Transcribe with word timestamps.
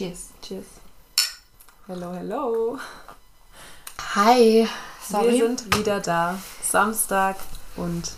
Cheers. 0.00 0.30
Cheers. 0.40 0.64
Hello, 1.86 2.14
hello. 2.14 2.78
Hi. 4.14 4.66
Sorry. 5.06 5.32
Wir 5.32 5.46
sind 5.46 5.76
wieder 5.76 6.00
da. 6.00 6.38
Samstag 6.62 7.36
und 7.76 8.12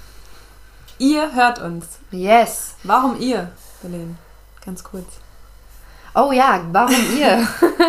ihr 0.98 1.34
hört 1.34 1.58
uns. 1.60 1.98
yes. 2.12 2.76
Warum 2.84 3.20
ihr, 3.20 3.50
Belen? 3.82 4.16
Ganz 4.64 4.84
kurz. 4.84 5.08
Oh 6.14 6.30
ja, 6.30 6.64
warum 6.70 7.16
ihr? 7.18 7.48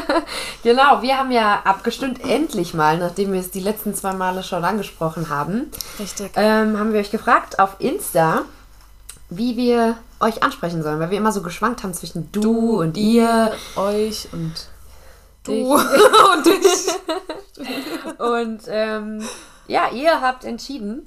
genau, 0.63 1.03
wir 1.03 1.19
haben 1.19 1.31
ja 1.31 1.61
abgestimmt, 1.63 2.19
endlich 2.25 2.73
mal, 2.73 2.97
nachdem 2.97 3.31
wir 3.31 3.41
es 3.41 3.51
die 3.51 3.59
letzten 3.59 3.93
zwei 3.93 4.13
Male 4.13 4.41
schon 4.41 4.65
angesprochen 4.65 5.29
haben, 5.29 5.71
Richtig. 5.99 6.31
ähm, 6.35 6.79
haben 6.79 6.93
wir 6.93 6.99
euch 6.99 7.11
gefragt 7.11 7.59
auf 7.59 7.75
Insta, 7.77 8.45
wie 9.37 9.57
wir 9.57 9.97
euch 10.19 10.41
ansprechen 10.43 10.83
sollen, 10.83 10.99
weil 10.99 11.09
wir 11.11 11.17
immer 11.17 11.31
so 11.31 11.41
geschwankt 11.41 11.83
haben 11.83 11.93
zwischen 11.93 12.31
du, 12.31 12.79
und 12.81 12.97
ihr. 12.97 13.51
euch 13.75 14.27
und 14.31 14.53
Dich. 15.47 15.63
du 15.65 15.73
und 16.33 16.47
ich. 16.47 16.87
Und 18.19 18.61
ähm, 18.67 19.21
ja, 19.67 19.89
ihr 19.91 20.21
habt 20.21 20.43
entschieden. 20.45 21.05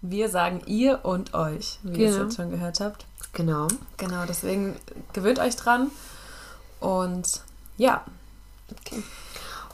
Wir 0.00 0.28
sagen 0.28 0.62
ihr 0.66 1.00
und 1.04 1.34
euch, 1.34 1.78
wie 1.82 2.00
ihr 2.02 2.08
es 2.08 2.14
Genau. 2.14 2.24
jetzt 2.26 2.36
schon 2.36 2.50
gehört 2.50 2.80
habt. 2.80 3.04
Genau. 3.32 3.68
Genau, 3.98 4.24
deswegen 4.26 4.76
gewöhnt 5.12 5.38
euch 5.38 5.56
dran. 5.56 5.90
Und 6.80 7.40
ja, 7.76 8.04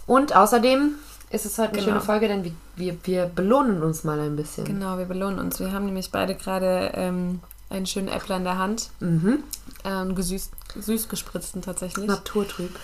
Und 0.06 0.34
außerdem 0.34 0.94
ist 1.30 1.44
es 1.46 1.58
heute 1.58 1.70
eine 1.70 1.78
Genau. 1.78 1.88
schöne 1.92 2.00
Folge, 2.00 2.28
denn 2.28 2.44
wir, 2.44 2.52
wir, 2.76 2.96
wir 3.04 3.26
belohnen 3.26 3.82
uns 3.82 4.04
mal 4.04 4.18
ein 4.20 4.36
bisschen. 4.36 4.64
genau, 4.64 4.98
wir 4.98 5.04
belohnen 5.06 5.38
uns. 5.38 5.60
Wir 5.60 5.72
haben 5.72 5.84
nämlich 5.86 6.10
beide 6.10 6.34
gerade 6.34 6.90
ähm, 6.94 7.40
einen 7.70 7.86
schönen 7.86 8.08
Äppler 8.08 8.36
in 8.36 8.44
der 8.44 8.58
Hand. 8.58 8.90
Mhm. 9.00 9.44
Ähm, 9.84 10.14
gesüßt, 10.14 10.52
süß 10.78 11.08
gespritzten 11.08 11.62
tatsächlich. 11.62 12.06
Naturtrüb. 12.06 12.74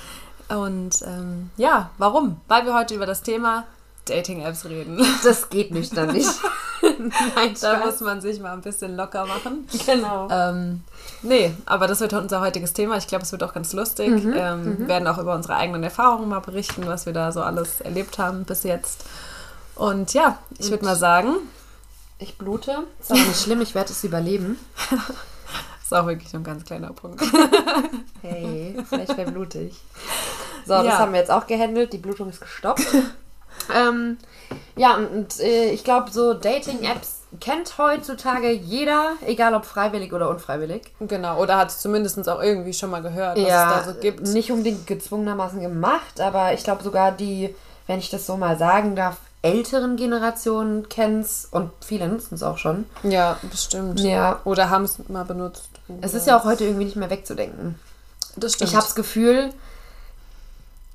Und 0.49 1.03
ähm, 1.07 1.51
ja, 1.57 1.91
warum? 1.99 2.41
Weil 2.49 2.67
wir 2.67 2.75
heute 2.75 2.95
über 2.95 3.07
das 3.07 3.23
Thema 3.23 3.65
Dating-Apps 4.07 4.67
reden. 4.67 5.05
Das 5.25 5.49
geht 5.49 5.71
nüchtern 5.71 6.13
nicht. 6.13 6.31
Nein, 6.83 7.55
da 7.61 7.79
muss 7.85 8.01
man 8.01 8.21
sich 8.21 8.41
mal 8.41 8.53
ein 8.53 8.61
bisschen 8.61 8.95
locker 8.95 9.25
machen. 9.25 9.67
Genau. 9.87 10.29
Ähm, 10.31 10.83
nee, 11.23 11.55
aber 11.65 11.87
das 11.87 12.01
wird 12.01 12.13
unser 12.13 12.41
heutiges 12.41 12.75
Thema. 12.75 12.99
Ich 12.99 13.07
glaube, 13.07 13.25
es 13.25 13.33
wird 13.33 13.43
auch 13.43 13.55
ganz 13.55 13.73
lustig. 13.73 14.11
Mhm, 14.11 14.35
ähm, 14.37 14.79
Wir 14.81 14.89
werden 14.89 15.09
auch 15.09 15.17
über 15.17 15.35
unsere 15.35 15.57
eigenen 15.57 15.83
Erfahrungen 15.83 16.29
mal 16.29 16.41
berichten, 16.41 16.87
was 16.87 17.07
wir 17.07 17.15
da 17.15 17.33
so 17.33 17.43
alles 17.43 17.81
erlebt 17.81 18.19
haben 18.19 18.45
bis 18.45 18.65
jetzt. 18.65 19.05
Und 19.77 20.13
ja, 20.13 20.39
ich 20.59 20.71
würde 20.71 20.85
mal 20.85 20.97
sagen, 20.97 21.37
Ich 22.19 22.39
blute. 22.39 22.85
Ist 23.01 23.11
aber 23.11 23.21
nicht 23.21 23.41
schlimm, 23.41 23.61
ich 23.61 23.75
werde 23.75 23.91
es 23.93 24.05
überleben. 24.05 24.59
ist 25.83 25.93
auch 25.93 26.07
wirklich 26.07 26.33
nur 26.33 26.41
ein 26.41 26.45
ganz 26.45 26.65
kleiner 26.65 26.93
Punkt. 26.93 27.23
Hey, 28.23 28.75
vielleicht 28.89 29.19
wäre 29.19 29.31
blutig. 29.31 29.75
So, 30.65 30.73
das 30.73 30.87
Ja. 30.87 30.99
haben 30.99 31.13
wir 31.13 31.21
jetzt 31.21 31.31
auch 31.31 31.47
gehandelt. 31.47 31.93
Die 31.93 31.99
Blutung 31.99 32.31
ist 32.31 32.41
gestoppt. 32.41 32.87
ähm, 33.75 34.17
ja, 34.77 34.97
und, 34.97 35.11
und 35.11 35.41
äh, 35.41 35.73
ich 35.73 35.85
glaube, 35.85 36.11
so 36.11 36.33
Dating-Apps 36.33 37.25
kennt 37.39 37.77
heutzutage 37.77 38.51
jeder, 38.51 39.13
egal 39.27 39.55
ob 39.55 39.67
freiwillig 39.67 40.15
oder 40.15 40.31
unfreiwillig. 40.31 40.93
genau, 41.01 41.39
oder 41.39 41.59
hat 41.59 41.69
es 41.69 41.81
zumindest 41.81 42.27
auch 42.31 42.41
irgendwie 42.43 42.73
schon 42.73 42.91
mal 42.91 43.03
gehört, 43.03 43.37
was 43.37 43.47
ja, 43.47 43.79
es 43.81 43.87
da 43.87 43.93
so 43.93 44.01
gibt. 44.01 44.21
nicht 44.23 44.51
unbedingt 44.51 44.87
gezwungenermaßen 44.87 45.61
gemacht, 45.61 46.19
aber 46.19 46.55
ich 46.55 46.65
glaube 46.65 46.83
sogar 46.83 47.13
die, 47.13 47.55
wenn 47.87 47.99
ich 47.99 48.09
das 48.09 48.25
so 48.25 48.39
mal 48.39 48.57
sagen 48.57 48.97
darf, 48.97 49.19
älteren 49.45 49.97
Generationen 49.97 50.89
kennen 50.89 51.21
es 51.21 51.47
und 51.51 51.71
viele 51.85 52.09
nutzen 52.09 52.35
es 52.35 52.43
auch 52.43 52.57
schon. 52.57 52.87
Ja, 53.03 53.39
bestimmt. 53.43 54.01
Ja. 54.01 54.41
Oder 54.45 54.71
haben 54.71 54.85
es 54.85 54.99
mal 55.09 55.25
benutzt. 55.25 55.69
Es 56.01 56.15
ist 56.15 56.27
ja 56.27 56.39
auch 56.39 56.45
heute 56.45 56.65
irgendwie 56.65 56.87
nicht 56.87 56.97
mehr 56.97 57.11
wegzudenken. 57.11 57.79
Das 58.37 58.55
stimmt. 58.55 58.71
Ich 58.71 58.75
habe 58.75 58.87
das 58.87 58.95
Gefühl, 58.95 59.51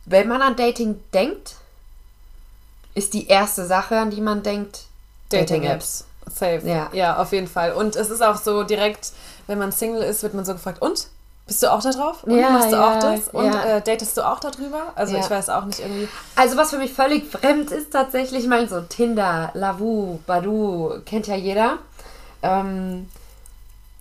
wenn 0.05 0.27
man 0.27 0.41
an 0.41 0.55
Dating 0.55 0.99
denkt, 1.13 1.57
ist 2.95 3.13
die 3.13 3.27
erste 3.27 3.67
Sache, 3.67 3.97
an 3.99 4.09
die 4.09 4.21
man 4.21 4.41
denkt, 4.41 4.85
Dating-Apps. 5.29 6.05
Safe. 6.27 6.61
Ja. 6.67 6.89
ja, 6.91 7.17
auf 7.17 7.31
jeden 7.31 7.47
Fall. 7.47 7.73
Und 7.73 7.95
es 7.95 8.09
ist 8.09 8.21
auch 8.23 8.37
so 8.37 8.63
direkt, 8.63 9.11
wenn 9.45 9.59
man 9.59 9.71
Single 9.71 10.01
ist, 10.01 10.23
wird 10.23 10.33
man 10.33 10.45
so 10.45 10.53
gefragt, 10.53 10.81
und? 10.81 11.07
Bist 11.49 11.63
du 11.63 11.71
auch 11.73 11.81
da 11.81 11.89
drauf? 11.89 12.23
Und 12.25 12.37
Ja, 12.39 12.51
machst 12.51 12.71
du 12.71 12.75
ja, 12.75 12.87
auch 12.95 12.99
das? 12.99 13.27
Und 13.29 13.45
ja. 13.45 13.63
äh, 13.63 13.81
datest 13.81 14.15
du 14.15 14.21
auch 14.21 14.39
darüber? 14.39 14.93
Also 14.93 15.15
Ja. 15.15 15.19
ich 15.21 15.29
weiß 15.31 15.49
auch 15.49 15.65
nicht 15.65 15.79
irgendwie. 15.79 16.07
Also 16.35 16.57
was 16.57 16.69
für 16.69 16.77
mich 16.77 16.93
völlig 16.93 17.25
fremd 17.29 17.71
ist 17.71 17.91
tatsächlich, 17.91 18.41
ich 18.43 18.47
meine 18.47 18.67
so 18.69 18.81
Tinder, 18.81 19.49
Lavu, 19.55 20.19
Badu, 20.27 20.93
kennt 21.07 21.25
ja 21.25 21.35
jeder. 21.35 21.79
Ähm, 22.43 23.09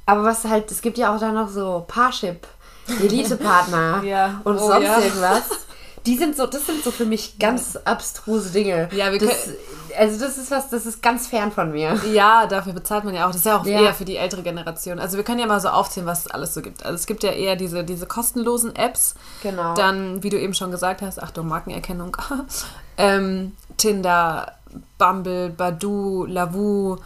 aber 0.05 0.25
was 0.25 0.45
halt, 0.45 0.71
es 0.71 0.83
gibt 0.83 0.99
ja 0.99 1.15
auch 1.15 1.19
da 1.19 1.33
noch 1.33 1.49
so 1.49 1.87
Parship, 1.89 2.47
Elite-Partner 3.01 4.03
und 4.45 4.57
Oh, 4.59 4.69
sonst 4.69 4.87
irgendwas. 4.87 5.43
Die 6.07 6.17
sind 6.17 6.37
so, 6.37 6.47
das 6.47 6.67
sind 6.67 6.83
so 6.85 6.91
für 6.91 7.05
mich 7.05 7.39
ganz 7.39 7.77
abstruse 7.77 8.51
Dinge. 8.51 8.89
Ja, 8.93 9.13
wir 9.13 9.19
das, 9.19 9.45
können- 9.45 9.57
Also 9.99 10.21
das 10.25 10.39
ist 10.39 10.51
was, 10.51 10.71
das 10.71 10.87
ist 10.87 11.03
ganz 11.03 11.27
fern 11.27 11.51
von 11.53 11.73
mir. 11.73 12.01
Ja, 12.13 12.47
dafür 12.47 12.73
bezahlt 12.73 13.05
man 13.05 13.15
ja 13.15 13.25
auch. 13.25 13.29
Das 13.29 13.39
ist 13.39 13.47
ja 13.47 13.59
auch 13.59 13.67
Ja. 13.67 13.81
eher 13.83 13.95
für 13.95 14.05
die 14.05 14.17
ältere 14.17 14.43
Generation. 14.43 14.99
Also 14.99 15.17
wir 15.17 15.25
können 15.25 15.41
ja 15.41 15.47
mal 15.47 15.61
so 15.61 15.69
aufzählen, 15.69 16.07
was 16.07 16.21
es 16.27 16.31
alles 16.31 16.55
so 16.55 16.63
gibt. 16.63 16.85
Also 16.85 16.95
es 16.95 17.07
gibt 17.07 17.23
ja 17.23 17.31
eher 17.33 17.57
diese, 17.57 17.85
diese 17.85 18.07
kostenlosen 18.07 18.75
Apps. 18.77 19.15
Genau. 19.43 19.75
Dann, 19.75 20.23
wie 20.23 20.31
du 20.31 20.39
eben 20.39 20.55
schon 20.55 20.71
gesagt 20.71 21.03
hast, 21.03 21.23
Achtung, 21.23 21.49
Markenerkennung. 21.49 22.17
ähm, 22.97 23.53
Tinder, 23.77 24.53
Bumble, 24.99 25.51
Badu, 25.51 26.25
Lavu. 26.27 26.97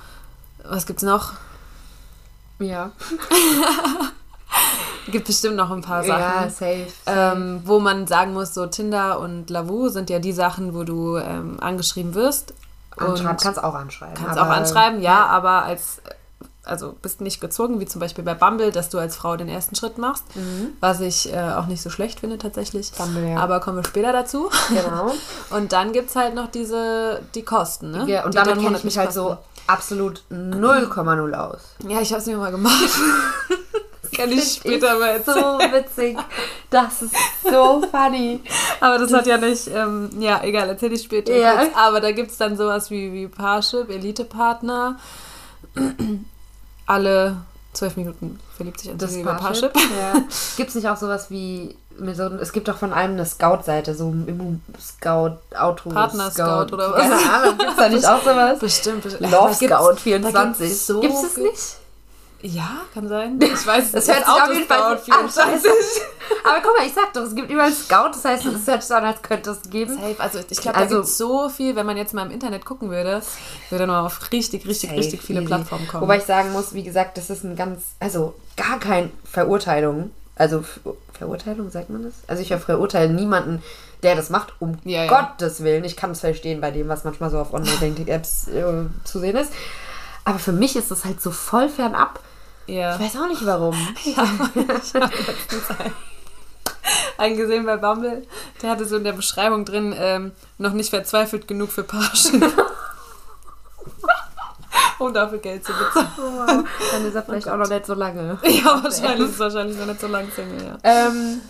Was 0.64 0.86
gibt's 0.86 1.02
noch? 1.02 1.32
ja. 2.60 2.92
Gibt 5.08 5.26
bestimmt 5.26 5.56
noch 5.56 5.70
ein 5.70 5.82
paar 5.82 6.04
Ja, 6.04 6.18
Sachen. 6.18 6.50
safe. 6.50 6.86
Ähm, 7.06 7.62
wo 7.64 7.80
man 7.80 8.06
sagen 8.06 8.32
muss, 8.32 8.54
so 8.54 8.66
Tinder 8.66 9.18
und 9.18 9.50
Lavu 9.50 9.88
sind 9.88 10.10
ja 10.10 10.18
die 10.20 10.32
Sachen, 10.32 10.74
wo 10.74 10.84
du 10.84 11.16
ähm, 11.16 11.58
angeschrieben 11.60 12.14
wirst. 12.14 12.54
Anschreiben, 12.96 13.36
kannst 13.38 13.62
auch 13.62 13.74
anschreiben. 13.74 14.14
kannst 14.14 14.38
auch 14.38 14.46
anschreiben, 14.46 15.00
ja, 15.02 15.26
aber 15.26 15.64
als 15.64 16.00
also 16.64 16.94
bist 17.02 17.20
nicht 17.20 17.40
gezwungen, 17.40 17.80
wie 17.80 17.86
zum 17.86 18.00
Beispiel 18.00 18.22
bei 18.22 18.34
Bumble, 18.34 18.70
dass 18.70 18.88
du 18.88 18.98
als 18.98 19.16
Frau 19.16 19.36
den 19.36 19.48
ersten 19.48 19.74
Schritt 19.74 19.98
machst, 19.98 20.24
was 20.80 21.00
ich 21.00 21.32
äh, 21.32 21.40
auch 21.54 21.66
nicht 21.66 21.82
so 21.82 21.90
schlecht 21.90 22.20
finde 22.20 22.38
tatsächlich. 22.38 22.92
Mhm. 22.92 22.96
Bumble, 22.98 23.28
ja. 23.30 23.38
Aber 23.38 23.58
kommen 23.60 23.78
wir 23.78 23.84
später 23.84 24.12
dazu. 24.12 24.48
Genau. 24.69 25.12
Und 25.50 25.72
dann 25.72 25.92
gibt 25.92 26.10
es 26.10 26.16
halt 26.16 26.34
noch 26.34 26.48
diese, 26.48 27.20
die 27.34 27.42
Kosten, 27.42 27.90
ne? 27.90 28.04
Ja, 28.06 28.24
und 28.24 28.34
Die 28.34 28.36
damit 28.38 28.52
dann 28.56 28.62
kenne 28.62 28.76
ich 28.76 28.84
mich 28.84 28.96
halt 28.96 29.12
so 29.12 29.36
absolut 29.66 30.22
0,0 30.30 31.32
aus. 31.34 31.60
Ja, 31.88 32.00
ich 32.00 32.12
habe 32.12 32.20
es 32.20 32.26
mir 32.26 32.36
mal 32.36 32.52
gemacht. 32.52 32.74
das 34.12 34.18
kann 34.20 34.30
ich 34.32 34.52
später 34.54 34.98
mal 34.98 35.22
So 35.24 35.32
erzählen. 35.32 35.72
witzig. 35.72 36.18
Das 36.70 37.02
ist 37.02 37.14
so 37.42 37.82
funny. 37.90 38.40
Aber 38.80 38.98
das, 38.98 39.12
hat 39.12 39.26
ja 39.26 39.36
nicht, 39.38 39.68
ähm, 39.68 40.10
ja, 40.20 40.40
egal, 40.42 40.68
erzähl 40.68 40.92
ich 40.92 41.02
später. 41.02 41.34
Ja. 41.34 41.56
kurz. 41.56 41.70
Aber 41.76 42.00
da 42.00 42.12
gibt 42.12 42.30
es 42.30 42.36
dann 42.36 42.56
sowas 42.56 42.90
wie, 42.90 43.12
wie 43.12 43.28
Parship, 43.28 43.90
Elite-Partner. 43.90 44.98
Alle 46.86 47.36
zwölf 47.72 47.96
Minuten 47.96 48.38
verliebt 48.56 48.80
sich 48.80 48.90
ein 48.90 48.98
Das 48.98 49.16
über 49.16 49.34
Parship. 49.34 49.72
Parship. 49.72 49.90
Ja. 49.98 50.22
Gibt 50.56 50.68
es 50.70 50.74
nicht 50.74 50.88
auch 50.88 50.96
sowas 50.96 51.30
wie. 51.30 51.76
So, 52.14 52.22
es 52.24 52.52
gibt 52.52 52.68
doch 52.68 52.78
von 52.78 52.92
einem 52.94 53.14
eine 53.14 53.26
Scout-Seite, 53.26 53.94
so 53.94 54.08
Immu 54.08 54.56
Scout, 54.80 55.36
Auto, 55.54 55.90
Partner-Scout 55.90 56.72
oder 56.72 56.90
was? 56.92 57.02
Keine 57.02 57.32
Ahnung, 57.32 57.58
gibt 57.58 57.70
es 57.70 57.76
da 57.76 57.88
nicht 57.90 58.06
auch 58.06 58.22
sowas? 58.22 58.58
Bestimmt. 58.58 59.02
bestimmt. 59.02 59.30
Love 59.30 59.54
gibt's- 59.58 59.74
Scout 59.74 59.90
da 59.90 59.96
24. 59.96 60.58
gibt's 60.68 60.86
so 60.86 61.00
Gibt 61.00 61.12
es 61.14 61.36
nicht? 61.36 61.76
Ja, 62.42 62.80
kann 62.92 63.08
sein. 63.08 63.38
Ich 63.42 63.66
weiß 63.66 63.84
es 63.86 63.92
Das 63.92 64.08
hört 64.08 64.19
sich 64.26 64.26
auf 64.28 64.53
jeden 64.53 64.66
Fall 64.66 64.94
Autoscout 64.94 65.12
an. 65.12 65.28
24. 65.30 65.70
Aber 66.44 66.60
guck 66.62 66.76
mal, 66.78 66.86
ich 66.86 66.92
sag 66.92 67.12
doch, 67.12 67.22
es 67.22 67.34
gibt 67.34 67.50
überall 67.50 67.72
Scout, 67.72 68.08
das 68.12 68.25
heißt, 68.25 68.47
es 68.47 68.66
hört 68.66 68.82
sich 68.82 68.94
an, 68.97 69.04
als 69.04 69.22
könnte 69.22 69.50
es 69.50 69.70
geben. 69.70 69.94
Safe. 69.94 70.16
Also 70.19 70.41
ich 70.48 70.58
glaube, 70.60 70.76
Also- 70.78 70.94
da 70.97 71.00
gibt 71.02 71.08
so 71.12 71.48
viel, 71.48 71.76
wenn 71.76 71.86
man 71.86 71.97
jetzt 71.97 72.14
mal 72.14 72.26
im 72.26 72.32
Internet 72.32 72.64
gucken 72.64 72.91
würde, 72.91 73.22
würde 73.70 73.86
man 73.86 74.04
auf 74.06 74.32
richtig, 74.32 74.66
richtig, 74.66 74.91
Safe, 74.91 75.00
richtig 75.00 75.22
viele 75.22 75.41
easy. 75.41 75.47
Plattformen 75.48 75.86
kommen. 75.86 76.02
Wobei 76.02 76.19
ich 76.19 76.25
sagen 76.25 76.52
muss, 76.52 76.75
wie 76.75 76.82
gesagt, 76.82 77.16
das 77.16 77.31
ist 77.31 77.44
ein 77.44 77.54
ganz, 77.56 77.82
also 78.00 78.34
gar 78.56 78.78
kein 78.81 79.12
Verurteilung. 79.25 80.10
Also 80.34 80.62
Ver- 80.62 80.94
Verurteilung, 81.12 81.70
sagt 81.70 81.91
man 81.91 82.02
das? 82.02 82.14
Also 82.26 82.42
ich 82.42 82.48
verurteile 82.48 83.12
niemanden, 83.12 83.62
der 84.02 84.16
das 84.16 84.31
macht, 84.31 84.55
um 84.58 84.78
Ja, 84.84 85.05
ja. 85.05 85.08
Gottes 85.08 85.62
Willen. 85.62 85.84
Ich 85.84 85.94
kann 85.96 86.11
es 86.11 86.20
verstehen 86.20 86.61
bei 86.61 86.70
dem, 86.72 86.88
was 86.88 87.05
manchmal 87.05 87.31
so 87.31 87.38
auf 87.38 87.52
Online-Dating-Apps 87.55 88.49
äh, 88.49 88.64
zu 89.05 89.20
sehen 89.20 89.37
ist. 89.37 89.52
Aber 90.25 90.38
für 90.40 90.52
mich 90.52 90.75
ist 90.75 90.90
das 90.90 91.05
halt 91.05 91.20
so 91.20 91.31
voll 91.31 91.69
fernab. 91.69 92.19
Ja. 92.67 92.94
Ich 92.97 93.00
weiß 93.00 93.17
auch 93.17 93.29
nicht 93.29 93.44
warum. 93.44 93.75
einen 97.19 97.37
gesehen 97.37 97.67
bei 97.67 97.76
Bumble, 97.76 98.26
der 98.61 98.70
hatte 98.70 98.85
so 98.85 98.97
in 98.97 99.05
der 99.05 99.12
Beschreibung 99.12 99.64
drin, 99.64 99.94
ähm, 99.97 100.32
noch 100.59 100.73
nicht 100.73 100.91
verzweifelt 100.91 101.49
genug 101.49 101.70
für 101.70 101.85
Parship. 101.85 102.43
um 104.99 105.12
dafür 105.12 105.38
Geld 105.38 105.64
zu 105.64 105.73
bezahlen. 105.73 106.67
Dann 106.93 107.06
ist 107.06 107.14
er 107.14 107.23
vielleicht 107.23 107.49
auch 107.49 107.56
noch 107.56 107.69
nicht 107.69 107.87
so 107.87 107.94
lange. 107.94 108.38
Ja, 108.44 108.82
wahrscheinlich 108.82 109.29
ist 109.29 109.35
es 109.35 109.38
wahrscheinlich 109.41 109.79
noch 109.79 109.87
nicht 109.87 110.00
so 110.00 110.06
lang 110.06 110.31
Single, 110.31 110.64
ja. 110.64 110.79
Ähm, 110.85 111.41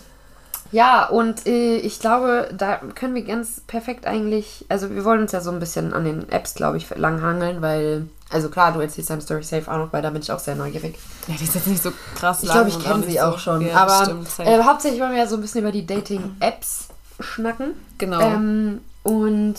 ja, 0.70 1.06
und 1.06 1.46
äh, 1.46 1.76
ich 1.76 2.00
glaube, 2.00 2.48
da 2.56 2.78
können 2.94 3.14
wir 3.14 3.24
ganz 3.24 3.60
perfekt 3.66 4.06
eigentlich, 4.06 4.64
also 4.70 4.88
wir 4.90 5.04
wollen 5.04 5.20
uns 5.20 5.32
ja 5.32 5.42
so 5.42 5.50
ein 5.50 5.60
bisschen 5.60 5.92
an 5.92 6.06
den 6.06 6.30
Apps, 6.30 6.54
glaube 6.54 6.78
ich, 6.78 6.88
langhangeln, 6.96 7.60
weil 7.60 8.08
Also 8.32 8.48
klar, 8.48 8.72
du 8.72 8.80
erzählst 8.80 9.10
deine 9.10 9.20
Story 9.20 9.42
safe 9.42 9.70
auch 9.70 9.76
noch, 9.76 9.92
weil 9.92 10.02
da 10.02 10.10
bin 10.10 10.22
ich 10.22 10.32
auch 10.32 10.38
sehr 10.38 10.54
neugierig. 10.54 10.96
Ja, 11.28 11.34
die 11.38 11.44
ist 11.44 11.54
jetzt 11.54 11.66
nicht 11.66 11.82
so 11.82 11.92
krass 12.14 12.42
Ich 12.42 12.48
lang 12.48 12.64
glaube, 12.64 12.70
ich 12.70 12.82
kenne 12.84 13.04
sie 13.04 13.14
so- 13.18 13.20
auch 13.20 13.38
schon. 13.38 13.60
Ja, 13.66 13.76
aber 13.76 14.04
stimmt, 14.04 14.28
äh, 14.38 14.62
hauptsächlich 14.62 15.00
wollen 15.00 15.12
wir 15.12 15.18
ja 15.18 15.26
so 15.26 15.36
ein 15.36 15.42
bisschen 15.42 15.60
über 15.62 15.72
die 15.72 15.86
Dating-Apps 15.86 16.88
schnacken. 17.20 17.74
genau. 17.98 18.20
Ähm, 18.20 18.80
und 19.02 19.54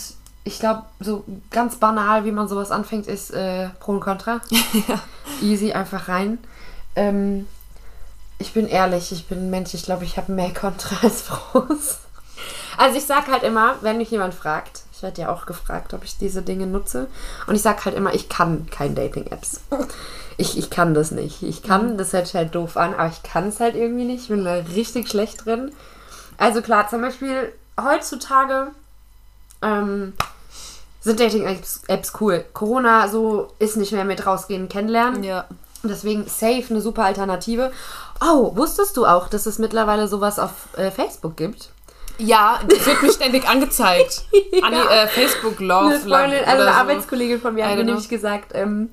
ich 0.46 0.60
glaube, 0.60 0.84
so 1.00 1.24
ganz 1.52 1.76
banal, 1.78 2.26
wie 2.26 2.32
man 2.32 2.48
sowas 2.48 2.72
anfängt, 2.72 3.08
ist 3.08 3.32
äh, 3.32 3.70
Pro 3.80 3.94
und 3.94 4.00
Contra. 4.02 4.42
Easy, 5.42 5.72
einfach 5.72 6.08
rein. 6.10 6.38
Ähm, 6.96 7.48
ich 8.40 8.54
bin 8.54 8.68
ehrlich, 8.68 9.12
ich 9.12 9.28
bin 9.28 9.38
ein 9.48 9.50
Mensch, 9.50 9.74
ich 9.74 9.84
glaube, 9.84 10.04
ich 10.04 10.18
habe 10.18 10.32
mehr 10.34 10.54
Contra 10.54 10.96
als 11.04 11.24
Pros. 11.24 12.00
Also 12.78 12.98
ich 12.98 13.06
sag 13.06 13.28
halt 13.32 13.44
immer, 13.44 13.76
wenn 13.82 13.98
mich 13.98 14.12
jemand 14.12 14.34
fragt, 14.34 14.78
ich 14.78 14.83
werde 15.04 15.22
ja 15.22 15.32
auch 15.32 15.46
gefragt, 15.46 15.94
ob 15.94 16.04
ich 16.04 16.18
diese 16.18 16.42
Dinge 16.42 16.66
nutze. 16.66 17.08
Und 17.46 17.56
ich 17.56 17.62
sag 17.62 17.86
halt 17.86 17.96
immer, 17.96 18.14
ich 18.14 18.30
kann 18.30 18.68
kein 18.72 18.96
Dating-Apps. 18.96 19.62
Ich, 20.38 20.58
ich 20.58 20.72
kann 20.72 20.96
das 20.96 21.12
nicht. 21.12 21.44
Ich 21.44 21.62
kann, 21.62 21.96
das 21.96 22.12
hört 22.12 22.26
sich 22.26 22.36
halt 22.36 22.56
doof 22.56 22.76
an, 22.76 22.96
aber 22.96 23.08
ich 23.08 23.22
kann 23.22 23.50
es 23.50 23.60
halt 23.60 23.76
irgendwie 23.76 24.06
nicht. 24.06 24.24
Ich 24.24 24.28
bin 24.30 24.44
da 24.44 24.56
richtig 24.56 25.08
schlecht 25.08 25.46
drin. 25.46 25.72
Also 26.38 26.64
klar, 26.64 26.88
zum 26.90 27.02
Beispiel 27.02 27.54
heutzutage 27.80 28.72
ähm, 29.62 30.14
sind 31.02 31.20
Dating-Apps 31.20 31.82
Apps 31.88 32.14
cool. 32.20 32.44
Corona 32.54 33.08
so 33.10 33.52
ist 33.60 33.78
nicht 33.78 33.92
mehr 33.92 34.06
mit 34.06 34.26
rausgehen, 34.26 34.70
kennenlernen. 34.70 35.24
ja. 35.24 35.46
Deswegen 35.84 36.26
safe 36.28 36.66
eine 36.70 36.82
super 36.82 37.04
Alternative. 37.04 37.72
Oh, 38.22 38.56
wusstest 38.56 38.96
du 38.96 39.06
auch, 39.06 39.28
dass 39.28 39.46
es 39.46 39.60
mittlerweile 39.60 40.08
sowas 40.08 40.40
auf 40.40 40.52
äh, 40.78 40.92
Facebook 40.92 41.36
gibt? 41.36 41.70
Ja, 42.18 42.60
das 42.68 42.86
wird 42.86 43.02
mir 43.02 43.12
ständig 43.12 43.48
angezeigt. 43.48 44.26
An 44.62 44.72
die 44.74 44.94
äh, 44.94 45.08
Facebook 45.08 45.60
Love 45.60 45.86
Eine 45.88 46.00
Freundin, 46.00 46.40
also 46.46 46.64
eine 46.64 46.64
so. 46.64 46.70
Arbeitskollegin 46.70 47.42
von 47.42 47.54
mir 47.56 47.68
hat 47.68 47.76
mir 47.76 47.84
nämlich 47.84 48.10
gesagt, 48.10 48.52
ähm, 48.54 48.90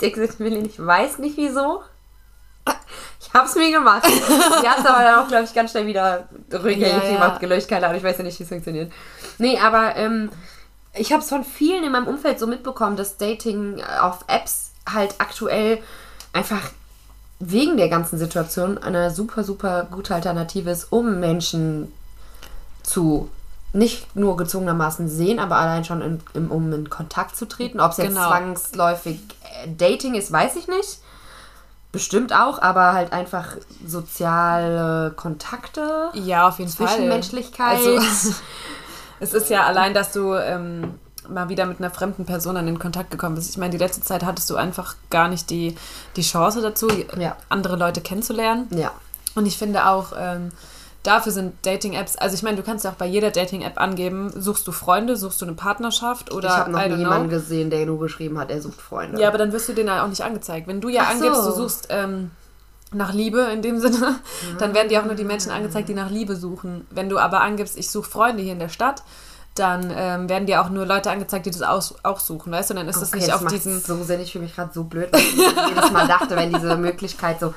ich 0.00 0.16
weiß 0.16 1.18
nicht 1.18 1.36
wieso. 1.36 1.82
Ich 3.20 3.32
hab's 3.34 3.54
mir 3.56 3.70
gemacht. 3.70 4.06
Die 4.06 4.68
hat 4.68 4.78
es 4.78 4.86
aber 4.86 5.02
dann 5.02 5.20
auch, 5.20 5.28
glaube 5.28 5.44
ich, 5.44 5.54
ganz 5.54 5.70
schnell 5.70 5.86
wieder 5.86 6.28
rückgängig 6.52 6.80
Ja, 6.86 7.02
ja. 7.04 7.12
gemacht, 7.14 7.40
gelöscht, 7.40 7.68
keine 7.68 7.86
Ahnung, 7.86 7.98
ich 7.98 8.04
weiß 8.04 8.18
ja 8.18 8.24
nicht, 8.24 8.38
wie 8.38 8.44
es 8.44 8.48
funktioniert. 8.48 8.92
Nee, 9.38 9.58
aber 9.58 9.96
ähm, 9.96 10.30
ich 10.94 11.12
habe 11.12 11.22
es 11.22 11.28
von 11.28 11.44
vielen 11.44 11.84
in 11.84 11.92
meinem 11.92 12.06
Umfeld 12.06 12.38
so 12.38 12.46
mitbekommen, 12.46 12.96
dass 12.96 13.16
Dating 13.16 13.82
auf 14.00 14.24
Apps 14.28 14.70
halt 14.90 15.14
aktuell 15.18 15.78
einfach 16.32 16.60
wegen 17.40 17.76
der 17.76 17.88
ganzen 17.88 18.18
Situation 18.18 18.78
eine 18.78 19.10
super, 19.10 19.44
super 19.44 19.86
gute 19.90 20.14
Alternative 20.14 20.70
ist, 20.70 20.92
um 20.92 21.20
Menschen 21.20 21.92
zu 22.88 23.28
nicht 23.74 24.16
nur 24.16 24.36
gezwungenermaßen 24.38 25.08
sehen, 25.08 25.38
aber 25.38 25.56
allein 25.56 25.84
schon 25.84 26.00
in, 26.00 26.20
im, 26.34 26.50
um 26.50 26.72
in 26.72 26.88
Kontakt 26.88 27.36
zu 27.36 27.46
treten. 27.46 27.80
Ob 27.80 27.90
es 27.92 27.98
jetzt 27.98 28.08
Genau. 28.08 28.26
zwangsläufig 28.28 29.20
äh, 29.62 29.68
Dating 29.76 30.14
ist, 30.14 30.32
weiß 30.32 30.56
ich 30.56 30.68
nicht. 30.68 30.98
Bestimmt 31.92 32.32
auch, 32.34 32.60
aber 32.62 32.92
halt 32.94 33.12
einfach 33.12 33.56
soziale 33.86 35.10
Kontakte, 35.16 36.10
Ja, 36.14 36.48
auf 36.48 36.58
jeden 36.58 36.70
Fall. 36.70 36.86
Zwischenmenschlichkeit. 36.88 37.76
Also, 37.78 37.98
es 39.20 39.34
ist 39.34 39.50
ja 39.50 39.64
allein, 39.66 39.94
dass 39.94 40.12
du 40.12 40.34
ähm, 40.34 40.94
mal 41.28 41.48
wieder 41.48 41.66
mit 41.66 41.78
einer 41.78 41.90
fremden 41.90 42.24
Person 42.26 42.54
dann 42.54 42.68
in 42.68 42.78
Kontakt 42.78 43.10
gekommen 43.10 43.34
bist. 43.34 43.50
Ich 43.50 43.58
meine, 43.58 43.70
die 43.72 43.78
letzte 43.78 44.02
Zeit 44.02 44.24
hattest 44.24 44.48
du 44.50 44.56
einfach 44.56 44.96
gar 45.10 45.28
nicht 45.28 45.50
die, 45.50 45.76
die 46.16 46.22
Chance 46.22 46.62
dazu, 46.62 46.88
Ja. 47.18 47.36
andere 47.48 47.76
Leute 47.76 48.00
kennenzulernen. 48.00 48.66
ja. 48.70 48.90
Und 49.34 49.46
ich 49.46 49.56
finde 49.56 49.86
auch, 49.86 50.12
ähm, 50.18 50.50
dafür 51.02 51.32
sind 51.32 51.54
Dating-Apps, 51.62 52.16
also 52.16 52.34
ich 52.34 52.42
meine, 52.42 52.56
du 52.56 52.62
kannst 52.62 52.84
ja 52.84 52.90
auch 52.90 52.96
bei 52.96 53.06
jeder 53.06 53.30
Dating-App 53.30 53.80
angeben, 53.80 54.30
suchst 54.34 54.66
du 54.66 54.72
Freunde, 54.72 55.16
suchst 55.16 55.40
du 55.40 55.46
eine 55.46 55.54
Partnerschaft 55.54 56.32
oder 56.32 56.48
ich 56.48 56.54
habe 56.54 56.70
noch 56.70 56.86
nie 56.86 56.96
jemanden 56.96 57.28
know. 57.28 57.38
gesehen, 57.38 57.70
der 57.70 57.86
nur 57.86 57.98
geschrieben 57.98 58.38
hat, 58.38 58.50
er 58.50 58.60
sucht 58.60 58.80
Freunde. 58.80 59.20
Ja, 59.20 59.28
aber 59.28 59.38
dann 59.38 59.52
wirst 59.52 59.68
du 59.68 59.72
ja 59.72 60.04
auch 60.04 60.08
nicht 60.08 60.22
angezeigt. 60.22 60.66
Wenn 60.66 60.80
du 60.80 60.88
ja 60.88 61.02
Ach 61.06 61.10
angibst, 61.12 61.42
so. 61.42 61.50
du 61.50 61.56
suchst 61.56 61.88
ähm, 61.90 62.30
nach 62.92 63.12
Liebe 63.12 63.40
in 63.52 63.62
dem 63.62 63.78
Sinne, 63.78 64.16
dann 64.58 64.74
werden 64.74 64.88
dir 64.88 65.00
auch 65.00 65.06
nur 65.06 65.14
die 65.14 65.24
Menschen 65.24 65.52
angezeigt, 65.52 65.88
die 65.88 65.94
nach 65.94 66.10
Liebe 66.10 66.36
suchen. 66.36 66.86
Wenn 66.90 67.08
du 67.08 67.18
aber 67.18 67.40
angibst, 67.40 67.78
ich 67.78 67.90
suche 67.90 68.10
Freunde 68.10 68.42
hier 68.42 68.52
in 68.52 68.58
der 68.58 68.68
Stadt, 68.68 69.02
dann 69.54 69.92
ähm, 69.94 70.28
werden 70.28 70.46
dir 70.46 70.62
auch 70.62 70.68
nur 70.68 70.86
Leute 70.86 71.10
angezeigt, 71.10 71.46
die 71.46 71.50
das 71.50 71.62
aus, 71.62 71.94
auch 72.04 72.20
suchen, 72.20 72.52
weißt 72.52 72.70
du? 72.70 72.74
Dann 72.74 72.88
ist 72.88 73.00
das 73.00 73.08
Okay, 73.08 73.18
nicht 73.18 73.28
das 73.28 73.42
auf 73.42 73.48
diesen... 73.48 73.80
so 73.80 74.02
Sinn. 74.04 74.20
Ich 74.20 74.32
fühle 74.32 74.44
mich 74.44 74.54
gerade 74.54 74.72
so 74.72 74.84
blöd, 74.84 75.08
weil 75.12 75.20
ich 75.20 75.36
jedes 75.68 75.90
Mal 75.90 76.06
dachte, 76.06 76.36
wenn 76.36 76.52
diese 76.52 76.76
Möglichkeit 76.76 77.40
so 77.40 77.54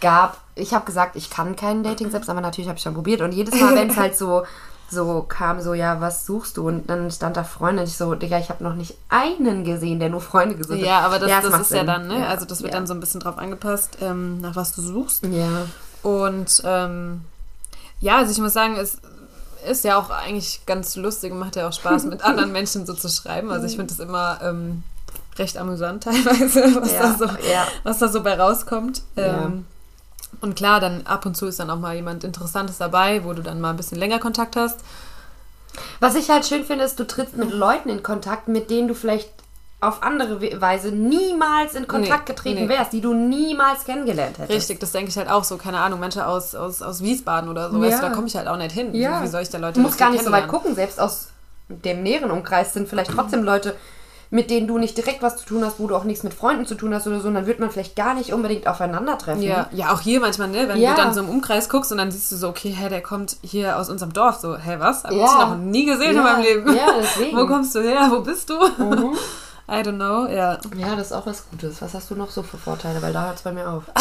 gab. 0.00 0.38
Ich 0.54 0.74
habe 0.74 0.84
gesagt, 0.84 1.16
ich 1.16 1.30
kann 1.30 1.56
keinen 1.56 1.82
Dating 1.82 2.10
selbst, 2.10 2.30
aber 2.30 2.40
natürlich 2.40 2.68
habe 2.68 2.78
ich 2.78 2.82
schon 2.82 2.94
probiert. 2.94 3.20
Und 3.20 3.32
jedes 3.32 3.58
Mal, 3.60 3.74
wenn 3.74 3.90
es 3.90 3.96
halt 3.96 4.16
so 4.16 4.44
so 4.90 5.24
kam, 5.28 5.60
so 5.60 5.74
ja, 5.74 6.00
was 6.00 6.26
suchst 6.26 6.56
du? 6.56 6.68
Und 6.68 6.88
dann 6.88 7.10
stand 7.10 7.36
da 7.36 7.44
Freunde 7.44 7.82
und 7.82 7.88
ich 7.88 7.96
so, 7.96 8.14
Digga, 8.14 8.38
ich 8.38 8.48
habe 8.48 8.62
noch 8.62 8.74
nicht 8.74 8.96
einen 9.08 9.64
gesehen, 9.64 9.98
der 9.98 10.08
nur 10.08 10.20
Freunde 10.20 10.54
gesucht 10.54 10.78
hat. 10.78 10.86
Ja, 10.86 11.00
aber 11.00 11.18
das, 11.18 11.30
es 11.30 11.42
das 11.42 11.50
macht 11.50 11.60
ist 11.62 11.70
ja 11.70 11.78
Sinn. 11.78 11.86
dann, 11.86 12.06
ne? 12.06 12.20
Ja. 12.20 12.26
Also 12.28 12.44
das 12.44 12.62
wird 12.62 12.72
ja. 12.72 12.78
dann 12.78 12.86
so 12.86 12.94
ein 12.94 13.00
bisschen 13.00 13.20
drauf 13.20 13.38
angepasst, 13.38 13.98
ähm, 14.00 14.40
nach 14.40 14.56
was 14.56 14.72
du 14.72 14.82
suchst. 14.82 15.24
Ja. 15.26 15.66
Und 16.02 16.62
ähm, 16.64 17.22
ja, 18.00 18.18
also 18.18 18.30
ich 18.30 18.38
muss 18.38 18.52
sagen, 18.52 18.76
es 18.76 18.98
ist 19.68 19.84
ja 19.84 19.96
auch 19.96 20.10
eigentlich 20.10 20.66
ganz 20.66 20.94
lustig 20.96 21.32
und 21.32 21.38
macht 21.38 21.56
ja 21.56 21.68
auch 21.68 21.72
Spaß, 21.72 22.04
mit 22.04 22.22
anderen 22.24 22.52
Menschen 22.52 22.86
so 22.86 22.94
zu 22.94 23.08
schreiben. 23.08 23.50
Also 23.50 23.66
ich 23.66 23.76
finde 23.76 23.94
das 23.94 23.98
immer 23.98 24.38
ähm, 24.42 24.82
recht 25.38 25.56
amüsant 25.56 26.04
teilweise, 26.04 26.80
was, 26.80 26.92
Ja, 26.92 27.00
da, 27.00 27.18
so, 27.18 27.24
ja. 27.24 27.66
was 27.82 27.98
da 27.98 28.08
so 28.08 28.22
bei 28.22 28.38
rauskommt. 28.38 29.02
Ja. 29.16 29.46
Ähm, 29.46 29.66
und 30.44 30.54
klar, 30.54 30.78
dann 30.78 31.04
ab 31.06 31.26
und 31.26 31.36
zu 31.36 31.46
ist 31.46 31.58
dann 31.58 31.70
auch 31.70 31.78
mal 31.80 31.94
jemand 31.96 32.22
Interessantes 32.22 32.78
dabei, 32.78 33.24
wo 33.24 33.32
du 33.32 33.42
dann 33.42 33.60
mal 33.60 33.70
ein 33.70 33.76
bisschen 33.76 33.98
länger 33.98 34.20
Kontakt 34.20 34.54
hast. 34.56 34.78
Was 36.00 36.14
ich 36.14 36.30
halt 36.30 36.46
schön 36.46 36.64
finde, 36.64 36.84
ist, 36.84 37.00
du 37.00 37.06
trittst 37.06 37.36
mit 37.36 37.50
Leuten 37.52 37.88
in 37.88 38.02
Kontakt, 38.02 38.46
mit 38.46 38.70
denen 38.70 38.86
du 38.88 38.94
vielleicht 38.94 39.28
auf 39.80 40.02
andere 40.02 40.40
We- 40.40 40.60
Weise 40.60 40.88
niemals 40.92 41.74
in 41.74 41.86
Kontakt 41.88 42.28
Nee, 42.28 42.34
getreten 42.34 42.62
nee. 42.62 42.68
wärst, 42.68 42.92
die 42.92 43.00
du 43.00 43.12
niemals 43.12 43.84
kennengelernt 43.84 44.38
hättest. 44.38 44.56
Richtig, 44.56 44.80
das 44.80 44.92
denke 44.92 45.10
ich 45.10 45.16
halt 45.18 45.28
auch 45.28 45.44
so. 45.44 45.56
Keine 45.58 45.78
Ahnung, 45.80 46.00
manche 46.00 46.26
aus, 46.26 46.54
aus, 46.54 46.80
aus 46.80 47.02
Wiesbaden 47.02 47.50
oder 47.50 47.70
so, 47.70 47.76
Ja. 47.76 47.82
weißt 47.90 48.02
du, 48.02 48.06
da 48.08 48.14
komme 48.14 48.26
ich 48.28 48.36
halt 48.36 48.46
auch 48.48 48.56
nicht 48.56 48.72
hin. 48.72 48.94
Ja. 48.94 49.22
Wie 49.22 49.26
soll 49.26 49.42
ich 49.42 49.50
da 49.50 49.58
Leute 49.58 49.74
Du 49.74 49.80
musst 49.80 49.98
gar 49.98 50.10
nicht 50.10 50.24
so 50.24 50.30
weit 50.32 50.48
gucken, 50.48 50.74
selbst 50.74 51.00
aus 51.00 51.28
dem 51.68 52.02
näheren 52.02 52.30
Umkreis 52.30 52.72
sind 52.72 52.88
vielleicht 52.88 53.10
trotzdem 53.10 53.42
Leute, 53.42 53.74
mit 54.34 54.50
denen 54.50 54.66
du 54.66 54.78
nicht 54.78 54.96
direkt 54.96 55.22
was 55.22 55.36
zu 55.36 55.46
tun 55.46 55.64
hast, 55.64 55.78
wo 55.78 55.86
du 55.86 55.94
auch 55.94 56.02
nichts 56.02 56.24
mit 56.24 56.34
Freunden 56.34 56.66
zu 56.66 56.74
tun 56.74 56.92
hast 56.92 57.06
oder 57.06 57.20
so, 57.20 57.30
dann 57.30 57.46
wird 57.46 57.60
man 57.60 57.70
vielleicht 57.70 57.94
gar 57.94 58.14
nicht 58.14 58.32
unbedingt 58.32 58.66
aufeinandertreffen. 58.66 59.40
Ja, 59.42 59.68
ja, 59.70 59.92
auch 59.94 60.00
hier 60.00 60.18
manchmal, 60.18 60.48
ne? 60.48 60.66
Wenn 60.66 60.80
Ja. 60.80 60.90
du 60.90 60.96
dann 60.96 61.14
so 61.14 61.20
im 61.20 61.28
Umkreis 61.28 61.68
guckst 61.68 61.92
und 61.92 61.98
dann 61.98 62.10
siehst 62.10 62.32
du 62.32 62.36
so, 62.36 62.48
okay, 62.48 62.70
hä, 62.70 62.88
der 62.88 63.00
kommt 63.00 63.36
hier 63.42 63.78
aus 63.78 63.88
unserem 63.88 64.12
Dorf. 64.12 64.38
So, 64.40 64.56
hä, 64.56 64.74
was? 64.80 65.04
Hab 65.04 65.12
ich 65.12 65.18
Ja. 65.18 65.26
dich 65.26 65.38
noch 65.38 65.56
nie 65.56 65.86
gesehen 65.86 66.16
Ja. 66.16 66.18
in 66.18 66.22
meinem 66.24 66.42
Leben. 66.42 66.74
Ja, 66.76 66.86
deswegen. 67.00 67.36
Wo 67.38 67.46
kommst 67.46 67.76
du 67.76 67.80
her? 67.80 68.08
Wo 68.10 68.20
bist 68.22 68.50
du? 68.50 68.54
Mhm. 68.54 69.14
I 69.68 69.72
don't 69.82 69.94
know, 69.96 70.26
ja. 70.26 70.58
Ja, 70.76 70.96
das 70.96 71.06
ist 71.06 71.12
auch 71.12 71.26
was 71.26 71.48
Gutes. 71.50 71.80
Was 71.80 71.94
hast 71.94 72.10
du 72.10 72.16
noch 72.16 72.30
so 72.30 72.42
für 72.42 72.58
Vorteile? 72.58 73.00
Weil 73.00 73.12
da 73.12 73.26
hört 73.26 73.36
es 73.36 73.42
bei 73.42 73.52
mir 73.52 73.68
auf. 73.70 73.84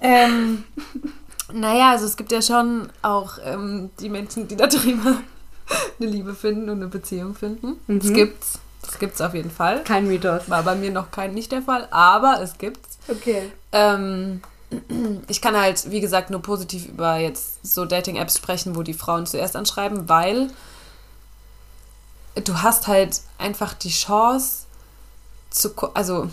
Ähm, 0.00 0.64
naja, 1.52 1.90
also 1.90 2.04
es 2.04 2.16
gibt 2.16 2.30
ja 2.32 2.42
schon 2.42 2.88
auch 3.02 3.38
ähm, 3.44 3.90
die 3.98 4.08
Menschen, 4.10 4.46
die 4.46 4.56
da 4.56 4.66
drüben 4.66 5.24
eine 6.00 6.08
Liebe 6.10 6.34
finden 6.34 6.68
und 6.70 6.76
eine 6.76 6.88
Beziehung 6.88 7.34
finden. 7.34 7.80
Mhm. 7.86 8.00
Das 8.00 8.12
gibt's. 8.12 8.58
Das 8.82 8.98
gibt's 9.00 9.20
auf 9.20 9.34
jeden 9.34 9.50
Fall. 9.50 9.82
Kein 9.82 10.06
Mythos. 10.06 10.48
War 10.48 10.62
bei 10.62 10.76
mir 10.76 10.92
noch 10.92 11.10
kein 11.10 11.34
nicht 11.34 11.50
der 11.50 11.62
Fall, 11.62 11.88
aber 11.90 12.40
es 12.40 12.56
gibt's. 12.56 12.98
Okay. 13.08 13.50
Ähm, 13.72 14.42
ich 15.28 15.40
kann 15.40 15.56
halt, 15.56 15.90
wie 15.90 16.00
gesagt, 16.00 16.30
nur 16.30 16.40
positiv 16.40 16.86
über 16.86 17.16
jetzt 17.16 17.66
so 17.66 17.84
Dating-Apps 17.84 18.36
sprechen, 18.36 18.76
wo 18.76 18.82
die 18.82 18.94
Frauen 18.94 19.26
zuerst 19.26 19.56
anschreiben, 19.56 20.08
weil 20.08 20.50
du 22.44 22.62
hast 22.62 22.86
halt 22.86 23.20
einfach 23.38 23.74
die 23.74 23.90
Chance 23.90 24.66
zu, 25.50 25.70
also 25.94 26.28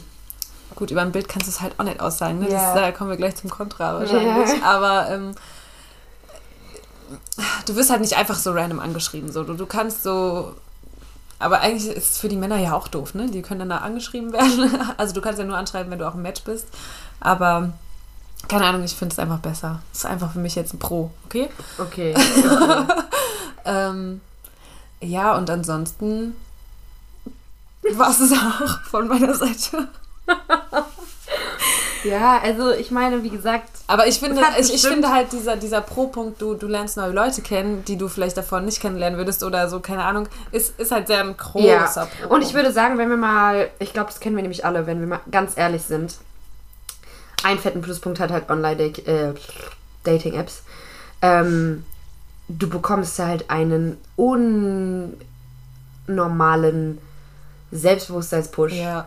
gut, 0.75 0.91
über 0.91 1.01
ein 1.01 1.11
Bild 1.11 1.27
kannst 1.29 1.47
du 1.47 1.51
es 1.51 1.61
halt 1.61 1.79
auch 1.79 1.83
nicht 1.83 1.99
aussagen, 1.99 2.39
ne? 2.39 2.49
Ja. 2.49 2.73
das, 2.73 2.81
da 2.81 2.91
kommen 2.91 3.09
wir 3.09 3.17
gleich 3.17 3.35
zum 3.35 3.49
Kontra 3.49 3.93
wahrscheinlich, 3.99 4.59
Ja. 4.59 4.63
aber 4.63 5.09
ähm, 5.09 5.31
du 7.65 7.75
wirst 7.75 7.89
halt 7.89 8.01
nicht 8.01 8.15
einfach 8.17 8.37
so 8.37 8.51
random 8.51 8.79
angeschrieben, 8.79 9.31
so 9.31 9.43
du, 9.43 9.53
du 9.53 9.65
kannst 9.65 10.03
so 10.03 10.53
aber 11.39 11.59
eigentlich 11.59 11.93
ist 11.93 12.11
es 12.11 12.17
für 12.19 12.29
die 12.29 12.37
Männer 12.37 12.57
ja 12.57 12.73
auch 12.73 12.87
doof, 12.87 13.15
ne? 13.15 13.29
Die 13.29 13.41
können 13.41 13.59
dann 13.59 13.69
da 13.69 13.77
angeschrieben 13.79 14.31
werden. 14.33 14.79
Also 14.95 15.13
du 15.13 15.19
kannst 15.19 15.39
ja 15.39 15.45
nur 15.45 15.57
anschreiben, 15.57 15.91
wenn 15.91 15.99
du 15.99 16.07
auch 16.07 16.15
im 16.15 16.21
Match 16.21 16.41
bist. 16.43 16.67
Aber 17.19 17.73
keine 18.47 18.65
Ahnung, 18.65 18.83
ich 18.83 18.93
finde 18.93 19.11
es 19.11 19.19
einfach 19.19 19.39
besser. 19.39 19.81
Das 19.91 19.99
ist 19.99 20.05
einfach 20.05 20.31
für 20.31 20.39
mich 20.39 20.55
jetzt 20.55 20.73
ein 20.73 20.79
Pro, 20.79 21.11
okay? 21.25 21.49
Okay. 21.79 22.13
Ähm, 23.65 24.21
ja, 25.01 25.35
und 25.35 25.49
ansonsten 25.49 26.35
war 27.93 28.09
es 28.09 28.31
auch 28.31 28.81
von 28.83 29.07
meiner 29.07 29.35
Seite. 29.35 29.87
ja, 32.03 32.39
also 32.41 32.71
ich 32.71 32.91
meine, 32.91 33.23
wie 33.23 33.29
gesagt, 33.29 33.69
Aber 33.87 34.07
ich 34.07 34.19
finde, 34.19 34.41
ich, 34.59 34.73
ich 34.73 34.85
finde 34.85 35.09
halt 35.09 35.31
dieser, 35.31 35.55
dieser 35.55 35.81
Pro-Punkt, 35.81 36.41
du, 36.41 36.55
du 36.55 36.67
lernst 36.67 36.97
neue 36.97 37.11
Leute 37.11 37.41
kennen, 37.41 37.85
die 37.85 37.97
du 37.97 38.07
vielleicht 38.07 38.37
davor 38.37 38.61
nicht 38.61 38.81
kennenlernen 38.81 39.17
würdest 39.17 39.43
oder 39.43 39.69
so, 39.69 39.79
keine 39.79 40.03
Ahnung, 40.03 40.27
ist, 40.51 40.79
ist 40.79 40.91
halt 40.91 41.07
sehr 41.07 41.21
ein 41.21 41.37
großer 41.37 41.67
ja. 41.67 42.07
Pro. 42.27 42.33
Und 42.33 42.41
ich 42.41 42.53
würde 42.53 42.71
sagen, 42.71 42.97
wenn 42.97 43.09
wir 43.09 43.17
mal, 43.17 43.69
ich 43.79 43.93
glaube, 43.93 44.11
das 44.11 44.19
kennen 44.19 44.35
wir 44.35 44.43
nämlich 44.43 44.65
alle, 44.65 44.87
wenn 44.87 44.99
wir 44.99 45.07
mal 45.07 45.21
ganz 45.31 45.57
ehrlich 45.57 45.83
sind, 45.83 46.15
einen 47.43 47.59
fetten 47.59 47.81
Pluspunkt 47.81 48.19
hat 48.19 48.31
halt 48.31 48.49
Online-Dating-Apps. 48.49 50.63
Ähm, 51.21 51.85
du 52.47 52.69
bekommst 52.69 53.19
halt 53.19 53.49
einen 53.49 53.97
un 54.17 55.17
normalen 56.07 56.99
Selbstbewusstseinspush. 57.71 58.73
Ja. 58.73 59.05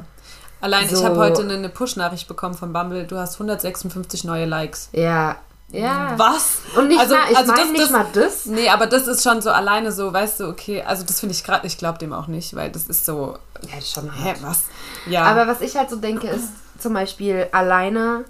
Allein 0.61 0.89
So. 0.89 0.97
ich 0.97 1.05
habe 1.05 1.17
heute 1.17 1.43
eine, 1.43 1.55
eine 1.55 1.69
Push-Nachricht 1.69 2.29
bekommen 2.29 2.55
von 2.55 2.73
Bumble. 2.73 3.05
Du 3.05 3.17
hast 3.19 3.35
156 3.35 4.25
neue 4.25 4.47
Likes. 4.47 4.89
Ja. 4.93 5.37
Ja. 5.73 6.15
Was? 6.17 6.59
Und 6.77 6.89
nicht 6.89 7.01
Also- 7.01 7.15
mal, 7.17 7.23
ich 7.31 7.37
also 7.37 7.53
meine 7.53 7.63
das- 7.65 7.73
nicht 7.73 7.83
das- 7.85 7.91
mal 7.91 8.07
das. 8.13 8.47
Nee, 8.47 8.69
aber 8.69 8.87
das 8.87 9.07
ist 9.09 9.23
schon 9.25 9.43
so 9.43 9.51
alleine 9.51 9.91
so, 9.93 10.13
weißt 10.13 10.41
du, 10.41 10.49
okay, 10.49 10.83
also 10.83 11.05
das 11.05 11.19
finde 11.21 11.35
ich 11.35 11.43
gerade, 11.45 11.67
ich 11.67 11.77
glaube 11.77 11.99
dem 11.99 12.13
auch 12.13 12.29
nicht, 12.29 12.55
weil 12.55 12.71
das 12.71 12.85
ist 12.85 13.05
so, 13.05 13.37
Ja, 13.63 13.75
das 13.75 13.85
ist 13.85 13.93
schon 13.93 14.13
hä, 14.15 14.29
hart. 14.29 14.43
was? 14.43 14.65
Ja. 15.07 15.25
Aber 15.25 15.49
was 15.49 15.61
ich 15.61 15.77
halt 15.77 15.91
so 15.91 15.97
denke, 15.97 16.29
ist 16.29 16.49
zum 16.79 16.95
Beispiel 16.95 17.49
alleine, 17.53 18.25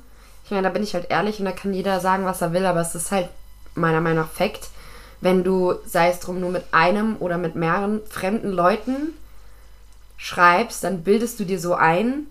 ich 0.46 0.50
meine, 0.50 0.62
da 0.62 0.70
bin 0.70 0.82
ich 0.82 0.94
halt 0.94 1.10
ehrlich 1.10 1.38
und 1.38 1.44
da 1.44 1.52
kann 1.52 1.74
jeder 1.74 2.00
sagen, 2.00 2.24
was 2.24 2.40
er 2.40 2.52
will, 2.54 2.64
aber 2.64 2.80
es 2.80 2.94
ist 2.94 3.10
halt 3.12 3.28
meiner 3.74 4.00
Meinung 4.00 4.24
nach 4.24 4.30
Fakt, 4.32 4.68
wenn 5.20 5.44
du, 5.44 5.74
sei 5.86 6.08
es 6.10 6.20
drum, 6.20 6.40
nur 6.40 6.50
mit 6.50 6.64
einem 6.72 7.16
oder 7.20 7.36
mit 7.36 7.54
mehreren 7.54 8.00
fremden 8.08 8.50
Leuten 8.50 9.14
schreibst, 10.16 10.84
dann 10.84 11.02
bildest 11.02 11.38
du 11.40 11.44
dir 11.44 11.60
so 11.60 11.74
ein, 11.74 12.26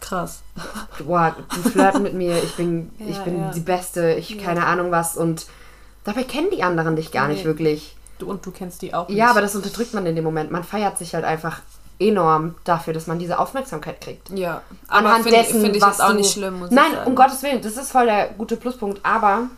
krass. 0.00 0.42
boah, 1.04 1.34
die 1.56 1.68
flirten 1.70 2.02
mit 2.02 2.14
mir, 2.14 2.42
ich 2.42 2.54
bin, 2.56 2.90
ich 2.98 3.16
Ja, 3.16 3.22
bin 3.22 3.40
ja. 3.40 3.50
die 3.52 3.60
Beste, 3.60 4.12
ich 4.14 4.38
keine 4.38 4.66
Ahnung 4.66 4.90
was 4.90 5.16
und 5.16 5.46
dabei 6.04 6.22
kennen 6.24 6.48
die 6.52 6.62
anderen 6.62 6.96
dich 6.96 7.10
gar 7.12 7.28
nicht 7.28 7.40
Nee. 7.40 7.44
wirklich. 7.44 7.96
Du 8.18 8.30
und 8.30 8.44
du 8.46 8.50
kennst 8.52 8.82
die 8.82 8.94
auch 8.94 9.08
Ja, 9.08 9.14
nicht. 9.24 9.30
aber 9.30 9.40
das 9.40 9.56
unterdrückt 9.56 9.92
man 9.94 10.06
in 10.06 10.14
dem 10.14 10.24
Moment. 10.24 10.50
Man 10.52 10.62
feiert 10.62 10.98
sich 10.98 11.14
halt 11.14 11.24
einfach 11.24 11.60
enorm 11.98 12.54
dafür, 12.64 12.92
dass 12.92 13.06
man 13.06 13.18
diese 13.18 13.38
Aufmerksamkeit 13.38 14.00
kriegt. 14.00 14.30
Ja, 14.30 14.62
aber 14.88 15.08
Anhand 15.08 15.24
finde 15.24 15.38
dessen, 15.38 15.60
find 15.62 15.76
ich 15.76 15.82
was 15.82 16.00
auch 16.00 16.10
du, 16.10 16.14
nicht 16.16 16.32
schlimm, 16.32 16.58
muss 16.60 16.70
Nein, 16.70 16.92
ich 16.92 17.06
um 17.06 17.14
Gottes 17.14 17.42
Willen, 17.42 17.62
das 17.62 17.76
ist 17.76 17.90
voll 17.92 18.06
der 18.06 18.28
gute 18.36 18.56
Pluspunkt, 18.56 19.00
aber 19.04 19.48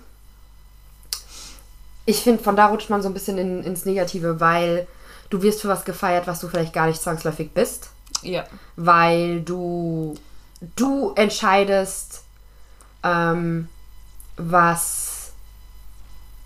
ich 2.04 2.20
finde, 2.22 2.42
von 2.42 2.54
da 2.56 2.66
rutscht 2.66 2.88
man 2.90 3.02
so 3.02 3.08
ein 3.08 3.14
bisschen 3.14 3.36
in, 3.38 3.62
ins 3.62 3.84
Negative, 3.84 4.38
weil 4.38 4.86
du 5.30 5.42
wirst 5.42 5.62
für 5.62 5.68
was 5.68 5.84
gefeiert, 5.84 6.26
was 6.26 6.40
du 6.40 6.48
vielleicht 6.48 6.72
gar 6.72 6.86
nicht 6.86 7.00
zwangsläufig 7.00 7.52
bist, 7.52 7.90
Ja, 8.22 8.44
weil 8.76 9.40
du 9.42 10.16
du 10.76 11.12
entscheidest, 11.16 12.22
ähm, 13.02 13.68
was 14.36 15.32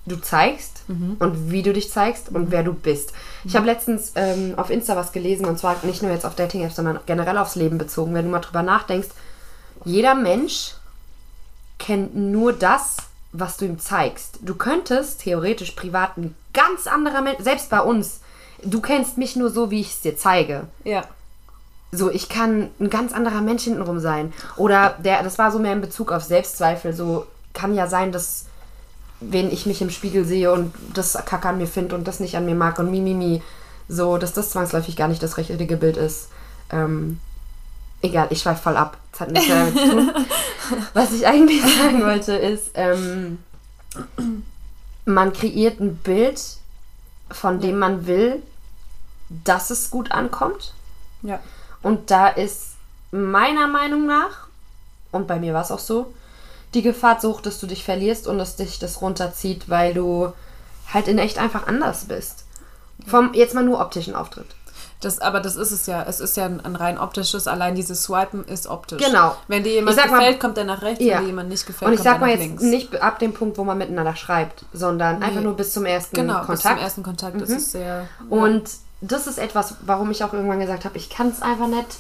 du 0.07 0.17
zeigst 0.17 0.83
und 1.21 1.51
wie 1.51 1.63
du 1.63 1.73
dich 1.73 1.91
zeigst 1.91 2.31
und 2.31 2.51
wer 2.51 2.65
du 2.65 2.73
bist. 2.73 3.13
Ich 3.45 3.55
habe 3.55 3.67
letztens 3.67 4.13
ähm, 4.17 4.55
auf 4.57 4.71
Insta 4.71 4.97
was 4.97 5.13
gelesen 5.13 5.45
und 5.47 5.59
zwar 5.59 5.77
nicht 5.85 6.03
nur 6.03 6.11
jetzt 6.11 6.27
auf 6.27 6.35
Dating-Apps, 6.35 6.77
sondern 6.77 7.01
generell 7.07 7.39
aufs 7.39 7.55
Leben 7.55 7.79
bezogen. 7.79 8.15
Wenn 8.15 8.25
du 8.25 8.31
mal 8.31 8.41
drüber 8.41 8.63
nachdenkst, 8.63 9.09
jeder 9.85 10.15
Mensch 10.15 10.73
kennt 11.79 12.17
nur 12.17 12.53
das, 12.53 12.97
was 13.33 13.57
du 13.57 13.67
ihm 13.67 13.79
zeigst. 13.79 14.39
Du 14.43 14.55
könntest 14.55 15.21
theoretisch 15.21 15.73
privat 15.73 16.17
ein 16.17 16.35
ganz 16.53 16.87
anderer 16.87 17.23
Mensch, 17.23 17.41
selbst 17.41 17.71
bei 17.71 17.81
uns, 17.81 18.21
du 18.65 18.81
kennst 18.81 19.19
mich 19.19 19.37
nur 19.37 19.51
so, 19.51 19.71
wie 19.71 19.81
ich 19.81 19.95
es 19.95 20.01
dir 20.01 20.17
zeige. 20.17 20.65
ja. 20.85 21.05
So, 21.93 22.09
ich 22.09 22.29
kann 22.29 22.71
ein 22.79 22.89
ganz 22.89 23.13
anderer 23.13 23.41
Mensch 23.41 23.65
hintenrum 23.65 23.99
sein. 23.99 24.33
Oder 24.57 24.95
der, 25.01 25.25
das 25.25 25.39
war 25.39 25.51
so 25.51 25.59
mehr 25.59 25.73
in 25.73 25.81
Bezug 25.81 26.13
auf 26.13 26.23
Selbstzweifel. 26.23 26.93
So 26.93 27.27
kann 27.53 27.75
ja 27.75 27.89
sein, 27.89 28.13
dass 28.13 28.45
wenn 29.21 29.51
ich 29.51 29.67
mich 29.67 29.83
im 29.83 29.91
Spiegel 29.91 30.25
sehe 30.25 30.53
und 30.53 30.73
das 30.95 31.15
Kacke 31.25 31.49
an 31.49 31.59
mir 31.59 31.67
finde 31.67 31.97
und 31.97 32.07
das 32.07 32.21
nicht 32.21 32.37
an 32.37 32.47
mir 32.47 32.55
mag 32.55 32.79
und 32.79 32.91
mimimi, 32.93 33.43
so, 33.89 34.19
dass 34.19 34.33
das 34.33 34.51
zwangsläufig 34.51 34.97
gar 34.97 35.09
nicht 35.09 35.23
das 35.23 35.37
richtige 35.37 35.77
Bild 35.77 35.97
ist. 35.97 36.29
Ähm, 36.71 37.19
egal, 38.03 38.29
ich 38.31 38.41
schweife 38.41 38.63
voll 38.63 38.77
ab. 38.77 38.97
Das 39.11 39.21
hat 39.23 39.33
nichts 39.33 39.49
damit 39.49 39.77
zu 39.77 39.91
tun. 39.91 40.11
Was 40.95 41.13
ich 41.13 41.27
eigentlich 41.27 41.61
sagen 41.63 42.03
wollte, 42.03 42.35
ist, 42.35 42.71
ähm, 42.75 43.39
man 45.05 45.33
kreiert 45.33 45.81
ein 45.81 45.97
Bild, 45.97 46.41
von 47.31 47.61
dem 47.61 47.79
man 47.79 48.07
will, 48.07 48.43
dass 49.45 49.71
es 49.71 49.91
gut 49.91 50.13
ankommt. 50.13 50.75
Ja. 51.23 51.39
Und 51.83 52.11
da 52.11 52.29
ist 52.29 52.73
meiner 53.11 53.67
Meinung 53.69 54.07
nach, 54.07 54.47
und 55.13 55.27
bei 55.27 55.39
mir 55.39 55.55
war 55.55 55.63
es 55.63 55.71
auch 55.71 55.79
so, 55.79 56.13
die 56.75 56.83
Gefahr 56.83 57.21
sucht, 57.21 57.47
dass 57.47 57.59
du 57.59 57.67
dich 57.67 57.85
verlierst 57.85 58.27
und 58.27 58.39
dass 58.39 58.57
dich 58.57 58.79
das 58.79 59.01
runterzieht, 59.03 59.69
weil 59.69 59.95
du 59.95 60.33
halt 60.93 61.09
in 61.09 61.19
echt 61.19 61.39
einfach 61.39 61.67
anders 61.67 62.05
bist. 62.07 62.45
Vom 63.07 63.33
jetzt 63.35 63.55
mal 63.55 63.65
nur 63.65 63.81
optischen 63.81 64.15
Auftritt. 64.15 64.47
Das, 65.01 65.19
aber 65.19 65.41
das 65.41 65.57
ist 65.57 65.71
es 65.71 65.87
ja. 65.87 66.05
Es 66.07 66.21
ist 66.21 66.37
ja 66.37 66.45
ein, 66.45 66.63
ein 66.63 66.77
rein 66.77 66.99
optisches, 66.99 67.49
allein 67.49 67.75
dieses 67.75 68.03
Swipen 68.03 68.45
ist 68.45 68.67
optisch. 68.67 69.03
Genau. 69.03 69.35
Wenn 69.49 69.65
dir 69.65 69.73
jemand 69.73 69.97
sag 69.97 70.11
mal- 70.11 70.19
gefällt, 70.19 70.41
kommt 70.41 70.59
er 70.59 70.65
nach 70.65 70.83
rechts, 70.83 71.03
Ja. 71.03 71.15
wenn 71.17 71.23
dir 71.23 71.27
jemand 71.29 71.49
nicht 71.49 71.67
gefällt, 71.67 71.89
Und 71.89 71.95
ich 71.95 72.01
kommt 72.01 72.05
sag 72.05 72.15
er 72.17 72.21
mal 72.21 72.27
nach 72.27 72.33
jetzt 72.33 72.41
links. 72.41 72.63
nicht 72.65 73.01
ab 73.03 73.19
dem 73.19 73.33
Punkt, 73.33 73.57
wo 73.57 73.65
man 73.65 73.79
miteinander 73.79 74.15
schreibt, 74.15 74.65
sondern 74.75 75.23
einfach 75.23 75.41
nur 75.41 75.57
bis 75.57 75.73
zum 75.73 75.87
ersten 75.87 76.15
genau, 76.15 76.41
bis 76.41 76.47
zum 76.47 76.47
Kontakt. 76.57 76.77
Mhm. 76.77 76.83
ersten 76.85 77.03
Kontakt. 77.03 77.41
Das 77.41 77.49
ist 77.49 77.73
sehr. 77.73 78.07
Und 78.29 78.69
das 79.01 79.27
ist 79.27 79.39
etwas, 79.39 79.77
warum 79.87 80.11
ich 80.11 80.23
auch 80.25 80.33
irgendwann 80.33 80.61
gesagt 80.61 80.85
habe, 80.85 80.97
ich 80.99 81.11
kann 81.11 81.29
es 81.29 81.43
einfach 81.43 81.69
nicht. 81.69 81.99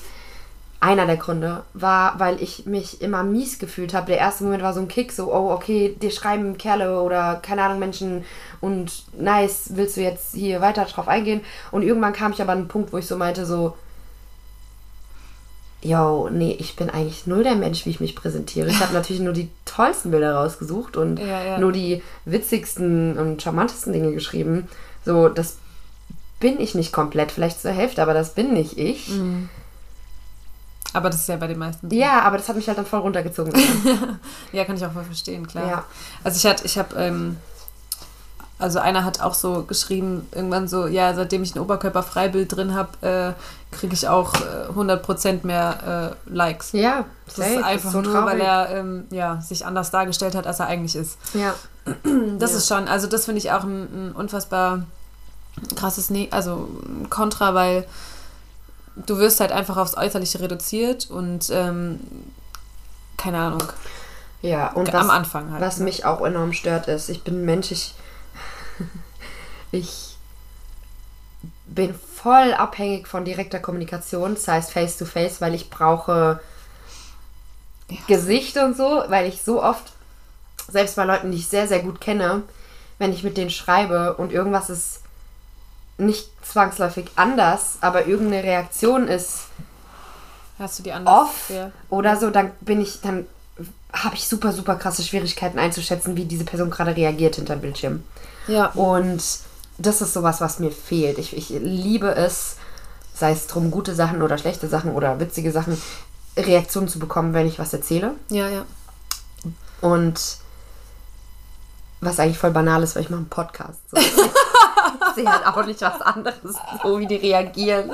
Einer 0.82 1.04
der 1.04 1.18
Gründe 1.18 1.62
war, 1.74 2.18
weil 2.18 2.42
ich 2.42 2.64
mich 2.64 3.02
immer 3.02 3.22
mies 3.22 3.58
gefühlt 3.58 3.92
habe. 3.92 4.06
Der 4.06 4.16
erste 4.16 4.44
Moment 4.44 4.62
war 4.62 4.72
so 4.72 4.80
ein 4.80 4.88
Kick, 4.88 5.12
so, 5.12 5.30
oh, 5.30 5.50
okay, 5.52 5.94
dir 6.00 6.10
schreiben 6.10 6.56
Kerle 6.56 7.02
oder 7.02 7.36
keine 7.42 7.62
Ahnung, 7.62 7.78
Menschen 7.80 8.24
und 8.62 9.04
nice, 9.12 9.72
willst 9.74 9.98
du 9.98 10.00
jetzt 10.00 10.34
hier 10.34 10.62
weiter 10.62 10.86
drauf 10.86 11.06
eingehen? 11.06 11.42
Und 11.70 11.82
irgendwann 11.82 12.14
kam 12.14 12.32
ich 12.32 12.40
aber 12.40 12.52
an 12.52 12.58
einen 12.60 12.68
Punkt, 12.68 12.94
wo 12.94 12.96
ich 12.96 13.06
so 13.06 13.16
meinte, 13.18 13.44
so, 13.44 13.76
yo, 15.82 16.28
nee, 16.30 16.56
ich 16.58 16.76
bin 16.76 16.90
eigentlich 16.90 17.26
null 17.26 17.42
der 17.42 17.56
Mensch, 17.56 17.84
wie 17.86 17.90
ich 17.90 18.00
mich 18.00 18.16
präsentiere. 18.16 18.68
Ich 18.68 18.80
habe 18.80 18.92
natürlich 18.94 19.22
nur 19.22 19.32
die 19.32 19.50
tollsten 19.66 20.10
Bilder 20.10 20.34
rausgesucht 20.34 20.96
und 20.96 21.18
Ja, 21.18 21.42
ja. 21.42 21.58
nur 21.58 21.72
die 21.72 22.02
witzigsten 22.24 23.18
und 23.18 23.42
charmantesten 23.42 23.92
Dinge 23.92 24.12
geschrieben. 24.12 24.68
So, 25.04 25.28
das 25.28 25.56
bin 26.40 26.58
ich 26.60 26.74
nicht 26.74 26.92
komplett, 26.92 27.30
vielleicht 27.32 27.60
zur 27.60 27.70
Hälfte, 27.72 28.02
aber 28.02 28.14
das 28.14 28.34
bin 28.34 28.52
nicht 28.52 28.76
ich. 28.78 29.10
Aber 30.92 31.08
das 31.10 31.20
ist 31.20 31.28
ja 31.28 31.36
bei 31.36 31.46
den 31.46 31.58
meisten. 31.58 31.88
Ja, 31.94 32.22
aber 32.22 32.36
das 32.38 32.48
hat 32.48 32.56
mich 32.56 32.66
halt 32.66 32.76
dann 32.78 32.86
voll 32.86 33.00
runtergezogen. 33.00 33.52
Ja, 34.52 34.64
kann 34.64 34.74
ich 34.76 34.84
auch 34.84 34.90
voll 34.92 35.04
verstehen, 35.04 35.46
klar. 35.46 35.68
Ja. 35.68 35.84
Also 36.24 36.36
ich 36.38 36.46
hatte, 36.50 36.64
ich 36.66 36.76
habe, 36.78 36.96
ähm, 36.96 37.36
also 38.58 38.80
einer 38.80 39.04
hat 39.04 39.20
auch 39.20 39.34
so 39.34 39.62
geschrieben, 39.62 40.26
irgendwann 40.34 40.66
so, 40.66 40.86
ja, 40.88 41.14
seitdem 41.14 41.42
ich 41.44 41.54
ein 41.54 41.60
Oberkörperfreibild 41.60 42.54
drin 42.56 42.74
habe, 42.74 43.36
äh, 43.36 43.74
kriege 43.76 43.94
ich 43.94 44.08
auch 44.08 44.34
äh, 44.34 44.72
100% 44.74 45.46
mehr 45.46 46.16
äh, 46.28 46.34
Likes. 46.34 46.72
ja, 46.72 47.04
Das 47.26 47.36
safe, 47.36 47.50
ist 47.50 47.62
einfach 47.64 47.92
so 47.92 48.00
nur, 48.00 48.12
traurig. 48.12 48.26
weil 48.32 48.40
er 48.40 48.70
ähm, 48.70 49.04
ja, 49.10 49.40
sich 49.40 49.64
anders 49.64 49.92
dargestellt 49.92 50.34
hat, 50.34 50.46
als 50.48 50.58
er 50.58 50.66
eigentlich 50.66 50.96
ist. 50.96 51.16
Ja, 51.34 51.54
Das 52.38 52.50
Ja. 52.50 52.56
ist 52.56 52.66
schon, 52.66 52.88
also 52.88 53.06
das 53.06 53.26
finde 53.26 53.38
ich 53.38 53.52
auch 53.52 53.62
ein, 53.62 54.08
ein 54.08 54.12
unfassbar 54.12 54.82
krasses, 55.76 56.10
ne 56.10 56.28
also 56.30 56.68
Kontra, 57.08 57.54
weil 57.54 57.86
du 58.96 59.18
wirst 59.18 59.40
halt 59.40 59.52
einfach 59.52 59.76
aufs 59.76 59.96
Äußerliche 59.96 60.40
reduziert 60.40 61.10
und 61.10 61.50
ähm, 61.50 62.00
keine 63.16 63.38
Ahnung, 63.38 63.62
ja. 64.42 64.72
Und 64.72 64.94
am 64.94 65.08
was, 65.08 65.14
Anfang 65.14 65.52
halt. 65.52 65.60
was 65.60 65.78
ne? 65.78 65.84
mich 65.84 66.04
auch 66.04 66.22
enorm 66.22 66.52
stört, 66.52 66.88
ist, 66.88 67.08
ich 67.08 67.22
bin 67.22 67.42
ein 67.42 67.44
Mensch, 67.44 67.70
ich, 67.70 67.94
ich 69.72 70.16
bin 71.66 71.94
voll 71.94 72.52
abhängig 72.54 73.06
von 73.06 73.24
direkter 73.24 73.60
Kommunikation, 73.60 74.34
das 74.34 74.48
heißt 74.48 74.72
face 74.72 74.96
to 74.96 75.04
face, 75.04 75.40
weil 75.40 75.54
ich 75.54 75.70
brauche 75.70 76.40
Gesicht 78.06 78.56
und 78.56 78.76
so, 78.76 79.04
weil 79.08 79.26
ich 79.26 79.42
so 79.42 79.62
oft, 79.62 79.92
selbst 80.68 80.96
bei 80.96 81.04
Leuten, 81.04 81.30
die 81.30 81.38
ich 81.38 81.48
sehr, 81.48 81.66
sehr 81.66 81.80
gut 81.80 82.00
kenne, 82.00 82.42
wenn 82.98 83.12
ich 83.12 83.22
mit 83.22 83.36
denen 83.36 83.50
schreibe 83.50 84.14
und 84.14 84.32
irgendwas 84.32 84.70
ist 84.70 85.00
nicht 86.00 86.28
zwangsläufig 86.42 87.10
anders, 87.16 87.78
aber 87.80 88.06
irgendeine 88.06 88.42
Reaktion 88.44 89.06
ist 89.08 89.42
Hast 90.58 90.78
du 90.78 90.82
die 90.82 90.92
anders? 90.92 91.14
off 91.22 91.50
Ja. 91.50 91.70
oder 91.88 92.16
so, 92.16 92.30
dann 92.30 92.50
bin 92.60 92.80
ich, 92.80 93.00
dann 93.02 93.26
habe 93.92 94.14
ich 94.14 94.26
super, 94.28 94.52
super 94.52 94.76
krasse 94.76 95.02
Schwierigkeiten 95.02 95.58
einzuschätzen, 95.58 96.16
wie 96.16 96.24
diese 96.24 96.44
Person 96.44 96.70
gerade 96.70 96.96
reagiert 96.96 97.36
hinter 97.36 97.56
dem 97.56 97.62
Bildschirm. 97.62 98.04
ja. 98.46 98.66
Und 98.72 99.22
das 99.78 100.02
ist 100.02 100.12
sowas, 100.12 100.40
was 100.42 100.58
mir 100.58 100.70
fehlt. 100.70 101.16
Ich, 101.18 101.34
ich 101.36 101.48
liebe 101.48 102.14
es, 102.14 102.56
sei 103.14 103.32
es 103.32 103.46
drum, 103.46 103.70
gute 103.70 103.94
Sachen 103.94 104.20
oder 104.20 104.36
schlechte 104.36 104.68
Sachen 104.68 104.92
oder 104.92 105.18
witzige 105.20 105.52
Sachen, 105.52 105.80
Reaktionen 106.36 106.86
zu 106.88 106.98
bekommen, 106.98 107.32
wenn 107.32 107.46
ich 107.46 107.58
was 107.58 107.72
erzähle. 107.72 108.12
Ja, 108.28 108.48
ja. 108.48 108.64
Und 109.80 110.20
was 112.00 112.18
eigentlich 112.18 112.38
voll 112.38 112.50
banal 112.50 112.82
ist, 112.82 112.96
weil 112.96 113.02
ich 113.02 113.10
mache 113.10 113.18
einen 113.18 113.28
Podcast. 113.28 113.80
So. 113.90 113.96
ich 113.98 114.12
sehe 115.14 115.30
halt 115.30 115.46
auch 115.46 115.64
nicht 115.66 115.80
was 115.82 116.00
anderes, 116.00 116.56
so 116.82 116.98
wie 116.98 117.06
die 117.06 117.16
reagieren. 117.16 117.90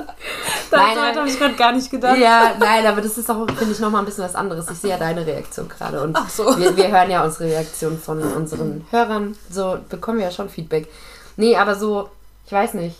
Nein, 0.71 0.95
nein. 0.95 1.15
habe 1.15 1.27
ich 1.27 1.37
gerade 1.37 1.55
gar 1.55 1.71
nicht 1.73 1.89
gedacht. 1.89 2.17
Ja, 2.17 2.53
nein, 2.59 2.85
aber 2.85 3.01
das 3.01 3.17
ist 3.17 3.29
auch, 3.29 3.45
finde 3.47 3.73
ich, 3.73 3.79
nochmal 3.79 4.01
ein 4.01 4.05
bisschen 4.05 4.23
was 4.23 4.35
anderes. 4.35 4.69
Ich 4.69 4.79
sehe 4.79 4.91
ja 4.91 4.97
deine 4.97 5.25
Reaktion 5.25 5.67
gerade. 5.67 6.01
Und 6.01 6.15
Ach 6.15 6.29
so. 6.29 6.57
wir, 6.57 6.75
wir 6.75 6.87
hören 6.89 7.09
ja 7.09 7.23
unsere 7.23 7.45
Reaktion 7.45 7.99
von 7.99 8.21
unseren 8.21 8.85
Hörern. 8.91 9.37
So 9.49 9.79
bekommen 9.89 10.19
wir 10.19 10.25
ja 10.25 10.31
schon 10.31 10.49
Feedback. 10.49 10.87
Nee, 11.35 11.55
aber 11.55 11.75
so, 11.75 12.09
ich 12.45 12.51
weiß 12.51 12.73
nicht. 12.75 12.97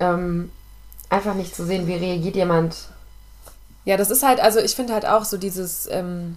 Ähm, 0.00 0.50
einfach 1.10 1.34
nicht 1.34 1.54
zu 1.54 1.64
sehen, 1.64 1.86
wie 1.86 1.94
reagiert 1.94 2.36
jemand. 2.36 2.76
Ja, 3.84 3.96
das 3.96 4.10
ist 4.10 4.22
halt, 4.22 4.40
also 4.40 4.60
ich 4.60 4.74
finde 4.74 4.92
halt 4.92 5.06
auch 5.06 5.24
so 5.24 5.38
dieses, 5.38 5.88
ähm, 5.90 6.36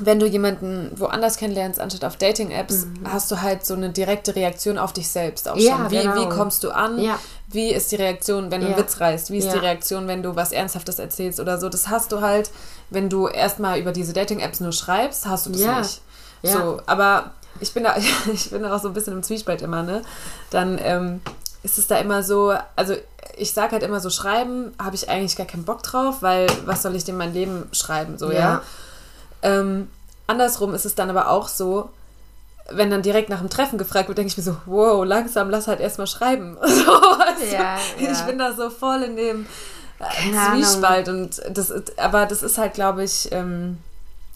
wenn 0.00 0.20
du 0.20 0.26
jemanden 0.26 0.92
woanders 0.98 1.36
kennenlernst, 1.36 1.80
anstatt 1.80 2.04
auf 2.04 2.16
Dating-Apps, 2.16 2.86
hast 3.04 3.30
du 3.30 3.42
halt 3.42 3.66
so 3.66 3.74
eine 3.74 3.90
direkte 3.90 4.36
Reaktion 4.36 4.78
auf 4.78 4.92
dich 4.92 5.08
selbst 5.08 5.48
auch 5.48 5.56
Mhm. 5.56 5.60
Ja, 5.62 5.76
schon. 5.76 5.90
Wie, 5.90 5.98
genau. 5.98 6.14
wie 6.16 6.28
kommst 6.28 6.62
du 6.64 6.70
an? 6.70 6.98
Ja. 7.00 7.18
Wie 7.48 7.70
ist 7.70 7.90
die 7.90 7.96
Reaktion, 7.96 8.50
wenn 8.50 8.60
du 8.60 8.68
Ja. 8.68 8.74
einen 8.76 8.82
Witz 8.84 9.00
reißt? 9.00 9.30
Wie 9.30 9.38
ist 9.38 9.52
die 9.52 9.58
Reaktion, 9.58 10.06
wenn 10.06 10.22
du 10.22 10.36
was 10.36 10.52
Ernsthaftes 10.52 10.98
erzählst 11.00 11.40
oder 11.40 11.58
so? 11.58 11.68
Das 11.68 11.88
hast 11.88 12.12
du 12.12 12.20
halt, 12.20 12.50
wenn 12.90 13.08
du 13.08 13.26
erstmal 13.26 13.78
über 13.80 13.90
diese 13.92 14.12
Dating-Apps 14.12 14.60
nur 14.60 14.72
schreibst, 14.72 15.26
hast 15.26 15.46
du 15.46 15.50
das 15.50 15.60
nicht. 15.60 16.00
Ja. 16.42 16.52
So, 16.52 16.80
aber 16.86 17.32
ich 17.58 17.74
bin 17.74 17.82
da, 17.82 17.96
ich 18.32 18.50
bin 18.50 18.62
da 18.62 18.74
auch 18.74 18.80
so 18.80 18.88
ein 18.88 18.94
bisschen 18.94 19.12
im 19.14 19.22
Zwiespalt 19.24 19.60
immer, 19.60 19.82
ne? 19.82 20.02
Dann 20.50 20.78
ähm, 20.82 21.20
ist 21.64 21.78
es 21.78 21.88
da 21.88 21.98
immer 21.98 22.22
so, 22.22 22.54
also 22.76 22.94
ich 23.36 23.52
sag 23.52 23.72
halt 23.72 23.82
immer 23.82 23.98
so, 24.00 24.08
schreiben 24.08 24.72
habe 24.82 24.94
ich 24.94 25.08
eigentlich 25.10 25.36
gar 25.36 25.46
keinen 25.46 25.64
Bock 25.64 25.82
drauf, 25.82 26.18
weil 26.22 26.46
was 26.64 26.82
soll 26.82 26.94
ich 26.94 27.04
denn 27.04 27.16
mein 27.16 27.34
Leben 27.34 27.68
schreiben, 27.72 28.16
so, 28.18 28.30
ja? 28.30 28.62
Ähm, 29.42 29.88
andersrum 30.26 30.74
ist 30.74 30.84
es 30.84 30.94
dann 30.94 31.10
aber 31.10 31.30
auch 31.30 31.48
so, 31.48 31.90
wenn 32.70 32.90
dann 32.90 33.02
direkt 33.02 33.28
nach 33.30 33.40
dem 33.40 33.50
Treffen 33.50 33.78
gefragt 33.78 34.08
wird, 34.08 34.18
denke 34.18 34.30
ich 34.30 34.36
mir 34.36 34.42
so, 34.42 34.56
wow, 34.66 35.04
langsam, 35.04 35.50
lass 35.50 35.66
halt 35.66 35.80
erstmal 35.80 36.06
schreiben. 36.06 36.56
So, 36.66 36.92
also, 36.92 37.44
Ja, 37.52 37.78
ja. 37.98 38.12
Ich 38.12 38.20
bin 38.22 38.38
da 38.38 38.52
so 38.52 38.70
voll 38.70 39.02
in 39.02 39.16
dem 39.16 39.46
äh, 39.98 40.04
Keine 40.04 40.40
Ahnung. 40.40 40.62
Zwiespalt 40.62 41.08
und 41.08 41.42
das, 41.50 41.72
aber 41.96 42.26
das 42.26 42.42
ist 42.42 42.58
halt, 42.58 42.74
glaube 42.74 43.04
ich, 43.04 43.30
ähm, 43.32 43.78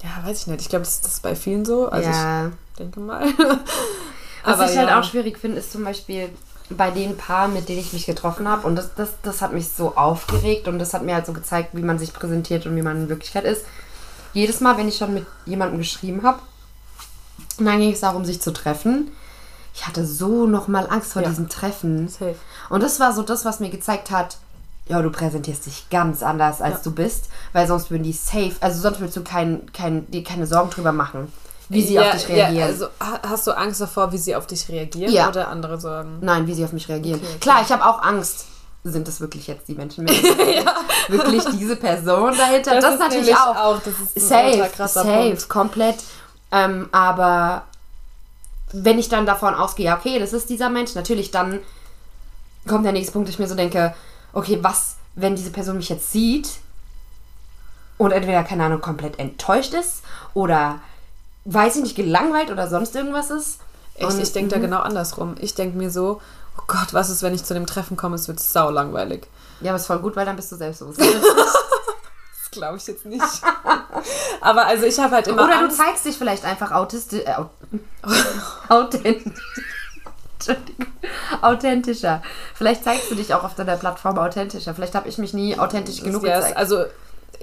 ja, 0.03 0.29
weiß 0.29 0.43
ich 0.43 0.47
nicht. 0.49 0.61
Ich 0.61 0.69
glaube, 0.69 0.85
das, 0.85 1.01
das 1.01 1.15
ist 1.15 1.23
bei 1.23 1.35
vielen 1.35 1.65
so. 1.65 1.89
Also 1.89 2.11
ja. 2.11 2.49
ich 2.49 2.79
denke 2.79 3.01
mal. 3.01 3.27
Was 4.45 4.61
Aber 4.61 4.71
ich 4.71 4.77
halt 4.77 4.91
auch 4.91 5.05
schwierig 5.05 5.39
finde, 5.39 5.59
ist 5.59 5.73
zum 5.73 5.85
Beispiel 5.85 6.29
bei 6.69 6.91
den 6.91 7.17
Paaren, 7.17 7.55
mit 7.55 7.69
denen 7.69 7.81
ich 7.81 7.95
mich 7.95 8.05
getroffen 8.05 8.47
habe. 8.47 8.67
Und 8.67 8.77
das, 8.77 8.95
das, 8.95 9.11
das 9.23 9.41
hat 9.41 9.55
mich 9.55 9.71
so 9.71 9.97
aufgeregt 9.97 10.69
und 10.69 10.79
das 10.79 10.93
hat 10.93 11.03
mir 11.03 11.15
halt 11.15 11.25
so 11.25 11.33
gezeigt, 11.33 11.71
wie 11.73 11.83
man 11.83 11.99
sich 11.99 12.13
präsentiert 12.13 12.67
und 12.67 12.77
wie 12.77 12.83
man 12.83 13.03
in 13.03 13.09
Wirklichkeit 13.09 13.45
ist. 13.45 13.65
Jedes 14.35 14.61
Mal, 14.61 14.77
wenn 14.77 14.89
ich 14.89 14.97
schon 14.99 15.15
mit 15.15 15.27
jemandem 15.47 15.79
geschrieben 15.79 16.23
habe, 16.23 16.41
und 17.59 17.65
dann 17.67 17.79
ging 17.79 17.93
es 17.93 18.01
darum, 18.01 18.25
sich 18.25 18.41
zu 18.43 18.53
treffen, 18.53 19.11
ich 19.75 19.87
hatte 19.87 20.05
so 20.07 20.47
nochmal 20.47 20.89
Angst 20.91 21.13
vor 21.13 21.23
Ja. 21.23 21.29
diesem 21.29 21.49
Treffen. 21.49 22.09
Safe. 22.09 22.37
Und 22.69 22.83
das 22.83 23.01
war 23.01 23.13
so 23.13 23.23
das, 23.23 23.45
was 23.45 23.61
mir 23.61 23.71
gezeigt 23.71 24.11
hat, 24.11 24.37
ja, 24.87 25.01
du 25.03 25.11
präsentierst 25.11 25.67
dich 25.67 25.89
ganz 25.91 26.23
anders, 26.23 26.61
als 26.61 26.77
Ja. 26.77 26.81
du 26.85 26.91
bist, 26.93 27.29
weil 27.53 27.67
sonst 27.67 27.91
würden 27.91 28.03
die 28.03 28.13
safe, 28.13 28.53
also 28.61 28.81
sonst 28.81 29.01
würdest 29.01 29.17
du 29.17 29.25
kein, 29.25 29.73
kein, 29.73 30.11
dir 30.11 30.23
keine 30.23 30.47
Sorgen 30.47 30.71
drüber 30.71 30.93
machen, 30.93 31.33
wie 31.69 31.83
sie 31.83 31.99
auf 31.99 32.11
dich 32.13 32.29
reagieren. 32.29 32.55
Ja, 32.57 32.67
also 32.67 32.87
ha- 33.01 33.21
hast 33.27 33.47
du 33.47 33.57
Angst 33.57 33.81
davor, 33.81 34.13
wie 34.13 34.19
sie 34.19 34.37
auf 34.37 34.47
dich 34.47 34.69
reagieren 34.69 35.13
Ja. 35.13 35.29
oder 35.29 35.49
andere 35.49 35.81
Sorgen? 35.81 36.19
Nein, 36.21 36.47
wie 36.47 36.55
sie 36.55 36.65
auf 36.65 36.73
mich 36.73 36.89
reagieren. 36.89 37.19
Okay, 37.21 37.29
okay. 37.31 37.39
Klar, 37.41 37.63
ich 37.63 37.73
habe 37.73 37.85
auch 37.87 38.03
Angst. 38.03 38.47
Sind 38.87 39.09
das 39.09 39.21
wirklich 39.21 39.47
jetzt 39.47 39.67
die 39.67 39.75
Menschen? 39.75 40.05
Mit 40.05 40.25
Wirklich 41.09 41.45
diese 41.53 41.77
Person 41.77 42.37
dahinter? 42.37 42.79
Das, 42.81 42.95
ist 42.95 43.01
natürlich 43.01 43.27
nämlich 43.27 43.37
auch. 43.37 43.81
Das 43.81 43.95
ist 44.15 44.17
ein 44.17 44.21
Safe, 44.53 44.71
krasser 44.71 45.03
safe, 45.05 45.29
Punkt. 45.29 45.49
komplett. 45.49 45.97
Ähm, 46.53 46.91
aber 46.93 47.65
wenn 48.73 48.99
ich 48.99 49.09
dann 49.09 49.25
davon 49.25 49.55
ausgehe, 49.55 49.87
ja, 49.87 49.97
okay, 49.97 50.19
das 50.19 50.35
ist 50.35 50.51
dieser 50.51 50.69
Mensch, 50.69 50.95
natürlich 50.95 51.31
dann 51.31 51.61
kommt 52.69 52.85
der 52.85 52.93
nächste 52.93 53.13
Punkt, 53.13 53.29
dass 53.29 53.35
ich 53.35 53.39
mir 53.39 53.47
so 53.49 53.55
denke, 53.55 53.95
okay, 54.35 54.59
was, 54.61 54.97
wenn 55.15 55.35
diese 55.35 55.51
Person 55.51 55.77
mich 55.79 55.89
jetzt 55.89 56.13
sieht 56.13 56.51
und 57.97 58.11
entweder, 58.11 58.45
keine 58.45 58.65
Ahnung, 58.65 58.81
komplett 58.83 59.19
enttäuscht 59.19 59.73
ist 59.73 60.03
oder, 60.35 60.81
weiß 61.47 61.77
ich 61.77 61.83
nicht, 61.83 61.97
gelangweilt 61.97 62.51
oder 62.51 62.69
sonst 62.69 62.95
irgendwas 62.95 63.31
ist. 63.31 63.61
Echt, 63.95 64.11
Und- 64.11 64.21
ich 64.21 64.33
denke 64.33 64.55
da 64.55 64.61
genau 64.61 64.81
andersrum. 64.81 65.37
Ich 65.41 65.55
denke 65.55 65.79
mir 65.79 65.91
so, 65.91 66.21
oh 66.59 66.63
Gott, 66.67 66.93
was 66.93 67.11
ist, 67.11 67.23
wenn 67.23 67.35
ich 67.35 67.45
zu 67.45 67.55
dem 67.55 67.67
Treffen 67.67 67.97
komme? 67.97 68.15
Es 68.17 68.29
wird 68.29 68.41
sau 68.41 68.71
langweilig. 68.71 69.27
Ja, 69.61 69.71
aber 69.71 69.77
ist 69.77 69.87
voll 69.87 69.99
gut, 70.01 70.17
weil 70.17 70.27
dann 70.27 70.37
bist 70.37 70.51
du 70.53 70.57
selbstbewusst. 70.57 71.01
Das 72.47 72.61
glaube 72.61 72.77
ich 72.77 72.87
jetzt 72.87 73.05
nicht. 73.05 73.21
Aber 74.41 74.67
also 74.67 74.85
ich 74.87 74.97
habe 75.01 75.17
halt 75.17 75.27
immer 75.27 75.43
Oder 75.43 75.55
du 75.59 75.65
Angst. 75.65 75.77
zeigst 75.77 76.05
dich 76.05 76.17
vielleicht 76.17 76.45
einfach 76.45 76.71
autistisch. 76.71 77.23
Äh, 77.27 77.35
au- 77.35 77.51
authentisch. 78.69 79.33
Authentischer. 81.43 82.23
Vielleicht 82.55 82.85
zeigst 82.85 83.11
du 83.11 83.15
dich 83.15 83.35
auch 83.35 83.45
auf 83.45 83.55
deiner 83.55 83.77
Plattform 83.77 84.19
authentischer. 84.19 84.75
Vielleicht 84.75 84.95
habe 84.95 85.09
ich 85.09 85.19
mich 85.19 85.35
nie 85.35 85.59
authentisch 85.59 86.03
genug 86.03 86.25
Ja, 86.25 86.37
gezeigt. 86.37 86.57
also 86.57 86.85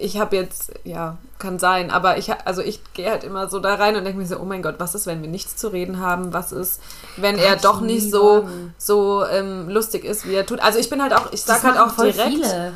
ich 0.02 0.20
habe 0.20 0.36
jetzt, 0.36 0.72
ja, 0.84 1.18
kann 1.40 1.60
sein, 1.60 1.92
aber 1.92 2.18
ich, 2.18 2.30
ha- 2.30 2.40
also 2.46 2.62
ich 2.62 2.82
gehe 2.94 3.10
halt 3.10 3.24
immer 3.24 3.50
so 3.50 3.60
da 3.60 3.76
rein 3.76 3.96
und 3.96 4.04
denke 4.04 4.20
mir 4.20 4.28
so, 4.28 4.38
oh 4.40 4.46
mein 4.46 4.62
Gott, 4.62 4.76
was 4.80 4.96
ist, 4.96 5.06
wenn 5.08 5.22
wir 5.22 5.30
nichts 5.30 5.56
zu 5.56 5.70
reden 5.70 6.00
haben? 6.00 6.34
Was 6.34 6.52
ist, 6.52 6.82
wenn 7.18 7.38
er 7.38 7.56
ich 7.56 7.62
doch 7.62 7.82
nicht 7.82 8.10
so, 8.12 8.42
sagen. 8.42 8.76
so 8.78 9.26
ähm, 9.26 9.70
lustig 9.70 10.04
ist, 10.04 10.28
wie 10.28 10.34
er 10.36 10.46
tut? 10.46 10.60
Also 10.60 10.80
ich 10.80 10.90
bin 10.90 11.02
halt 11.02 11.14
auch, 11.14 11.26
ich 11.32 11.44
Das 11.46 11.62
sag 11.62 11.64
halt 11.64 11.80
auch 11.80 11.94
voll 11.94 12.12
direkt. 12.12 12.30
Viele. 12.32 12.74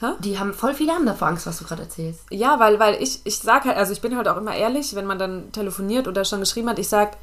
Hä? 0.00 0.06
Die 0.20 0.38
haben 0.38 0.54
voll 0.54 0.74
viele 0.74 0.92
haben 0.92 1.06
davor 1.06 1.26
Angst, 1.28 1.46
was 1.46 1.58
du 1.58 1.64
gerade 1.64 1.82
erzählst. 1.82 2.20
Ja, 2.30 2.60
weil, 2.60 2.78
weil 2.78 3.02
ich, 3.02 3.20
ich 3.24 3.38
sag 3.38 3.64
halt, 3.64 3.76
also 3.76 3.92
ich 3.92 4.00
bin 4.00 4.16
halt 4.16 4.28
auch 4.28 4.36
immer 4.36 4.54
ehrlich, 4.54 4.94
wenn 4.94 5.06
man 5.06 5.18
dann 5.18 5.50
telefoniert 5.52 6.06
oder 6.06 6.24
schon 6.24 6.38
geschrieben 6.40 6.68
hat, 6.68 6.78
ich 6.78 6.88
sag, 6.88 7.16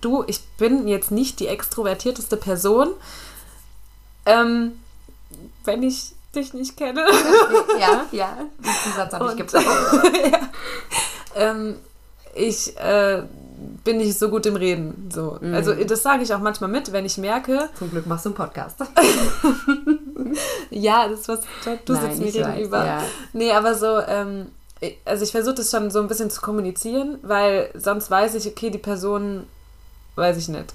du, 0.00 0.22
ich 0.28 0.40
bin 0.58 0.86
jetzt 0.86 1.10
nicht 1.10 1.40
die 1.40 1.48
extrovertierteste 1.48 2.36
Person, 2.36 2.90
ähm, 4.26 4.72
wenn 5.64 5.82
ich 5.82 6.12
dich 6.34 6.54
nicht 6.54 6.76
kenne. 6.76 7.04
ja, 7.80 8.06
ja. 8.12 8.38
Diesen 8.58 8.92
Satz 8.96 9.12
habe 9.12 9.30
ich 9.30 9.36
gebraucht. 9.36 10.10
ähm, 11.36 11.76
ich 12.34 12.76
äh, 12.76 13.22
bin 13.84 13.98
nicht 13.98 14.18
so 14.18 14.28
gut 14.28 14.46
im 14.46 14.56
Reden. 14.56 15.08
So. 15.12 15.38
Mhm. 15.40 15.54
Also 15.54 15.74
das 15.74 16.02
sage 16.02 16.22
ich 16.22 16.34
auch 16.34 16.40
manchmal 16.40 16.70
mit, 16.70 16.92
wenn 16.92 17.04
ich 17.04 17.18
merke, 17.18 17.68
Zum 17.78 17.90
Glück 17.90 18.06
machst 18.06 18.24
du 18.24 18.30
einen 18.30 18.36
Podcast. 18.36 18.76
ja, 20.70 21.08
das 21.08 21.20
ist 21.20 21.28
was, 21.28 21.40
du 21.84 21.92
Nein, 21.92 22.16
sitzt 22.16 22.20
mir 22.20 22.44
weiß, 22.44 22.54
gegenüber. 22.54 22.84
ja. 22.84 23.02
Nee, 23.32 23.52
aber 23.52 23.74
so, 23.74 24.00
ähm, 24.00 24.46
also 25.04 25.24
ich 25.24 25.30
versuche 25.30 25.54
das 25.54 25.70
schon 25.70 25.90
so 25.90 26.00
ein 26.00 26.08
bisschen 26.08 26.30
zu 26.30 26.40
kommunizieren, 26.40 27.18
weil 27.22 27.70
sonst 27.74 28.10
weiß 28.10 28.34
ich, 28.34 28.46
okay, 28.46 28.70
die 28.70 28.78
Person 28.78 29.46
weiß 30.16 30.36
ich 30.36 30.48
nicht. 30.48 30.74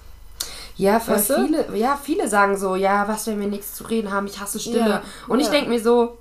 Ja, 0.80 1.02
voll 1.02 1.15
Weißt 1.15 1.32
du? 1.32 1.46
viele, 1.46 1.78
ja, 1.78 2.00
viele 2.02 2.30
sagen 2.30 2.58
so, 2.58 2.78
ja, 2.78 3.06
was, 3.06 3.28
wenn 3.28 3.38
wir 3.38 3.48
nichts 3.48 3.76
zu 3.76 3.84
reden 3.84 4.13
haben, 4.13 4.28
ich 4.28 4.39
hasse 4.39 4.62
Stille. 4.62 4.89
Ja, 4.89 5.02
und 5.28 5.42
ich 5.42 5.48
ja. 5.48 5.52
denke 5.52 5.70
mir 5.70 5.82
so, 5.82 6.18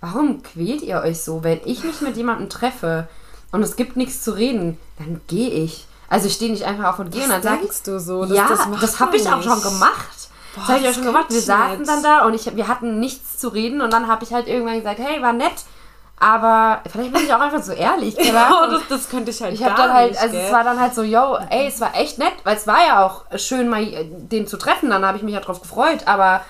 warum 0.00 0.44
quält 0.44 0.82
ihr 0.82 1.00
euch 1.00 1.20
so? 1.20 1.42
Wenn 1.42 1.60
ich 1.64 1.82
mich 1.82 2.00
mit 2.02 2.16
jemandem 2.16 2.48
treffe 2.48 3.08
und 3.50 3.62
es 3.62 3.74
gibt 3.74 3.96
nichts 3.96 4.22
zu 4.22 4.30
reden, 4.30 4.78
dann 5.00 5.20
gehe 5.26 5.50
ich. 5.50 5.86
Also 6.08 6.28
ich 6.28 6.34
stehe 6.34 6.52
nicht 6.52 6.62
einfach 6.62 6.92
auf 6.92 7.00
und 7.00 7.10
gehe 7.10 7.24
und 7.24 7.30
dann 7.30 7.54
ich, 7.54 7.60
denkst 7.62 7.82
du 7.82 7.98
so? 7.98 8.24
ja, 8.26 8.46
das, 8.48 8.68
macht 8.68 9.00
habe 9.00 9.16
ich 9.16 9.28
auch 9.28 9.42
schon 9.42 9.60
gemacht. 9.60 10.28
Boah, 10.54 10.60
das 10.60 10.68
habe 10.68 10.78
ich 10.78 10.84
auch 10.84 10.86
das 10.86 10.94
schon 10.94 11.04
gemacht. 11.04 11.30
Wir 11.30 11.38
ich 11.38 11.44
saßen 11.44 11.84
dann 11.84 12.02
da 12.04 12.26
und 12.26 12.34
ich, 12.34 12.54
wir 12.54 12.68
hatten 12.68 13.00
nichts 13.00 13.38
zu 13.38 13.48
reden 13.48 13.80
und 13.80 13.92
dann 13.92 14.06
habe 14.06 14.22
ich 14.22 14.32
halt 14.32 14.46
irgendwann 14.46 14.76
gesagt, 14.78 15.00
hey, 15.00 15.20
war 15.20 15.32
nett, 15.32 15.64
aber 16.18 16.80
vielleicht 16.90 17.12
bin 17.12 17.24
ich 17.24 17.34
auch 17.34 17.40
einfach 17.40 17.62
so 17.62 17.72
ehrlich. 17.72 18.16
Ahnung. 18.34 18.70
das, 18.70 18.82
das 18.88 19.08
könnte 19.08 19.30
ich 19.30 19.42
halt 19.42 19.54
Ich 19.54 19.60
gar 19.60 19.70
habe 19.70 19.82
dann 19.82 19.92
halt, 19.92 20.10
nicht, 20.12 20.22
also 20.22 20.34
gell? 20.34 20.46
es 20.46 20.52
war 20.52 20.64
dann 20.64 20.80
halt 20.80 20.94
so, 20.94 21.02
yo, 21.02 21.38
ey, 21.50 21.66
es 21.66 21.80
war 21.80 21.94
echt 21.94 22.18
nett, 22.18 22.34
weil 22.44 22.56
es 22.56 22.66
war 22.66 22.86
ja 22.86 23.04
auch 23.04 23.24
schön, 23.38 23.68
mal 23.68 23.82
äh, 23.82 24.04
den 24.04 24.46
zu 24.46 24.56
treffen, 24.56 24.90
dann 24.90 25.04
habe 25.04 25.18
ich 25.18 25.22
mich 25.22 25.34
ja 25.34 25.40
drauf 25.40 25.60
gefreut, 25.60 26.06
aber 26.06 26.40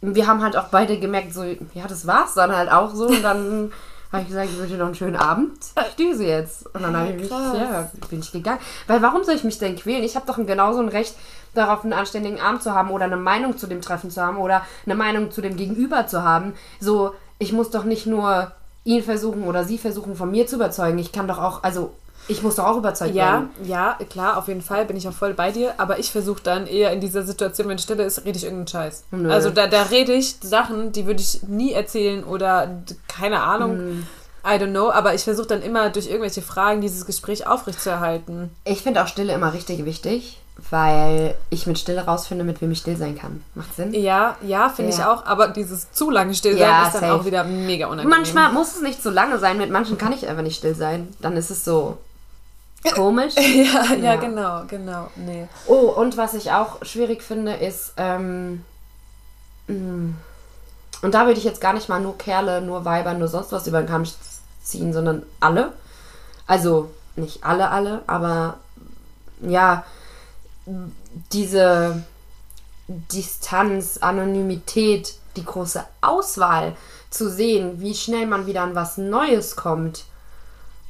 wir 0.00 0.26
haben 0.26 0.42
halt 0.42 0.56
auch 0.56 0.68
beide 0.68 0.98
gemerkt, 0.98 1.34
so, 1.34 1.44
ja, 1.44 1.86
das 1.88 2.06
war's 2.06 2.34
dann 2.34 2.54
halt 2.54 2.70
auch 2.70 2.94
so 2.94 3.06
und 3.06 3.22
dann 3.22 3.72
habe 4.12 4.22
ich 4.22 4.28
gesagt, 4.28 4.48
ich 4.50 4.58
wünsche 4.58 4.74
dir 4.74 4.78
noch 4.78 4.86
einen 4.86 4.94
schönen 4.94 5.16
Abend, 5.16 5.58
ich 5.88 5.96
düse 5.96 6.24
jetzt. 6.24 6.66
Und 6.72 6.82
dann 6.82 6.96
habe 6.96 7.10
ich 7.10 7.16
mich, 7.16 7.30
ja, 7.30 7.90
bin 8.08 8.20
ich 8.20 8.30
gegangen. 8.30 8.60
Weil 8.86 9.02
warum 9.02 9.24
soll 9.24 9.34
ich 9.34 9.42
mich 9.42 9.58
denn 9.58 9.74
quälen? 9.76 10.04
Ich 10.04 10.14
habe 10.14 10.26
doch 10.26 10.36
genauso 10.36 10.80
ein 10.80 10.88
Recht 10.88 11.16
darauf, 11.54 11.82
einen 11.82 11.92
anständigen 11.92 12.40
Abend 12.40 12.62
zu 12.62 12.74
haben 12.74 12.90
oder 12.90 13.06
eine 13.06 13.16
Meinung 13.16 13.58
zu 13.58 13.66
dem 13.66 13.80
Treffen 13.80 14.10
zu 14.10 14.22
haben 14.22 14.38
oder 14.38 14.64
eine 14.86 14.94
Meinung 14.94 15.32
zu 15.32 15.40
dem 15.40 15.56
Gegenüber 15.56 16.06
zu 16.06 16.22
haben. 16.22 16.54
So, 16.78 17.14
ich 17.44 17.52
muss 17.52 17.70
doch 17.70 17.84
nicht 17.84 18.06
nur 18.06 18.50
ihn 18.84 19.02
versuchen 19.02 19.44
oder 19.44 19.64
sie 19.64 19.78
versuchen, 19.78 20.16
von 20.16 20.30
mir 20.30 20.46
zu 20.46 20.56
überzeugen. 20.56 20.98
Ich 20.98 21.12
kann 21.12 21.28
doch 21.28 21.38
auch, 21.38 21.62
also 21.62 21.92
ich 22.26 22.42
muss 22.42 22.56
doch 22.56 22.64
auch 22.64 22.76
überzeugt 22.78 23.14
Ja, 23.14 23.32
werden. 23.32 23.50
ja, 23.64 23.98
klar, 24.10 24.38
auf 24.38 24.48
jeden 24.48 24.62
Fall 24.62 24.86
bin 24.86 24.96
ich 24.96 25.06
auch 25.06 25.12
voll 25.12 25.34
bei 25.34 25.52
dir, 25.52 25.74
aber 25.78 25.98
ich 25.98 26.10
versuche 26.10 26.42
dann 26.42 26.66
eher 26.66 26.90
in 26.92 27.00
dieser 27.00 27.22
Situation, 27.22 27.68
wenn 27.68 27.78
Stille 27.78 28.02
ist, 28.04 28.24
rede 28.24 28.38
ich 28.38 28.44
irgendeinen 28.44 28.68
Scheiß. 28.68 29.04
Nö. 29.10 29.30
Also 29.30 29.50
da, 29.50 29.66
da 29.66 29.82
rede 29.84 30.12
ich 30.14 30.36
Sachen, 30.42 30.90
die 30.92 31.06
würde 31.06 31.20
ich 31.20 31.42
nie 31.42 31.72
erzählen 31.72 32.24
oder 32.24 32.82
keine 33.08 33.42
Ahnung, 33.42 33.76
Mhm. 33.76 34.06
I 34.46 34.56
don't 34.58 34.72
know, 34.72 34.90
aber 34.90 35.14
ich 35.14 35.22
versuche 35.24 35.46
dann 35.46 35.62
immer 35.62 35.88
durch 35.88 36.06
irgendwelche 36.06 36.42
Fragen 36.42 36.82
dieses 36.82 37.06
Gespräch 37.06 37.46
aufrechtzuerhalten. 37.46 38.50
Ich 38.64 38.82
finde 38.82 39.02
auch 39.02 39.06
Stille 39.08 39.32
immer 39.32 39.54
richtig 39.54 39.86
wichtig, 39.86 40.38
weil 40.70 41.34
ich 41.50 41.66
mit 41.66 41.78
Stille 41.78 42.04
rausfinde, 42.04 42.44
mit 42.44 42.60
wem 42.60 42.70
ich 42.70 42.78
still 42.78 42.96
sein 42.96 43.18
kann. 43.18 43.42
Macht 43.54 43.74
Sinn? 43.74 43.92
Ja, 43.92 44.36
ja, 44.42 44.68
finde 44.68 44.92
Ja. 44.92 44.98
ich 44.98 45.04
auch, 45.04 45.26
aber 45.26 45.48
dieses 45.48 45.90
zu 45.92 46.10
lange 46.10 46.32
Stillsein 46.34 46.60
Ja, 46.68 46.86
ist 46.86 46.94
dann 46.94 47.00
safe. 47.02 47.14
auch 47.14 47.24
wieder 47.24 47.44
mega 47.44 47.86
unangenehm. 47.86 48.10
Manchmal 48.10 48.52
muss 48.52 48.76
es 48.76 48.82
nicht 48.82 49.02
so 49.02 49.10
lange 49.10 49.38
sein, 49.38 49.58
mit 49.58 49.70
manchen 49.70 49.98
kann 49.98 50.12
ich 50.12 50.28
einfach 50.28 50.42
nicht 50.42 50.56
still 50.56 50.74
sein. 50.74 51.08
Dann 51.20 51.36
ist 51.36 51.50
es 51.50 51.64
so 51.64 51.98
komisch. 52.94 53.34
Ja, 53.38 53.84
ja, 53.84 53.94
Ja. 53.94 54.16
genau, 54.16 54.62
genau. 54.68 55.08
Nee. 55.16 55.48
Oh, 55.66 55.92
und 55.96 56.16
was 56.16 56.34
ich 56.34 56.52
auch 56.52 56.84
schwierig 56.84 57.22
finde, 57.22 57.54
ist, 57.54 57.94
ähm, 57.96 58.64
mh, 59.66 60.14
und 61.02 61.14
da 61.14 61.26
würde 61.26 61.38
ich 61.38 61.44
jetzt 61.44 61.60
gar 61.60 61.72
nicht 61.72 61.88
mal 61.88 62.00
nur 62.00 62.16
Kerle, 62.16 62.60
nur 62.62 62.84
Weiber, 62.84 63.12
nur 63.14 63.28
sonst 63.28 63.52
was 63.52 63.66
über 63.66 63.80
den 63.82 63.88
Kamm 63.88 64.04
ziehen, 64.62 64.92
sondern 64.92 65.22
alle. 65.40 65.72
Also 66.46 66.90
nicht 67.16 67.44
alle, 67.44 67.70
alle, 67.70 68.02
aber 68.06 68.58
ja, 69.40 69.84
diese 71.32 72.02
Distanz, 72.88 73.98
Anonymität, 74.00 75.14
die 75.36 75.44
große 75.44 75.84
Auswahl 76.00 76.76
zu 77.10 77.30
sehen, 77.30 77.80
wie 77.80 77.94
schnell 77.94 78.26
man 78.26 78.46
wieder 78.46 78.62
an 78.62 78.74
was 78.74 78.98
Neues 78.98 79.56
kommt. 79.56 80.04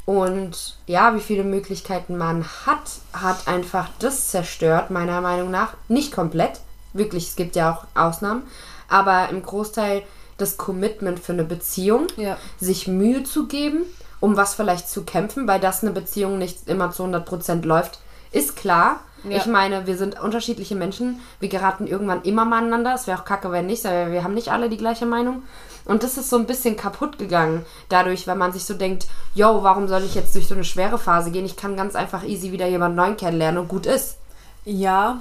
Und 0.06 0.76
ja, 0.86 1.14
wie 1.14 1.20
viele 1.20 1.44
Möglichkeiten 1.44 2.18
man 2.18 2.44
hat, 2.66 2.82
hat 3.12 3.48
einfach 3.48 3.88
das 4.00 4.28
zerstört, 4.28 4.90
meiner 4.90 5.20
Meinung 5.20 5.50
nach. 5.50 5.74
Nicht 5.88 6.12
komplett. 6.12 6.60
Wirklich, 6.92 7.28
es 7.28 7.36
gibt 7.36 7.56
ja 7.56 7.72
auch 7.72 7.86
Ausnahmen. 7.98 8.42
Aber 8.88 9.30
im 9.30 9.42
Großteil 9.42 10.02
das 10.36 10.56
Commitment 10.56 11.20
für 11.20 11.32
eine 11.32 11.44
Beziehung, 11.44 12.06
Ja. 12.16 12.36
sich 12.60 12.86
Mühe 12.86 13.24
zu 13.24 13.46
geben, 13.46 13.82
um 14.20 14.36
was 14.36 14.54
vielleicht 14.54 14.88
zu 14.90 15.04
kämpfen, 15.04 15.46
weil 15.46 15.60
das 15.60 15.82
eine 15.82 15.92
Beziehung 15.92 16.38
nicht 16.38 16.68
immer 16.68 16.90
zu 16.90 17.04
100% 17.04 17.64
läuft, 17.64 18.00
ist 18.30 18.56
klar. 18.56 19.00
Ja. 19.28 19.38
Ich 19.38 19.46
meine, 19.46 19.86
wir 19.86 19.96
sind 19.96 20.20
unterschiedliche 20.20 20.74
Menschen. 20.74 21.20
Wir 21.40 21.48
geraten 21.48 21.86
irgendwann 21.86 22.22
immer 22.22 22.44
mal 22.44 22.58
aneinander. 22.58 22.94
Es 22.94 23.06
wäre 23.06 23.18
auch 23.18 23.24
kacke, 23.24 23.50
wenn 23.50 23.66
nicht, 23.66 23.84
weil 23.84 24.12
wir 24.12 24.22
haben 24.22 24.34
nicht 24.34 24.50
alle 24.52 24.68
die 24.68 24.76
gleiche 24.76 25.06
Meinung. 25.06 25.42
Und 25.84 26.02
das 26.02 26.16
ist 26.16 26.30
so 26.30 26.36
ein 26.36 26.46
bisschen 26.46 26.76
kaputt 26.76 27.18
gegangen 27.18 27.64
dadurch, 27.88 28.26
wenn 28.26 28.38
man 28.38 28.52
sich 28.52 28.64
so 28.64 28.74
denkt, 28.74 29.06
yo, 29.34 29.62
warum 29.62 29.86
soll 29.86 30.02
ich 30.02 30.14
jetzt 30.14 30.34
durch 30.34 30.48
so 30.48 30.54
eine 30.54 30.64
schwere 30.64 30.98
Phase 30.98 31.30
gehen? 31.30 31.44
Ich 31.44 31.56
kann 31.56 31.76
ganz 31.76 31.94
einfach 31.94 32.24
easy 32.24 32.52
wieder 32.52 32.66
jemanden 32.66 32.96
neuen 32.96 33.16
kennenlernen 33.16 33.60
und 33.60 33.68
gut 33.68 33.86
ist. 33.86 34.16
Ja, 34.64 35.20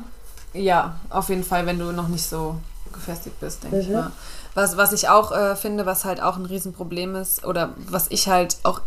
ja, 0.54 0.96
auf 1.10 1.30
jeden 1.30 1.44
Fall, 1.44 1.66
wenn 1.66 1.80
du 1.80 1.92
noch 1.92 2.08
nicht 2.08 2.24
so 2.24 2.56
gefestigt 2.94 3.40
bist, 3.40 3.64
denke 3.64 3.80
ich 3.80 3.90
mal. 3.90 4.12
Was, 4.54 4.78
was 4.78 4.94
ich 4.94 5.10
auch 5.10 5.32
äh, 5.32 5.56
finde, 5.56 5.86
was 5.86 6.06
halt 6.06 6.22
auch 6.22 6.38
ein 6.38 6.46
Riesenproblem 6.46 7.16
ist, 7.16 7.44
oder 7.44 7.74
was 7.90 8.10
ich 8.12 8.30
halt 8.30 8.58
auch 8.64 8.82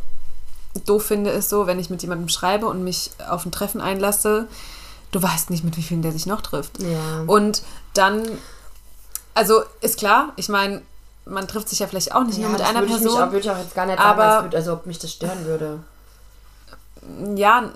doof 0.84 1.04
finde, 1.04 1.30
ist 1.30 1.50
so, 1.50 1.66
wenn 1.66 1.80
ich 1.80 1.90
mit 1.90 2.02
jemandem 2.02 2.28
schreibe 2.28 2.66
und 2.66 2.84
mich 2.84 3.10
auf 3.28 3.44
ein 3.44 3.52
Treffen 3.52 3.80
einlasse, 3.80 4.46
du 5.16 5.22
weißt 5.22 5.50
nicht, 5.50 5.64
mit 5.64 5.76
wie 5.76 5.82
vielen 5.82 6.02
der 6.02 6.12
sich 6.12 6.26
noch 6.26 6.42
trifft. 6.42 6.82
Ja. 6.82 7.22
Und 7.26 7.62
dann, 7.94 8.22
also 9.34 9.62
ist 9.80 9.98
klar, 9.98 10.32
ich 10.36 10.48
meine, 10.48 10.82
man 11.24 11.48
trifft 11.48 11.68
sich 11.68 11.78
ja 11.80 11.86
vielleicht 11.86 12.14
auch 12.14 12.24
nicht 12.24 12.38
nur 12.38 12.50
mit 12.50 12.60
einer 12.60 12.80
würde 12.80 12.86
ich, 12.86 12.92
mich 12.92 13.02
Person. 13.02 13.22
auch, 13.22 13.32
würde 13.32 13.38
ich 13.40 13.50
auch 13.50 13.58
jetzt 13.58 13.74
gar 13.74 13.86
nicht 13.86 13.98
aber- 13.98 14.22
sagen, 14.22 14.44
würde, 14.46 14.56
also 14.58 14.72
ob 14.74 14.86
mich 14.86 14.98
das 14.98 15.12
stören 15.12 15.44
würde. 15.44 15.80
Ja, 17.36 17.70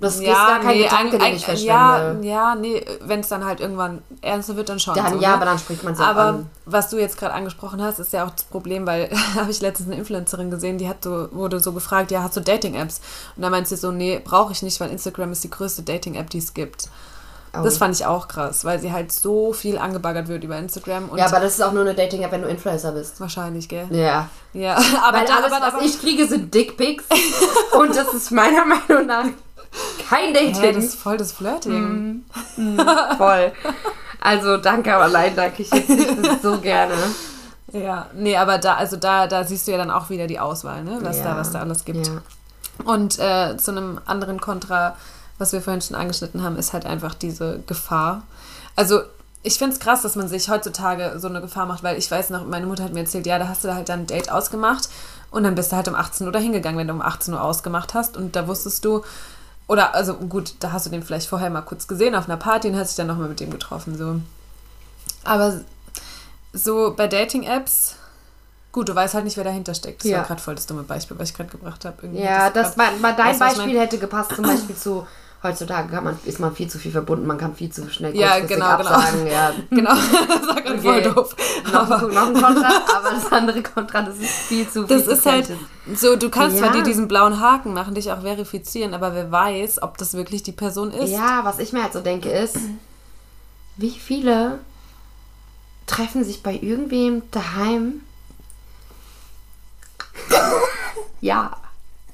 Das 0.00 0.16
ist 0.16 0.22
ja, 0.22 0.32
gar 0.32 0.60
kein 0.60 0.76
nee, 0.76 0.82
Gedanke, 0.84 1.04
ein- 1.04 1.10
den 1.12 1.20
ein- 1.22 1.34
ich 1.36 1.42
Ja, 1.64 1.88
verschwende. 1.98 2.26
ja, 2.28 2.54
nee, 2.54 2.84
wenn 3.02 3.20
es 3.20 3.28
dann 3.28 3.44
halt 3.44 3.60
irgendwann 3.60 4.02
ernster 4.20 4.56
wird, 4.56 4.68
dann 4.68 4.80
schon. 4.80 4.94
Dann, 4.94 5.14
so, 5.14 5.20
ja, 5.20 5.28
ne? 5.30 5.34
aber 5.36 5.44
dann 5.44 5.58
spricht 5.58 5.84
man 5.84 5.92
es 5.92 6.00
Aber 6.00 6.20
an. 6.22 6.50
was 6.66 6.90
du 6.90 6.98
jetzt 6.98 7.16
gerade 7.18 7.34
angesprochen 7.34 7.82
hast, 7.82 7.98
ist 8.00 8.12
ja 8.12 8.24
auch 8.26 8.30
das 8.30 8.44
Problem, 8.44 8.86
weil 8.86 9.10
habe 9.36 9.50
ich 9.50 9.60
letztens 9.60 9.88
eine 9.90 9.98
Influencerin 9.98 10.50
gesehen, 10.50 10.78
die 10.78 10.88
hat 10.88 11.04
so, 11.04 11.28
wurde 11.32 11.60
so 11.60 11.72
gefragt, 11.72 12.10
ja, 12.10 12.22
hast 12.22 12.36
du 12.36 12.40
Dating-Apps? 12.40 13.00
Und 13.36 13.42
da 13.42 13.50
meint 13.50 13.68
sie 13.68 13.76
so, 13.76 13.92
nee, 13.92 14.20
brauche 14.24 14.52
ich 14.52 14.62
nicht, 14.62 14.80
weil 14.80 14.90
Instagram 14.90 15.32
ist 15.32 15.44
die 15.44 15.50
größte 15.50 15.82
Dating-App, 15.82 16.30
die 16.30 16.38
es 16.38 16.52
gibt. 16.54 16.88
Oh. 17.54 17.62
Das 17.62 17.76
fand 17.76 17.94
ich 17.94 18.06
auch 18.06 18.28
krass, 18.28 18.64
weil 18.64 18.78
sie 18.78 18.92
halt 18.92 19.12
so 19.12 19.52
viel 19.52 19.76
angebaggert 19.76 20.28
wird 20.28 20.42
über 20.42 20.56
Instagram 20.56 21.10
Ja, 21.16 21.26
aber 21.26 21.40
das 21.40 21.54
ist 21.54 21.60
auch 21.60 21.72
nur 21.72 21.82
eine 21.82 21.94
Dating-App, 21.94 22.32
wenn 22.32 22.42
du 22.42 22.48
Influencer 22.48 22.92
bist. 22.92 23.20
wahrscheinlich, 23.20 23.68
gell? 23.68 23.86
Ja. 23.90 24.28
Ja, 24.54 24.76
aber 25.04 25.18
Weil 25.18 25.26
alles, 25.26 25.52
aber, 25.52 25.66
was 25.66 25.74
aber, 25.74 25.82
ich 25.82 26.00
kriege, 26.00 26.26
sind 26.26 26.54
Dickpics. 26.54 27.04
und 27.78 27.94
das 27.94 28.14
ist 28.14 28.30
meiner 28.30 28.64
Meinung 28.64 29.06
nach 29.06 29.26
kein 30.08 30.34
Hä, 30.34 30.50
das 30.50 30.60
Dating. 30.60 30.78
ist 30.82 30.94
voll 30.96 31.16
das 31.16 31.32
Flirting. 31.32 32.24
Voll. 33.16 33.52
Also 34.20 34.56
danke, 34.58 34.94
aber 34.94 35.08
nein, 35.08 35.32
danke. 35.34 35.62
Ich 35.62 35.72
hätte 35.72 36.22
das 36.22 36.42
so 36.42 36.58
gerne. 36.58 36.94
Ja, 37.72 38.06
nee, 38.14 38.36
aber 38.36 38.58
da, 38.58 38.74
also 38.74 38.96
da, 38.96 39.26
da 39.26 39.44
siehst 39.44 39.66
du 39.66 39.72
ja 39.72 39.78
dann 39.78 39.90
auch 39.90 40.10
wieder 40.10 40.26
die 40.26 40.38
Auswahl, 40.38 40.84
ne? 40.84 40.98
Was 41.00 41.18
ja. 41.18 41.24
da, 41.24 41.36
was 41.36 41.50
da 41.52 41.60
alles 41.60 41.84
gibt. 41.84 42.06
Ja. 42.06 42.22
Und 42.84 43.18
äh, 43.18 43.56
zu 43.56 43.70
einem 43.70 43.98
anderen 44.04 44.40
Kontra, 44.40 44.96
was 45.42 45.52
wir 45.52 45.60
vorhin 45.60 45.82
schon 45.82 45.96
angeschnitten 45.96 46.42
haben, 46.42 46.56
ist 46.56 46.72
halt 46.72 46.86
einfach 46.86 47.12
diese 47.14 47.60
Gefahr. 47.66 48.22
Also 48.76 49.02
ich 49.42 49.58
finde 49.58 49.74
es 49.74 49.80
krass, 49.80 50.02
dass 50.02 50.14
man 50.16 50.28
sich 50.28 50.48
heutzutage 50.48 51.18
so 51.18 51.26
eine 51.28 51.40
Gefahr 51.40 51.66
macht, 51.66 51.82
weil 51.82 51.98
ich 51.98 52.08
weiß 52.10 52.30
noch, 52.30 52.46
meine 52.46 52.66
Mutter 52.66 52.84
hat 52.84 52.92
mir 52.94 53.00
erzählt, 53.00 53.26
ja, 53.26 53.38
da 53.38 53.48
hast 53.48 53.64
du 53.64 53.74
halt 53.74 53.88
dann 53.88 54.00
ein 54.00 54.06
Date 54.06 54.30
ausgemacht 54.30 54.88
und 55.32 55.42
dann 55.44 55.54
bist 55.56 55.72
du 55.72 55.76
halt 55.76 55.88
um 55.88 55.94
18 55.96 56.26
Uhr 56.26 56.32
da 56.32 56.38
hingegangen, 56.38 56.78
wenn 56.78 56.86
du 56.88 56.94
um 56.94 57.02
18 57.02 57.34
Uhr 57.34 57.42
ausgemacht 57.42 57.92
hast 57.94 58.16
und 58.16 58.36
da 58.36 58.46
wusstest 58.46 58.84
du, 58.84 59.02
oder 59.66 59.94
also 59.94 60.14
gut, 60.14 60.54
da 60.60 60.70
hast 60.72 60.86
du 60.86 60.90
den 60.90 61.02
vielleicht 61.02 61.28
vorher 61.28 61.50
mal 61.50 61.62
kurz 61.62 61.88
gesehen 61.88 62.14
auf 62.14 62.26
einer 62.26 62.36
Party 62.36 62.68
und 62.68 62.76
hast 62.76 62.90
dich 62.90 62.96
dann 62.96 63.08
nochmal 63.08 63.28
mit 63.28 63.40
dem 63.40 63.50
getroffen, 63.50 63.98
so. 63.98 64.20
Aber 65.24 65.60
so 66.52 66.94
bei 66.96 67.08
Dating-Apps, 67.08 67.96
gut, 68.70 68.88
du 68.88 68.94
weißt 68.94 69.14
halt 69.14 69.24
nicht, 69.24 69.36
wer 69.36 69.44
dahinter 69.44 69.74
steckt. 69.74 70.02
Das 70.04 70.10
Ja. 70.10 70.18
war 70.18 70.24
gerade 70.26 70.40
voll 70.42 70.54
das 70.54 70.66
dumme 70.66 70.82
Beispiel, 70.82 71.18
was 71.18 71.30
ich 71.30 71.34
gerade 71.34 71.50
gebracht 71.50 71.84
habe. 71.84 72.06
Ja, 72.08 72.50
das 72.50 72.74
grad- 72.74 72.78
war, 72.92 73.02
war 73.02 73.12
dein 73.16 73.28
Weißt 73.40 73.56
Beispiel 73.56 73.78
hätte 73.80 73.98
gepasst, 73.98 74.34
zum 74.36 74.44
Beispiel 74.44 74.76
zu 74.76 75.06
heutzutage 75.42 75.88
kann 75.88 76.04
man, 76.04 76.18
ist 76.24 76.38
man 76.40 76.54
viel 76.54 76.68
zu 76.68 76.78
viel 76.78 76.92
verbunden, 76.92 77.26
man 77.26 77.36
kann 77.38 77.54
viel 77.54 77.70
zu 77.70 77.88
schnell 77.90 78.16
Ja, 78.16 78.38
genau, 78.40 78.48
genau. 78.78 78.90
absagen. 78.90 79.26
Ja. 79.26 79.52
Genau, 79.70 79.90
das 79.94 80.46
war 80.48 80.54
gerade 80.62 80.78
voll 80.80 80.98
Okay. 80.98 81.12
doof. 81.14 81.36
Noch, 81.72 81.90
ein, 81.90 82.08
noch 82.14 82.26
ein 82.28 82.34
Kontra, 82.34 82.72
aber 82.96 83.10
das 83.10 83.32
andere 83.32 83.62
Kontra, 83.62 84.02
das 84.02 84.18
ist 84.18 84.30
viel 84.30 84.68
zu 84.68 84.86
viel 84.86 84.96
Das 84.98 85.06
ist 85.08 85.26
halt 85.26 85.50
so, 85.94 86.16
du 86.16 86.30
kannst 86.30 86.58
zwar 86.58 86.68
Ja. 86.68 86.74
dir 86.74 86.82
diesen 86.84 87.08
blauen 87.08 87.40
Haken 87.40 87.72
machen, 87.74 87.94
dich 87.94 88.12
auch 88.12 88.20
verifizieren, 88.22 88.94
aber 88.94 89.14
wer 89.14 89.30
weiß, 89.32 89.82
ob 89.82 89.98
das 89.98 90.14
wirklich 90.14 90.42
die 90.42 90.52
Person 90.52 90.90
ist. 90.92 91.10
Ja, 91.10 91.40
was 91.44 91.58
ich 91.58 91.72
mir 91.72 91.82
halt 91.82 91.92
so 91.92 92.00
denke 92.00 92.30
ist, 92.30 92.56
wie 93.76 93.90
viele 93.90 94.60
treffen 95.86 96.22
sich 96.24 96.42
bei 96.42 96.54
irgendwem 96.54 97.22
daheim? 97.32 98.02
ja, 101.20 101.56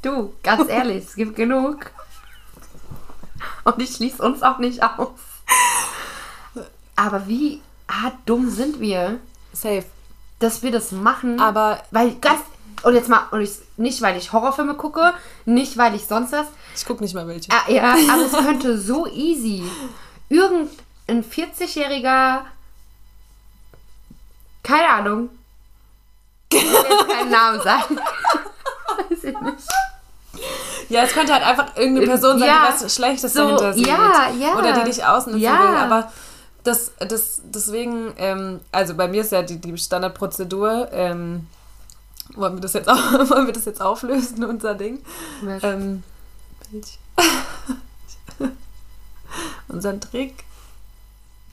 du, 0.02 0.32
ganz 0.42 0.68
ehrlich, 0.70 1.04
es 1.04 1.14
gibt 1.14 1.36
genug. 1.36 1.90
Und 3.76 3.82
ich 3.82 3.96
schließe 3.96 4.22
uns 4.22 4.42
auch 4.42 4.58
nicht 4.58 4.82
aus. 4.82 5.10
Aber 6.96 7.28
wie 7.28 7.60
hart 7.88 8.14
dumm 8.26 8.50
sind 8.50 8.80
wir, 8.80 9.18
Safe. 9.52 9.84
dass 10.38 10.62
wir 10.62 10.72
das 10.72 10.90
machen? 10.90 11.40
Aber 11.40 11.82
weil 11.90 12.14
ganz 12.16 12.40
und 12.82 12.94
jetzt 12.94 13.08
mal 13.08 13.26
und 13.30 13.40
ich, 13.40 13.52
nicht 13.76 14.02
weil 14.02 14.16
ich 14.16 14.32
Horrorfilme 14.32 14.74
gucke, 14.74 15.12
nicht 15.44 15.76
weil 15.76 15.94
ich 15.94 16.06
sonst 16.06 16.32
was, 16.32 16.46
ich 16.76 16.84
gucke 16.84 17.02
nicht 17.02 17.14
mal 17.14 17.26
welche. 17.26 17.50
Ah, 17.50 17.70
ja, 17.70 17.92
aber 18.10 18.24
es 18.24 18.32
könnte 18.32 18.78
so 18.78 19.06
easy. 19.06 19.64
Irgendein 20.28 21.24
40-jähriger, 21.24 22.42
keine 24.62 24.88
Ahnung, 24.88 25.30
ich 26.52 26.62
will 26.62 26.72
jetzt 26.72 27.08
keinen 27.08 27.30
Namen 27.30 27.62
sagen. 27.62 27.98
Weiß 29.10 29.24
ich 29.24 29.40
nicht. 29.40 29.68
Ja, 30.88 31.02
es 31.02 31.12
könnte 31.12 31.32
halt 31.34 31.44
einfach 31.44 31.76
irgendeine 31.76 32.06
Person 32.06 32.38
sein, 32.38 32.48
Ja, 32.48 32.68
die 32.78 32.84
was 32.84 32.94
Schlechtes 32.94 33.32
so, 33.34 33.40
dahinter 33.42 33.72
sieht. 33.74 33.86
ja, 33.86 34.30
ja. 34.38 34.56
Oder 34.58 34.72
die 34.72 34.84
dich 34.90 35.04
ausnutzen 35.04 35.40
Ja. 35.40 35.58
will. 35.60 35.76
Aber 35.76 36.10
das, 36.64 36.92
das, 36.98 37.40
deswegen, 37.44 38.12
ähm, 38.16 38.60
also 38.72 38.94
bei 38.94 39.06
mir 39.08 39.20
ist 39.22 39.32
ja 39.32 39.42
die, 39.42 39.58
die 39.60 39.76
Standardprozedur, 39.76 40.88
ähm, 40.92 41.46
wollen, 42.34 42.54
wir 42.54 42.60
das 42.60 42.72
jetzt 42.74 42.88
auch, 42.88 42.96
wollen 43.30 43.46
wir 43.46 43.52
das 43.54 43.64
jetzt 43.66 43.80
auflösen, 43.80 44.44
unser 44.44 44.74
Ding? 44.74 45.02
Ähm. 45.62 46.02
Unseren 49.68 50.00
Trick. 50.00 50.44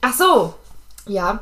Ach 0.00 0.14
so. 0.14 0.54
Ja. 1.06 1.40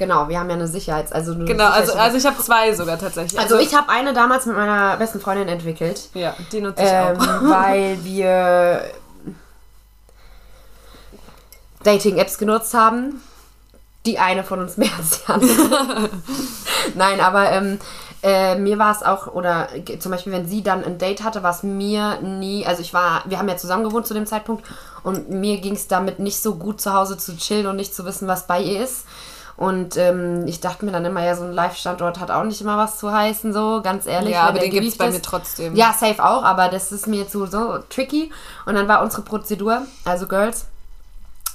Genau, 0.00 0.30
wir 0.30 0.40
haben 0.40 0.48
ja 0.48 0.54
eine 0.56 0.66
Sicherheits... 0.66 1.12
Also 1.12 1.32
eine 1.34 1.44
Genau, 1.44 1.66
also, 1.68 1.92
also 1.92 2.16
ich 2.16 2.24
habe 2.24 2.42
zwei 2.42 2.72
sogar 2.72 2.98
tatsächlich. 2.98 3.38
also 3.38 3.58
ich 3.58 3.74
habe 3.74 3.90
eine 3.90 4.14
damals 4.14 4.46
mit 4.46 4.56
meiner 4.56 4.96
besten 4.96 5.20
Freundin 5.20 5.46
entwickelt. 5.48 6.08
Ja, 6.14 6.34
die 6.52 6.62
nutze 6.62 6.82
ich 6.82 6.88
Ähm, 6.88 7.20
auch. 7.20 7.50
weil 7.50 7.98
wir 8.02 8.82
Dating-Apps 11.84 12.38
genutzt 12.38 12.72
haben. 12.72 13.20
Die 14.06 14.18
eine 14.18 14.42
von 14.42 14.60
uns 14.60 14.78
mehr 14.78 14.88
als 14.96 15.22
die 15.22 15.30
andere. 15.30 16.08
Nein, 16.94 17.20
aber 17.20 17.52
ähm, 17.52 17.78
äh, 18.22 18.54
mir 18.54 18.78
war 18.78 18.92
es 18.96 19.02
auch, 19.02 19.26
oder 19.26 19.68
zum 19.98 20.12
Beispiel, 20.12 20.32
wenn 20.32 20.48
sie 20.48 20.62
dann 20.62 20.82
ein 20.82 20.96
Date 20.96 21.22
hatte, 21.22 21.42
war 21.42 21.50
es 21.50 21.62
mir 21.62 22.18
nie, 22.22 22.64
also 22.64 22.80
ich 22.80 22.94
war, 22.94 23.22
wir 23.26 23.38
haben 23.38 23.48
ja 23.50 23.58
zusammen 23.58 23.84
gewohnt 23.84 24.06
zu 24.06 24.14
dem 24.14 24.24
Zeitpunkt 24.24 24.64
und 25.02 25.28
mir 25.28 25.58
ging 25.58 25.74
es 25.74 25.88
damit 25.88 26.18
nicht 26.18 26.42
so 26.42 26.54
gut 26.54 26.80
zu 26.80 26.94
Hause 26.94 27.18
zu 27.18 27.36
chillen 27.36 27.66
und 27.66 27.76
nicht 27.76 27.94
zu 27.94 28.06
wissen, 28.06 28.26
was 28.26 28.46
bei 28.46 28.62
ihr 28.62 28.82
ist. 28.82 29.04
Und 29.60 29.98
ähm, 29.98 30.46
ich 30.46 30.60
dachte 30.60 30.86
mir 30.86 30.90
dann 30.90 31.04
immer, 31.04 31.22
ja, 31.22 31.36
so 31.36 31.44
ein 31.44 31.52
Live-Standort 31.52 32.18
hat 32.18 32.30
auch 32.30 32.44
nicht 32.44 32.62
immer 32.62 32.78
was 32.78 32.96
zu 32.96 33.12
heißen, 33.12 33.52
so, 33.52 33.82
ganz 33.82 34.06
ehrlich. 34.06 34.32
Ja, 34.32 34.44
aber 34.44 34.58
den 34.58 34.70
gibt's 34.70 34.96
gewieft 34.96 34.98
bei 34.98 35.10
mir 35.10 35.20
trotzdem. 35.20 35.76
Ja, 35.76 35.92
safe 35.92 36.24
auch, 36.24 36.42
aber 36.44 36.70
das 36.70 36.92
ist 36.92 37.06
mir 37.06 37.28
zu 37.28 37.44
so 37.44 37.76
tricky. 37.90 38.32
Und 38.64 38.74
dann 38.74 38.88
war 38.88 39.02
unsere 39.02 39.20
Prozedur, 39.20 39.82
also 40.06 40.26
Girls 40.28 40.64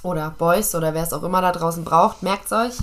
oder 0.04 0.32
Boys 0.38 0.72
oder 0.76 0.94
wer 0.94 1.02
es 1.02 1.12
auch 1.12 1.24
immer 1.24 1.40
da 1.40 1.50
draußen 1.50 1.82
braucht, 1.82 2.22
merkt's 2.22 2.52
euch. 2.52 2.76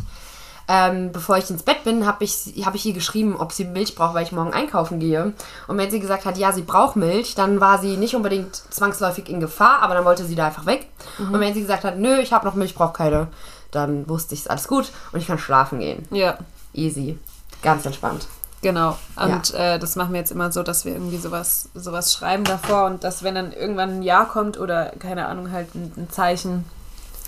Ähm, 0.68 1.12
bevor 1.12 1.38
ich 1.38 1.50
ins 1.50 1.64
Bett 1.64 1.84
bin, 1.84 2.06
habe 2.06 2.24
ich, 2.24 2.54
hab 2.66 2.74
ich 2.74 2.86
ihr 2.86 2.94
geschrieben, 2.94 3.36
ob 3.38 3.52
sie 3.52 3.66
Milch 3.66 3.96
braucht, 3.96 4.14
weil 4.14 4.24
ich 4.24 4.32
morgen 4.32 4.54
einkaufen 4.54 5.00
gehe. 5.00 5.34
Und 5.68 5.78
wenn 5.78 5.92
sie 5.92 6.00
gesagt 6.00 6.26
hat, 6.26 6.38
ja, 6.38 6.54
sie 6.54 6.62
braucht 6.62 6.96
Milch, 6.96 7.36
dann 7.36 7.60
war 7.60 7.80
sie 7.80 7.98
nicht 7.98 8.16
unbedingt 8.16 8.56
zwangsläufig 8.56 9.28
in 9.28 9.40
Gefahr, 9.42 9.82
aber 9.82 9.94
dann 9.94 10.06
wollte 10.06 10.26
sie 10.26 10.36
da 10.36 10.48
einfach 10.48 10.66
weg. 10.66 10.88
Und 11.20 11.40
wenn 11.40 11.54
sie 11.54 11.62
gesagt 11.62 11.84
hat, 11.84 11.98
nö, 11.98 12.18
ich 12.20 12.32
habe 12.32 12.46
noch 12.46 12.56
Milch, 12.56 12.76
brauche 12.76 12.94
keine, 12.94 13.28
dann 13.72 14.08
wusste 14.08 14.36
ich, 14.36 14.42
es 14.42 14.48
alles 14.48 14.68
gut 14.68 14.92
und 15.12 15.20
ich 15.20 15.28
kann 15.28 15.38
schlafen 15.38 15.80
gehen. 15.80 16.08
Ja. 16.12 16.38
Easy. 16.74 17.20
Ganz 17.62 17.86
entspannt. 17.86 18.28
Genau. 18.62 18.98
Und 19.18 19.54
äh, 19.54 19.78
das 19.78 19.98
machen 19.98 20.14
wir 20.14 20.22
jetzt 20.22 20.32
immer 20.32 20.52
so, 20.52 20.64
dass 20.64 20.86
wir 20.86 20.94
irgendwie 20.94 21.18
sowas, 21.18 21.70
sowas 21.76 22.14
schreiben 22.14 22.46
davor 22.46 22.86
und 22.86 23.04
dass, 23.04 23.22
wenn 23.22 23.36
dann 23.36 23.52
irgendwann 23.52 23.98
ein 23.98 24.02
Ja 24.02 24.24
kommt 24.24 24.58
oder 24.58 24.94
keine 25.00 25.28
Ahnung, 25.28 25.52
halt 25.52 25.76
ein, 25.76 25.92
ein 25.98 26.10
Zeichen, 26.10 26.64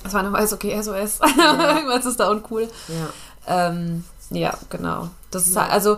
dass 0.04 0.14
man 0.14 0.24
dann 0.24 0.34
weiß, 0.34 0.54
okay, 0.54 0.82
SOS, 0.82 1.20
irgendwas 1.38 2.06
ist 2.06 2.20
da 2.20 2.30
uncool. 2.30 2.70
Ja. 2.88 3.08
Ähm, 3.48 4.04
ja, 4.32 4.54
genau. 4.70 5.10
Das 5.32 5.48
ist 5.48 5.56
halt, 5.58 5.72
also 5.72 5.98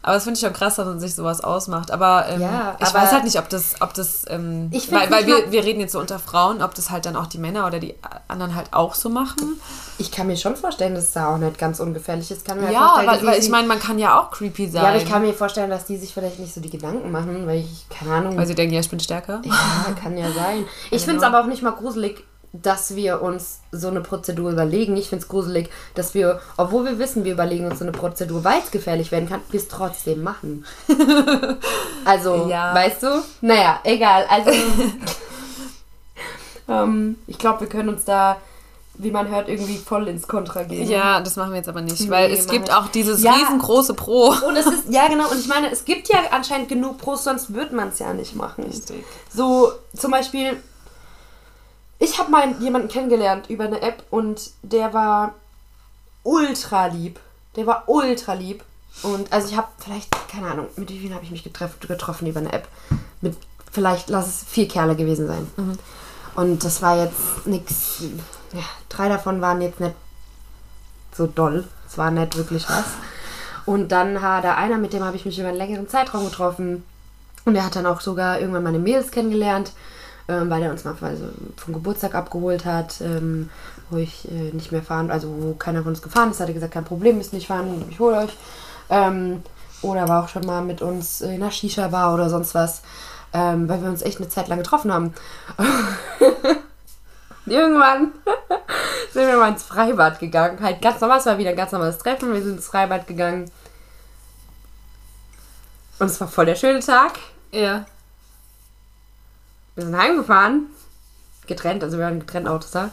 Aber 0.00 0.14
das 0.14 0.24
finde 0.24 0.38
ich 0.38 0.44
schon 0.44 0.52
krass, 0.52 0.76
dass 0.76 0.86
man 0.86 1.00
sich 1.00 1.14
sowas 1.14 1.42
ausmacht. 1.42 1.90
Aber 1.90 2.26
ähm, 2.28 2.40
Ja, 2.40 2.76
ich 2.80 2.86
aber- 2.86 3.00
weiß 3.00 3.12
halt 3.12 3.24
nicht, 3.24 3.36
ob 3.38 3.48
das, 3.48 3.74
ob 3.80 3.92
das, 3.94 4.24
ähm, 4.28 4.70
weil, 4.90 5.10
weil 5.10 5.26
wir, 5.26 5.50
wir 5.50 5.64
reden 5.64 5.80
jetzt 5.80 5.92
so 5.92 5.98
unter 5.98 6.18
Frauen, 6.20 6.62
ob 6.62 6.74
das 6.76 6.90
halt 6.90 7.04
dann 7.04 7.16
auch 7.16 7.26
die 7.26 7.36
Männer 7.38 7.66
oder 7.66 7.78
die 7.80 7.94
anderen 8.28 8.54
halt 8.54 8.72
auch 8.72 8.94
so 8.94 9.08
machen. 9.10 9.60
Ich 9.98 10.10
kann 10.12 10.28
mir 10.28 10.36
schon 10.36 10.54
vorstellen, 10.56 10.94
dass 10.94 11.04
es 11.04 11.12
da 11.12 11.34
auch 11.34 11.38
nicht 11.38 11.58
ganz 11.58 11.80
ungefährlich 11.80 12.30
ist. 12.30 12.44
Kann 12.46 12.60
mir 12.60 12.70
Ja, 12.72 12.90
vorstellen, 12.94 13.08
weil, 13.08 13.26
weil 13.26 13.40
ich 13.40 13.48
meine, 13.50 13.66
man 13.66 13.80
kann 13.80 13.98
ja 13.98 14.18
auch 14.20 14.30
creepy 14.30 14.68
sein. 14.70 14.82
Ja, 14.82 14.88
aber 14.90 14.98
ich 14.98 15.08
kann 15.08 15.20
mir 15.22 15.34
vorstellen, 15.34 15.68
dass 15.68 15.84
die 15.84 15.96
sich 15.96 16.14
vielleicht 16.14 16.38
nicht 16.38 16.54
so 16.54 16.60
die 16.60 16.70
Gedanken 16.70 17.10
machen, 17.10 17.46
weil 17.48 17.58
ich, 17.58 17.86
keine 17.90 18.12
Ahnung. 18.14 18.36
weil 18.38 18.46
sie 18.46 18.54
denken, 18.54 18.74
ja, 18.74 18.80
ich 18.80 18.88
bin 18.88 19.00
stärker. 19.00 19.42
Ja, 19.44 19.92
kann 20.00 20.16
ja 20.16 20.30
sein. 20.32 20.64
Ich 20.92 21.02
finde 21.04 21.16
es 21.18 21.22
Genau. 21.24 21.26
aber 21.26 21.40
auch 21.40 21.48
nicht 21.50 21.62
mal 21.62 21.72
gruselig, 21.72 22.24
dass 22.52 22.96
wir 22.96 23.20
uns 23.22 23.60
so 23.72 23.88
eine 23.88 24.00
Prozedur 24.00 24.50
überlegen. 24.50 24.96
Ich 24.96 25.08
finde 25.10 25.22
es 25.22 25.28
gruselig, 25.28 25.68
dass 25.94 26.14
wir, 26.14 26.40
obwohl 26.56 26.84
wir 26.86 26.98
wissen, 26.98 27.24
wir 27.24 27.32
überlegen 27.32 27.66
uns 27.66 27.78
so 27.78 27.84
eine 27.84 27.92
Prozedur, 27.92 28.42
weil 28.44 28.60
es 28.64 28.70
gefährlich 28.70 29.12
werden 29.12 29.28
kann, 29.28 29.40
wir 29.50 29.60
es 29.60 29.68
trotzdem 29.68 30.22
machen. 30.22 30.64
Also, 32.04 32.46
Ja. 32.48 32.74
weißt 32.74 33.02
du? 33.02 33.22
Naja, 33.42 33.80
egal. 33.84 34.24
Also, 34.30 34.50
ähm, 36.68 37.16
ich 37.26 37.38
glaube, 37.38 37.60
wir 37.60 37.68
können 37.68 37.90
uns 37.90 38.04
da, 38.04 38.38
wie 38.94 39.10
man 39.10 39.28
hört, 39.28 39.48
irgendwie 39.48 39.76
voll 39.76 40.08
ins 40.08 40.26
Kontra 40.26 40.62
gehen. 40.62 40.88
Ja, 40.88 41.20
das 41.20 41.36
machen 41.36 41.50
wir 41.50 41.58
jetzt 41.58 41.68
aber 41.68 41.82
nicht, 41.82 42.08
weil 42.10 42.28
Nee, 42.30 42.38
es 42.38 42.46
gibt 42.46 42.72
auch 42.72 42.88
dieses 42.88 43.22
Ja. 43.22 43.32
riesengroße 43.34 43.94
Pro. 43.94 44.28
Und 44.46 44.56
es 44.56 44.66
ist, 44.66 44.84
ja 44.90 45.06
genau, 45.08 45.28
und 45.30 45.38
ich 45.38 45.48
meine, 45.48 45.70
es 45.70 45.84
gibt 45.84 46.08
ja 46.08 46.18
anscheinend 46.30 46.68
genug 46.68 46.98
Pros, 46.98 47.24
sonst 47.24 47.52
würde 47.52 47.74
man 47.76 47.88
es 47.88 47.98
ja 47.98 48.12
nicht 48.14 48.34
machen. 48.34 48.64
Richtig. 48.64 49.04
So, 49.34 49.72
zum 49.96 50.10
Beispiel, 50.10 50.56
ich 51.98 52.18
habe 52.18 52.30
mal 52.30 52.52
jemanden 52.60 52.88
kennengelernt 52.88 53.50
über 53.50 53.64
eine 53.64 53.82
App 53.82 54.04
und 54.10 54.50
der 54.62 54.94
war 54.94 55.34
ultra 56.22 56.86
lieb. 56.86 57.18
Der 57.56 57.66
war 57.66 57.84
ultra 57.86 58.34
lieb. 58.34 58.62
Und 59.02 59.32
also 59.32 59.48
ich 59.48 59.56
habe 59.56 59.68
vielleicht, 59.78 60.08
keine 60.28 60.48
Ahnung, 60.48 60.66
mit 60.76 60.90
wie 60.90 60.98
vielen 60.98 61.14
habe 61.14 61.24
ich 61.24 61.30
mich 61.30 61.42
getroffen 61.42 62.26
über 62.26 62.40
eine 62.40 62.52
App? 62.52 62.68
Mit 63.20 63.36
vielleicht, 63.70 64.10
lass 64.10 64.26
es 64.26 64.44
vier 64.44 64.68
Kerle 64.68 64.96
gewesen 64.96 65.26
sein. 65.26 65.46
Und 66.34 66.64
das 66.64 66.82
war 66.82 66.96
jetzt 66.96 67.46
nichts, 67.46 68.02
ja, 68.52 68.62
drei 68.88 69.08
davon 69.08 69.40
waren 69.40 69.60
jetzt 69.60 69.80
nicht 69.80 69.94
so 71.12 71.26
doll. 71.26 71.66
Es 71.88 71.98
war 71.98 72.10
nicht 72.10 72.36
wirklich 72.36 72.68
was. 72.68 72.84
Und 73.66 73.92
dann 73.92 74.22
hat 74.22 74.44
da 74.44 74.54
einer, 74.54 74.78
mit 74.78 74.92
dem 74.92 75.04
habe 75.04 75.16
ich 75.16 75.26
mich 75.26 75.38
über 75.38 75.48
einen 75.48 75.58
längeren 75.58 75.88
Zeitraum 75.88 76.24
getroffen. 76.24 76.84
Und 77.44 77.56
er 77.56 77.64
hat 77.64 77.76
dann 77.76 77.86
auch 77.86 78.00
sogar 78.00 78.40
irgendwann 78.40 78.62
meine 78.62 78.78
Mädels 78.78 79.10
kennengelernt, 79.10 79.72
ähm, 80.28 80.50
weil 80.50 80.62
er 80.62 80.70
uns 80.70 80.84
mal 80.84 80.94
also 81.00 81.24
vom 81.56 81.74
Geburtstag 81.74 82.14
abgeholt 82.14 82.64
hat, 82.64 83.00
ähm, 83.00 83.50
wo 83.90 83.96
ich 83.96 84.30
äh, 84.30 84.52
nicht 84.52 84.72
mehr 84.72 84.82
fahren, 84.82 85.10
also 85.10 85.34
wo 85.40 85.54
keiner 85.54 85.82
von 85.82 85.90
uns 85.90 86.02
gefahren 86.02 86.30
ist, 86.30 86.40
hat 86.40 86.48
er 86.48 86.54
gesagt, 86.54 86.74
kein 86.74 86.84
Problem, 86.84 87.16
müsst 87.16 87.32
nicht 87.32 87.46
fahren, 87.46 87.84
ich 87.90 87.98
hole 87.98 88.18
euch. 88.18 88.36
Ähm, 88.90 89.42
oder 89.80 90.08
war 90.08 90.24
auch 90.24 90.28
schon 90.28 90.44
mal 90.44 90.62
mit 90.62 90.82
uns 90.82 91.20
in 91.20 91.30
einer 91.30 91.50
Shisha-Bar 91.50 92.14
oder 92.14 92.28
sonst 92.28 92.54
was, 92.54 92.82
ähm, 93.32 93.68
weil 93.68 93.80
wir 93.82 93.88
uns 93.88 94.02
echt 94.02 94.18
eine 94.18 94.28
Zeit 94.28 94.48
lang 94.48 94.58
getroffen 94.58 94.92
haben. 94.92 95.14
Irgendwann 97.46 98.12
sind 99.12 99.26
wir 99.26 99.36
mal 99.36 99.50
ins 99.50 99.62
Freibad 99.62 100.18
gegangen. 100.18 100.60
Halt 100.60 100.82
ganz 100.82 101.00
normal, 101.00 101.18
es 101.20 101.26
war 101.26 101.38
wieder 101.38 101.50
ein 101.50 101.56
ganz 101.56 101.72
normales 101.72 101.98
Treffen. 101.98 102.32
Wir 102.34 102.42
sind 102.42 102.56
ins 102.56 102.66
Freibad 102.66 103.06
gegangen. 103.06 103.50
Und 105.98 106.06
es 106.06 106.20
war 106.20 106.28
voll 106.28 106.46
der 106.46 106.54
schöne 106.54 106.80
Tag. 106.80 107.12
Ja. 107.50 107.86
Wir 109.78 109.84
sind 109.84 109.96
heimgefahren. 109.96 110.66
Getrennt, 111.46 111.84
also 111.84 111.98
wir 111.98 112.04
waren 112.04 112.18
getrennt 112.18 112.48
Autos 112.48 112.72
da. 112.72 112.90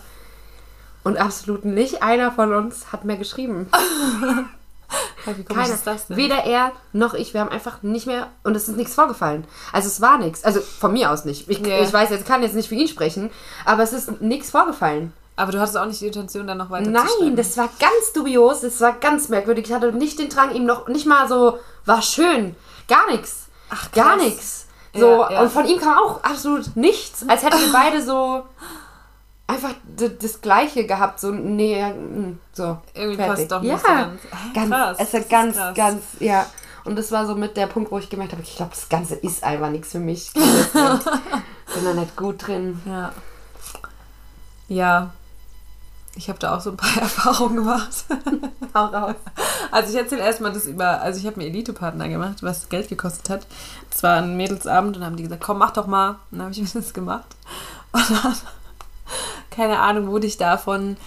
Und 1.04 1.18
absolut 1.18 1.66
nicht 1.66 2.04
einer 2.04 2.32
von 2.32 2.54
uns 2.54 2.92
hat 2.92 3.06
mehr 3.06 3.18
geschrieben. 3.18 3.68
Wie 5.26 5.44
Keiner. 5.44 5.74
ist 5.74 5.88
das 5.88 6.06
denn? 6.06 6.18
Weder 6.18 6.44
er 6.46 6.72
noch 6.94 7.16
ich. 7.16 7.34
Wir 7.34 7.42
haben 7.42 7.50
einfach 7.50 7.82
nicht 7.82 8.06
mehr. 8.06 8.28
Und 8.44 8.56
es 8.56 8.70
ist 8.70 8.78
nichts 8.78 8.94
vorgefallen. 8.94 9.46
Also 9.72 9.88
es 9.88 10.00
war 10.00 10.20
nichts. 10.20 10.44
Also 10.44 10.62
von 10.62 10.94
mir 10.94 11.10
aus 11.10 11.26
nicht. 11.26 11.50
Ich, 11.50 11.58
Ja. 11.66 11.80
ich 11.82 11.92
weiß, 11.92 12.12
jetzt 12.12 12.28
kann 12.28 12.44
jetzt 12.44 12.54
nicht 12.54 12.70
für 12.70 12.76
ihn 12.76 12.88
sprechen. 12.88 13.32
Aber 13.66 13.82
es 13.82 13.92
ist 13.92 14.22
nichts 14.22 14.52
vorgefallen. 14.52 15.12
Aber 15.36 15.52
du 15.52 15.60
hattest 15.60 15.78
auch 15.78 15.88
nicht 15.88 16.00
die 16.02 16.06
Intention, 16.08 16.46
dann 16.46 16.60
noch 16.60 16.70
weiter 16.70 16.86
zu 16.86 16.92
Nein, 16.92 17.36
das 17.36 17.58
war 17.58 17.68
ganz 17.80 18.14
dubios, 18.14 18.62
das 18.62 18.80
war 18.80 18.94
ganz 18.94 19.28
merkwürdig. 19.30 19.66
Ich 19.66 19.74
hatte 19.74 19.92
nicht 19.92 20.20
den 20.20 20.30
Drang, 20.30 20.54
ihm 20.54 20.66
noch 20.66 20.88
nicht 20.88 21.08
mal 21.08 21.28
so, 21.28 21.58
war 21.86 22.04
schön, 22.04 22.56
gar 22.88 23.10
nichts. 23.12 23.48
Ach, 23.72 23.92
Gar 23.92 24.16
krass. 24.16 24.24
nichts. 24.24 24.65
So, 24.96 25.24
Ja, 25.24 25.32
ja. 25.32 25.42
und 25.42 25.52
von 25.52 25.66
ihm 25.66 25.80
kam 25.80 25.98
auch 25.98 26.24
absolut 26.24 26.76
nichts, 26.76 27.28
als 27.28 27.44
hätten 27.44 27.60
wir 27.60 27.72
beide 27.72 28.02
so 28.02 28.44
einfach 29.48 29.74
das 30.20 30.42
Gleiche 30.42 30.86
gehabt, 30.86 31.20
so, 31.20 31.32
nee, 31.32 31.84
mm, 31.84 32.40
so. 32.54 32.78
Irgendwie 32.94 33.16
fertig. 33.16 33.36
passt 33.36 33.52
doch 33.52 33.64
ja, 33.64 33.74
nicht 33.74 33.86
so 33.86 33.94
ganz. 33.94 34.22
Hä, 34.24 34.50
ganz, 34.54 34.70
krass, 34.70 34.98
es 35.00 35.14
ist 35.14 35.30
ganz, 35.30 35.56
krass. 35.56 35.76
ganz, 35.76 36.04
ja. 36.20 36.46
Und 36.86 36.98
das 36.98 37.12
war 37.12 37.26
so 37.26 37.36
mit 37.36 37.58
der 37.58 37.68
Punkt, 37.68 37.92
wo 37.92 37.98
ich 37.98 38.10
gemerkt 38.10 38.34
habe, 38.34 38.44
ich 38.44 38.56
glaube, 38.56 38.72
das 38.72 38.90
Ganze 38.90 39.16
ist 39.16 39.44
einfach 39.44 39.70
nichts 39.70 39.92
für 39.92 40.00
mich. 40.00 40.28
Ich 40.28 40.34
bin 40.34 41.84
da 41.84 41.94
nicht 41.94 42.16
gut 42.16 42.48
drin. 42.48 42.82
Ja. 42.86 43.12
Ja. 44.68 45.14
Ich 46.16 46.30
habe 46.30 46.40
da 46.40 46.56
auch 46.56 46.62
so 46.62 46.72
ein 46.72 46.78
paar 46.78 46.98
Erfahrungen 47.02 47.58
gemacht. 47.58 48.06
Hau 48.74 48.86
raus. 48.86 49.16
Also 49.72 49.94
ich 49.94 50.00
erzähle 50.00 50.22
erstmal 50.22 50.54
das 50.54 50.66
über, 50.66 51.02
also 51.02 51.20
ich 51.20 51.26
habe 51.26 51.40
mir 51.40 51.48
Elite-Partner 51.48 52.08
gemacht, 52.08 52.42
was 52.42 52.70
Geld 52.70 52.88
gekostet 52.88 53.30
hat. 53.30 53.48
Es 53.94 54.02
war 54.04 54.18
ein 54.18 54.38
Mädelsabend 54.38 54.98
und 54.98 55.06
haben 55.06 55.18
die 55.18 55.24
gesagt, 55.24 55.44
komm, 55.44 55.58
mach 55.58 55.72
doch 55.72 55.88
mal. 55.88 56.12
Und 56.32 56.40
dann 56.40 56.42
habe 56.44 56.52
ich 56.52 56.62
mir 56.62 56.68
das 56.82 56.94
gemacht. 56.94 57.28
Und 57.92 58.10
dann, 58.10 58.36
keine 59.52 59.80
Ahnung, 59.80 60.08
wurde 60.08 60.28
ich 60.28 60.38
davon, 60.38 60.98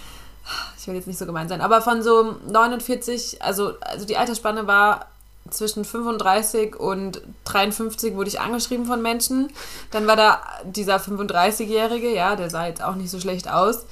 ich 0.79 0.87
will 0.87 0.95
jetzt 0.95 1.07
nicht 1.07 1.19
so 1.19 1.25
gemein 1.25 1.49
sein, 1.49 1.61
aber 1.61 1.81
von 1.81 2.01
so 2.01 2.35
49, 2.47 3.41
also, 3.41 3.73
also 3.81 4.05
die 4.05 4.17
Altersspanne 4.17 4.67
war 4.67 5.07
zwischen 5.49 5.85
35 5.85 6.75
und 6.75 7.21
53 7.45 8.15
wurde 8.15 8.29
ich 8.29 8.39
angeschrieben 8.39 8.85
von 8.85 9.01
Menschen. 9.01 9.51
Dann 9.91 10.05
war 10.07 10.15
da 10.15 10.41
dieser 10.63 10.97
35-Jährige, 10.97 12.13
ja, 12.13 12.35
der 12.35 12.49
sah 12.49 12.67
jetzt 12.67 12.83
auch 12.83 12.95
nicht 12.95 13.09
so 13.09 13.19
schlecht 13.19 13.49
aus. 13.49 13.85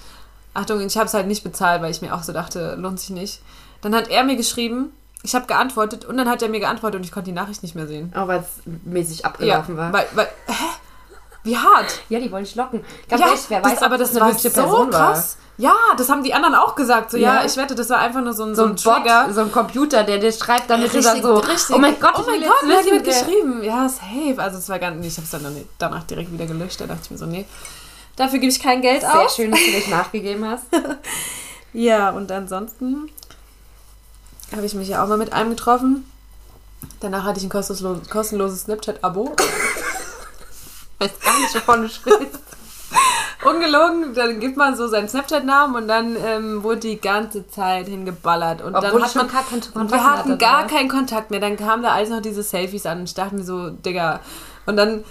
Achtung, 0.57 0.81
ich 0.81 0.97
habe 0.97 1.05
es 1.05 1.13
halt 1.13 1.27
nicht 1.27 1.43
bezahlt, 1.43 1.81
weil 1.81 1.91
ich 1.91 2.01
mir 2.01 2.13
auch 2.15 2.23
so 2.23 2.33
dachte, 2.33 2.75
lohnt 2.75 2.99
sich 2.99 3.11
nicht. 3.11 3.41
Dann 3.81 3.93
hat 3.93 4.09
er 4.09 4.23
mir 4.23 4.35
geschrieben, 4.35 4.91
ich 5.23 5.35
habe 5.35 5.45
geantwortet 5.45 6.05
und 6.05 6.17
dann 6.17 6.27
hat 6.29 6.41
er 6.41 6.49
mir 6.49 6.59
geantwortet 6.59 6.99
und 6.99 7.03
ich 7.05 7.11
konnte 7.11 7.29
die 7.29 7.35
Nachricht 7.35 7.61
nicht 7.61 7.75
mehr 7.75 7.87
sehen. 7.87 8.11
Auch 8.15 8.27
weil 8.27 8.39
es 8.39 8.47
mäßig 8.65 9.25
abgelaufen 9.25 9.77
war. 9.77 9.93
Weil, 9.93 10.07
weil, 10.15 10.27
hä? 10.47 10.53
Wie 11.43 11.57
hart? 11.57 12.01
Ja, 12.09 12.19
die 12.19 12.31
wollen 12.31 12.43
dich 12.43 12.55
locken. 12.55 12.83
Ganz 13.07 13.21
ja, 13.21 13.27
ehrlich, 13.27 13.45
wer 13.49 13.61
das, 13.61 13.71
weiß, 13.71 13.81
aber 13.83 13.95
ob 13.95 14.01
das 14.01 14.11
eine 14.11 14.19
war 14.21 14.33
so 14.33 14.49
Person 14.49 14.89
krass. 14.89 15.37
Ja, 15.57 15.73
das 15.97 16.09
haben 16.09 16.23
die 16.23 16.33
anderen 16.33 16.55
auch 16.55 16.75
gesagt. 16.75 17.11
So, 17.11 17.17
ja, 17.17 17.35
Ja. 17.41 17.45
ich 17.45 17.55
wette, 17.55 17.73
das 17.73 17.89
war 17.89 17.99
einfach 17.99 18.21
nur 18.21 18.33
so 18.33 18.43
ein, 18.43 18.53
So 18.55 18.65
ein 18.65 18.75
Trigger. 18.75 19.25
Bot, 19.25 19.35
so 19.35 19.41
ein 19.41 19.51
Computer, 19.51 20.03
der 20.03 20.17
dir 20.17 20.31
schreibt, 20.31 20.69
damit 20.69 20.93
du 20.93 21.01
dann 21.01 21.13
Richtig, 21.13 21.23
so, 21.23 21.35
richtig. 21.37 21.75
oh 21.75 21.79
mein 21.79 21.99
Gott, 21.99 22.13
oh 22.17 22.21
ich 22.21 22.27
mein 22.27 22.41
Gott, 22.41 22.63
wer 22.65 22.77
hat 22.77 22.85
jemand 22.85 23.03
geschrieben? 23.05 23.63
Ja, 23.63 23.87
safe. 23.89 24.35
Also 24.37 24.57
es 24.57 24.69
war 24.69 24.77
ganz, 24.79 25.05
ich 25.05 25.13
habe 25.17 25.23
es 25.25 25.31
dann 25.31 25.43
dann 25.43 25.55
danach 25.77 26.03
direkt 26.03 26.31
wieder 26.31 26.45
gelöscht. 26.45 26.81
Da 26.81 26.85
dachte 26.85 27.01
ich 27.05 27.11
mir 27.11 27.17
so, 27.17 27.25
nee, 27.25 27.45
dafür 28.17 28.39
gebe 28.39 28.51
ich 28.51 28.59
kein 28.61 28.81
Geld 28.81 29.01
Sehr 29.01 29.19
aus. 29.21 29.35
schön, 29.35 29.51
dass 29.51 29.59
du 29.61 29.71
dich 29.71 29.87
nachgegeben 29.87 30.45
hast. 30.45 30.65
Ja, 31.73 32.09
und 32.09 32.31
ansonsten 32.31 33.11
habe 34.51 34.65
ich 34.65 34.73
mich 34.73 34.87
ja 34.87 35.03
auch 35.03 35.07
mal 35.07 35.17
mit 35.17 35.33
einem 35.33 35.51
getroffen. 35.51 36.09
Danach 37.01 37.23
hatte 37.23 37.37
ich 37.37 37.45
ein 37.45 37.49
kostenloses, 37.49 38.09
kostenloses 38.09 38.61
Snapchat-Abo. 38.61 39.35
weiß 40.99 41.11
gar 41.19 41.39
nicht, 41.39 41.55
wovon 41.55 41.83
du 41.83 41.89
sprichst. 41.89 42.39
Ungelogen, 43.45 44.15
dann 44.15 44.39
gibt 44.39 44.57
man 44.57 44.75
so 44.75 44.87
seinen 44.87 45.07
Snapchat-Namen 45.07 45.75
und 45.75 45.87
dann 45.87 46.15
ähm, 46.15 46.63
wurde 46.63 46.79
die 46.79 46.99
ganze 46.99 47.47
Zeit 47.47 47.87
hingeballert. 47.87 48.61
Und 48.61 48.73
Obwohl 48.75 49.01
dann 49.01 49.03
hat 49.03 49.15
man, 49.15 49.27
gar 49.27 49.43
keinen 49.43 49.61
Kontakt 49.61 49.91
wir 49.91 50.03
hatten 50.03 50.29
hatte, 50.31 50.37
gar 50.37 50.59
oder? 50.65 50.67
keinen 50.73 50.89
Kontakt 50.89 51.31
mehr. 51.31 51.39
Dann 51.39 51.57
kamen 51.57 51.83
da 51.83 51.91
alles 51.91 52.09
noch 52.09 52.21
diese 52.21 52.41
Selfies 52.41 52.85
an 52.87 52.99
und 52.99 53.03
ich 53.03 53.13
dachte 53.13 53.35
mir 53.35 53.43
so, 53.43 53.69
Digga. 53.69 54.21
Und 54.65 54.77
dann, 54.77 55.03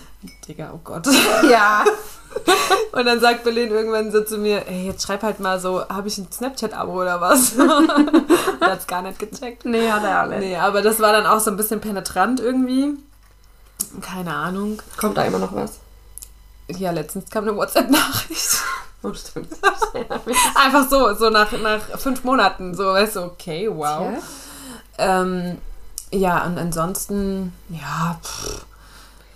Digga, 0.49 0.73
oh 0.75 0.81
Gott. 0.83 1.07
Ja. 1.49 1.85
Und 2.93 3.05
dann 3.05 3.21
sagt 3.21 3.45
Berlin 3.45 3.71
irgendwann 3.71 4.11
so 4.11 4.23
zu 4.23 4.39
mir, 4.39 4.67
ey, 4.69 4.87
jetzt 4.87 5.05
schreib 5.05 5.23
halt 5.23 5.39
mal 5.39 5.61
so, 5.61 5.87
habe 5.89 6.09
ich 6.09 6.17
ein 6.19 6.31
Snapchat-Abo 6.33 7.03
oder 7.03 7.21
was? 7.21 7.53
Er 8.61 8.73
hat's 8.73 8.87
gar 8.87 9.03
nicht 9.03 9.19
gecheckt. 9.19 9.65
Nee, 9.67 9.91
hat 9.91 10.03
er 10.03 10.23
auch 10.25 10.29
nicht. 10.29 10.41
Nee, 10.41 10.57
aber 10.57 10.81
das 10.81 10.99
war 10.99 11.13
dann 11.13 11.27
auch 11.27 11.41
so 11.41 11.51
ein 11.51 11.57
bisschen 11.57 11.81
penetrant 11.81 12.41
irgendwie. 12.41 12.95
Keine 14.01 14.35
Ahnung. 14.35 14.81
Kommt 14.97 15.17
da 15.19 15.25
immer 15.25 15.39
noch 15.39 15.55
was? 15.55 15.73
Ja, 16.69 16.91
letztens 16.91 17.31
kam 17.31 17.45
eine 17.45 17.57
WhatsApp-Nachricht. 17.57 18.59
Oh, 19.03 19.13
stimmt. 19.13 19.53
Einfach 20.55 20.89
so, 20.89 21.15
so 21.15 21.31
nach, 21.31 21.53
nach 21.53 21.81
fünf 21.97 22.25
Monaten. 22.25 22.75
So, 22.75 22.87
weißt 22.87 23.17
du, 23.17 23.21
okay, 23.25 23.69
wow. 23.71 24.09
Ja. 24.99 25.21
Ähm, 25.21 25.59
ja, 26.11 26.45
und 26.45 26.59
ansonsten, 26.59 27.53
ja, 27.69 28.19
pff, 28.21 28.65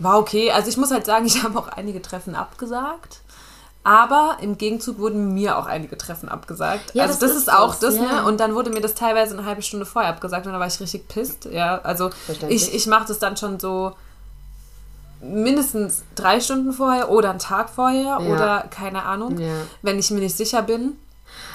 war 0.00 0.18
okay. 0.18 0.50
Also 0.50 0.68
ich 0.68 0.76
muss 0.76 0.90
halt 0.90 1.06
sagen, 1.06 1.24
ich 1.26 1.42
habe 1.42 1.58
auch 1.58 1.68
einige 1.68 2.02
Treffen 2.02 2.34
abgesagt. 2.34 3.20
Aber 3.82 4.36
im 4.42 4.58
Gegenzug 4.58 4.98
wurden 4.98 5.32
mir 5.32 5.56
auch 5.56 5.64
einige 5.64 5.96
Treffen 5.96 6.28
abgesagt. 6.28 6.94
Ja, 6.94 7.04
also 7.04 7.14
das 7.14 7.20
das, 7.20 7.30
ist 7.30 7.48
ist 7.48 7.52
auch 7.52 7.70
das, 7.70 7.80
das, 7.80 7.96
ja. 7.96 8.22
ne? 8.22 8.24
Und 8.26 8.38
dann 8.38 8.54
wurde 8.54 8.68
mir 8.68 8.82
das 8.82 8.94
teilweise 8.94 9.36
eine 9.36 9.46
halbe 9.46 9.62
Stunde 9.62 9.86
vorher 9.86 10.10
abgesagt 10.10 10.46
und 10.46 10.52
da 10.52 10.60
war 10.60 10.66
ich 10.66 10.78
richtig 10.80 11.08
pisst. 11.08 11.46
Ja, 11.46 11.80
also 11.82 12.10
ich, 12.48 12.74
ich 12.74 12.86
mache 12.86 13.08
das 13.08 13.18
dann 13.18 13.38
schon 13.38 13.58
so 13.58 13.92
mindestens 15.22 16.02
drei 16.14 16.40
Stunden 16.40 16.72
vorher 16.72 17.10
oder 17.10 17.30
einen 17.30 17.38
Tag 17.38 17.70
vorher 17.70 18.18
Ja. 18.20 18.34
oder 18.34 18.64
keine 18.70 19.04
Ahnung, 19.04 19.38
wenn 19.82 19.98
ich 19.98 20.10
mir 20.10 20.20
nicht 20.20 20.36
sicher 20.36 20.62
bin. 20.62 20.98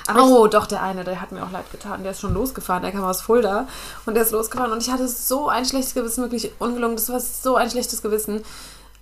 Aber 0.07 0.23
Oh, 0.23 0.47
doch, 0.47 0.67
der 0.67 0.83
eine, 0.83 1.03
der 1.03 1.19
hat 1.21 1.31
mir 1.31 1.43
auch 1.43 1.51
leid 1.51 1.71
getan. 1.71 2.03
Der 2.03 2.11
ist 2.11 2.21
schon 2.21 2.33
losgefahren. 2.33 2.83
Der 2.83 2.91
kam 2.91 3.03
aus 3.03 3.21
Fulda 3.21 3.67
und 4.05 4.13
der 4.13 4.23
ist 4.23 4.31
losgefahren. 4.31 4.71
Und 4.71 4.81
ich 4.81 4.91
hatte 4.91 5.07
so 5.07 5.47
ein 5.49 5.65
schlechtes 5.65 5.93
Gewissen, 5.95 6.21
wirklich 6.23 6.51
ungelungen. 6.59 6.95
Das 6.95 7.09
war 7.09 7.19
so 7.19 7.55
ein 7.55 7.69
schlechtes 7.69 8.01
Gewissen. 8.01 8.43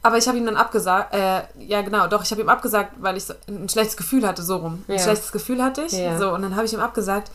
Aber 0.01 0.17
ich 0.17 0.27
habe 0.27 0.37
ihm 0.37 0.45
dann 0.45 0.57
abgesagt, 0.57 1.13
äh, 1.13 1.43
ja 1.59 1.81
genau, 1.81 2.07
doch, 2.07 2.23
ich 2.23 2.31
habe 2.31 2.41
ihm 2.41 2.49
abgesagt, 2.49 2.91
weil 2.99 3.15
ich 3.17 3.25
so 3.25 3.33
ein 3.47 3.69
schlechtes 3.69 3.95
Gefühl 3.95 4.27
hatte, 4.27 4.43
so 4.43 4.57
rum. 4.57 4.83
Ein 4.87 4.95
Ja. 4.95 4.99
schlechtes 4.99 5.31
Gefühl 5.31 5.63
hatte 5.63 5.83
ich. 5.83 5.93
Ja. 5.93 6.17
So, 6.19 6.31
und 6.33 6.41
dann 6.41 6.55
habe 6.55 6.65
ich 6.65 6.73
ihm 6.73 6.81
abgesagt. 6.81 7.31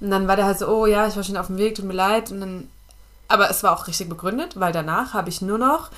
Und 0.00 0.10
dann 0.10 0.28
war 0.28 0.36
der 0.36 0.44
halt 0.46 0.58
so, 0.58 0.68
oh 0.68 0.86
ja, 0.86 1.06
ich 1.06 1.16
war 1.16 1.22
schon 1.24 1.36
auf 1.36 1.46
dem 1.48 1.58
Weg, 1.58 1.74
tut 1.74 1.84
mir 1.84 1.94
leid. 1.94 2.30
Und 2.30 2.40
dann, 2.40 2.70
aber 3.28 3.50
es 3.50 3.62
war 3.62 3.72
auch 3.72 3.86
richtig 3.88 4.08
begründet, 4.08 4.58
weil 4.60 4.72
danach 4.72 5.14
habe 5.14 5.28
ich 5.30 5.42
nur 5.42 5.58
noch 5.58 5.90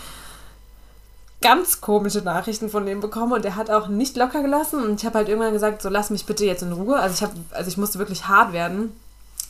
ganz 1.41 1.81
komische 1.81 2.19
Nachrichten 2.19 2.69
von 2.69 2.85
dem 2.85 3.01
bekommen 3.01 3.33
und 3.33 3.45
der 3.45 3.55
hat 3.57 3.71
auch 3.71 3.87
nicht 3.89 4.17
locker 4.17 4.43
gelassen 4.43 4.83
und 4.83 5.01
ich 5.01 5.07
habe 5.07 5.19
halt 5.19 5.29
irgendwann 5.29 5.53
gesagt, 5.53 5.83
so 5.83 5.89
lass 5.89 6.11
mich 6.11 6.27
bitte 6.27 6.45
jetzt 6.45 6.63
in 6.63 6.73
Ruhe. 6.73 6.99
Also 6.99 7.15
ich 7.15 7.23
habe, 7.23 7.33
also 7.53 7.69
ich 7.69 7.77
musste 7.77 7.99
wirklich 8.01 8.27
hart 8.27 8.53
werden, 8.53 8.93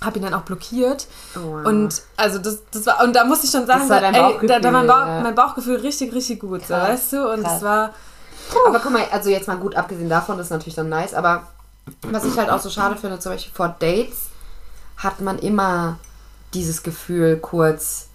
habe 0.03 0.19
ihn 0.19 0.23
dann 0.25 0.35
auch 0.35 0.43
blockiert 0.43 1.07
Oh. 1.35 1.67
und 1.67 2.03
also 2.17 2.39
das, 2.39 2.59
das 2.73 2.85
war 2.87 3.03
und 3.03 3.15
da 3.17 3.25
musste 3.25 3.47
ich 3.47 3.53
schon 3.53 3.67
sagen, 3.67 3.89
war 3.89 4.01
dein 4.01 4.15
ey, 4.15 4.47
da, 4.47 4.61
da 4.61 4.71
mein, 4.71 4.87
Bauchgefühl, 4.87 5.15
Bauch, 5.17 5.23
mein 5.23 5.35
Bauchgefühl 5.35 5.77
richtig 5.77 6.13
richtig 6.15 6.41
gut, 6.41 6.61
so, 6.63 6.75
Krass, 6.75 6.89
weißt 6.89 7.13
du 7.15 7.33
und 7.33 7.43
krass. 7.43 7.57
es 7.57 7.63
war 7.63 7.95
Aber 8.67 8.81
guck 8.81 8.93
mal, 8.93 9.05
also 9.11 9.31
jetzt 9.31 9.49
mal 9.49 9.57
gut 9.57 9.75
abgesehen 9.75 10.09
davon, 10.11 10.37
das 10.37 10.49
ist 10.49 10.51
natürlich 10.53 10.75
dann 10.75 10.89
nice, 10.91 11.15
aber 11.15 11.49
was 12.03 12.25
ich 12.27 12.37
halt 12.37 12.51
auch 12.51 12.61
so 12.61 12.69
schade 12.69 12.97
finde, 12.97 13.19
zum 13.19 13.33
Beispiel 13.33 13.55
vor 13.55 13.75
Dates 13.79 14.27
hat 14.99 15.21
man 15.23 15.39
immer 15.39 15.99
dieses 16.53 16.83
Gefühl 16.83 17.39
kurz, 17.39 18.09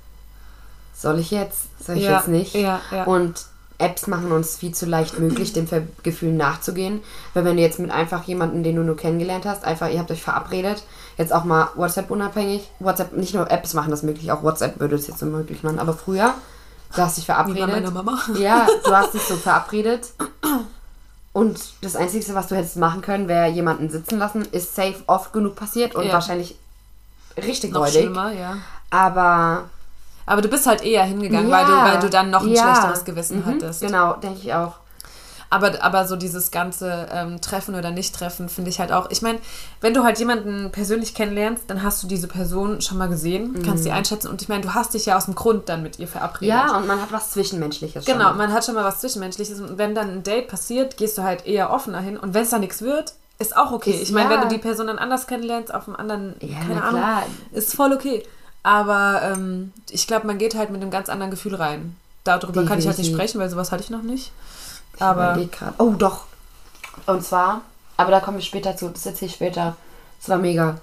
soll 0.96 1.18
ich 1.20 1.32
jetzt, 1.32 1.62
soll 1.84 1.98
ich 1.98 2.04
Ja, 2.04 2.18
jetzt 2.18 2.28
nicht? 2.28 2.54
ja, 2.54 2.80
ja. 2.92 3.06
Und 3.06 3.46
Apps 3.84 4.08
machen 4.08 4.32
uns 4.32 4.56
viel 4.58 4.74
zu 4.74 4.86
leicht 4.86 5.20
möglich, 5.20 5.54
dem 5.54 5.68
Gefühl 6.04 6.32
nachzugehen. 6.34 7.02
Weil 7.34 7.46
wenn 7.46 7.58
du 7.58 7.62
jetzt 7.62 7.80
mit 7.80 7.92
einfach 7.92 8.24
jemanden, 8.24 8.64
den 8.64 8.76
du 8.78 8.84
nur 8.84 8.96
kennengelernt 8.98 9.46
hast, 9.46 9.64
einfach, 9.66 9.90
ihr 9.90 10.00
habt 10.00 10.10
euch 10.12 10.22
verabredet, 10.24 10.84
jetzt 11.18 11.34
auch 11.34 11.44
mal 11.44 11.70
WhatsApp 11.76 12.10
unabhängig, 12.12 12.70
WhatsApp, 12.80 13.14
nicht 13.18 13.34
nur 13.34 13.50
Apps 13.52 13.74
machen 13.74 13.92
das 13.92 14.04
möglich, 14.04 14.32
auch 14.32 14.44
WhatsApp 14.44 14.80
würde 14.80 14.96
es 14.96 15.08
jetzt 15.08 15.20
so 15.20 15.26
möglich 15.26 15.64
machen, 15.64 15.80
aber 15.80 15.94
früher, 15.94 16.34
du 16.96 17.02
hast 17.02 17.18
dich 17.18 17.24
wie 17.24 17.32
verabredet. 17.32 17.68
meiner 17.70 17.92
Mama. 17.92 18.20
Ja, 18.38 18.68
du 18.84 18.96
hast 18.96 19.14
dich 19.14 19.22
so 19.24 19.36
verabredet. 19.36 20.10
Und 21.34 21.60
das 21.82 21.96
Einzige, 21.96 22.34
was 22.36 22.48
du 22.48 22.56
hättest 22.56 22.78
machen 22.78 23.02
können, 23.02 23.28
wäre 23.28 23.48
jemanden 23.50 23.90
sitzen 23.90 24.20
lassen. 24.20 24.46
Ist 24.52 24.76
safe 24.76 24.98
oft 25.08 25.34
genug 25.34 25.56
passiert 25.56 25.96
und 25.96 26.06
Ja. 26.06 26.14
wahrscheinlich 26.14 26.56
richtig 27.38 27.72
Noch 27.74 27.82
räudig. 27.82 28.02
schlimmer, 28.02 28.32
ja. 28.32 28.58
Aber 28.92 29.64
Aber 30.26 30.42
du 30.42 30.48
bist 30.48 30.66
halt 30.68 30.84
eher 30.84 31.04
hingegangen, 31.04 31.50
ja, 31.50 31.58
weil, 31.58 31.66
du, 31.66 31.72
weil 31.94 32.00
du 32.00 32.10
dann 32.10 32.30
noch 32.30 32.42
ein 32.44 32.50
ja. 32.50 32.64
schlechteres 32.64 33.06
Gewissen 33.06 33.40
Mhm, 33.40 33.46
hattest. 33.46 33.82
Genau, 33.82 34.14
denke 34.14 34.40
ich 34.42 34.54
auch. 34.54 34.74
Aber, 35.50 35.72
aber 35.84 36.08
so 36.08 36.16
dieses 36.16 36.50
ganze 36.50 37.08
ähm, 37.12 37.40
Treffen 37.40 37.76
oder 37.76 37.92
Nicht-Treffen 37.92 38.50
finde 38.50 38.72
ich 38.72 38.80
halt 38.80 38.92
auch. 38.92 39.12
Ich 39.12 39.22
meine, 39.22 39.38
wenn 39.82 39.94
du 39.94 40.04
halt 40.04 40.18
jemanden 40.18 40.72
persönlich 40.72 41.14
kennenlernst, 41.14 41.66
dann 41.68 41.84
hast 41.84 42.02
du 42.02 42.08
diese 42.08 42.28
Person 42.28 42.82
schon 42.82 42.98
mal 42.98 43.08
gesehen, 43.08 43.62
kannst 43.64 43.84
sie 43.84 43.92
einschätzen 43.92 44.30
und 44.30 44.42
ich 44.42 44.50
meine, 44.50 44.62
du 44.64 44.74
hast 44.74 44.96
dich 44.96 45.06
ja 45.06 45.16
aus 45.16 45.26
dem 45.26 45.36
Grund 45.36 45.70
dann 45.70 45.84
mit 45.84 46.00
ihr 46.00 46.08
verabredet. 46.08 46.56
Mhm. 46.56 46.70
Ja, 46.70 46.78
und 46.78 46.88
man 46.88 47.00
hat 47.00 47.12
was 47.12 47.30
Zwischenmenschliches. 47.34 48.06
Genau, 48.06 48.30
Schon. 48.30 48.38
man 48.38 48.52
hat 48.52 48.66
schon 48.66 48.74
mal 48.74 48.84
was 48.84 49.00
Zwischenmenschliches 49.02 49.60
und 49.62 49.78
wenn 49.78 49.94
dann 49.94 50.10
ein 50.10 50.24
Date 50.24 50.48
passiert, 50.48 50.98
gehst 50.98 51.20
du 51.20 51.22
halt 51.24 51.46
eher 51.46 51.70
offener 51.72 52.00
hin 52.00 52.18
und 52.18 52.34
wenn 52.34 52.42
es 52.44 52.50
da 52.50 52.58
nichts 52.58 52.82
wird, 52.82 53.14
ist 53.38 53.56
auch 53.56 53.72
okay. 53.72 53.92
Ist- 53.92 54.02
ich 54.02 54.12
meine, 54.12 54.34
ja. 54.34 54.42
wenn 54.42 54.50
du 54.50 54.56
die 54.56 54.60
Person 54.62 54.88
dann 54.88 54.98
anders 54.98 55.28
kennenlernst, 55.28 55.72
auf 55.72 55.88
einem 55.88 55.98
anderen, 55.98 56.34
Ja, 56.40 56.58
keine 56.68 56.82
Ahnung, 56.84 57.00
klar. 57.00 57.24
ist 57.52 57.76
voll 57.76 57.94
okay. 57.94 58.24
Aber 58.64 59.22
ähm, 59.24 59.74
ich 59.90 60.08
glaube, 60.08 60.26
man 60.28 60.38
geht 60.38 60.56
halt 60.56 60.70
mit 60.70 60.82
einem 60.82 60.92
ganz 60.92 61.10
anderen 61.10 61.32
Gefühl 61.32 61.56
rein. 61.56 61.96
Darüber 62.24 62.64
kann 62.66 62.80
ich 62.80 62.88
halt 62.88 62.98
nicht 62.98 63.10
Definitiv. 63.10 63.16
sprechen, 63.16 63.40
weil 63.42 63.50
sowas 63.50 63.72
hatte 63.72 63.84
ich 63.84 63.90
noch 63.90 64.02
nicht. 64.04 64.32
Ich 64.96 65.02
Aber 65.02 65.38
grad. 65.52 65.74
Oh, 65.80 65.92
doch. 65.98 66.26
Und 67.06 67.24
zwar, 67.26 67.62
aber 67.98 68.12
da 68.12 68.20
kommen 68.22 68.38
wir 68.38 68.44
später 68.44 68.78
zu. 68.78 68.90
Das 68.90 69.06
erzähle 69.06 69.28
ich 69.30 69.36
später. 69.36 69.76
Das 70.20 70.30
war 70.30 70.38
mega. 70.38 70.78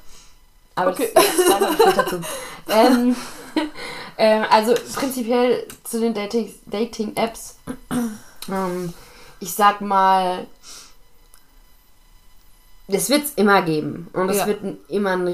Aber 0.74 0.90
Okay. 0.90 1.08
das, 1.14 1.24
da 1.48 1.54
kommen 1.58 1.78
wir 1.78 1.86
später 1.92 2.06
zu. 2.06 2.20
Ähm, 2.68 3.16
ähm, 4.18 4.44
also 4.50 4.74
prinzipiell 4.94 5.66
zu 5.84 6.00
den 6.00 6.12
Dating- 6.12 6.54
Dating-Apps. 6.66 7.56
ähm, 8.48 8.92
ich 9.40 9.54
sag 9.54 9.80
mal, 9.80 10.46
es 12.92 13.08
wird 13.10 13.24
es 13.24 13.34
immer 13.34 13.62
geben. 13.62 14.08
Und 14.12 14.28
es 14.30 14.38
Ja. 14.38 14.46
wird 14.46 14.60
immer 14.88 15.10
ein 15.10 15.26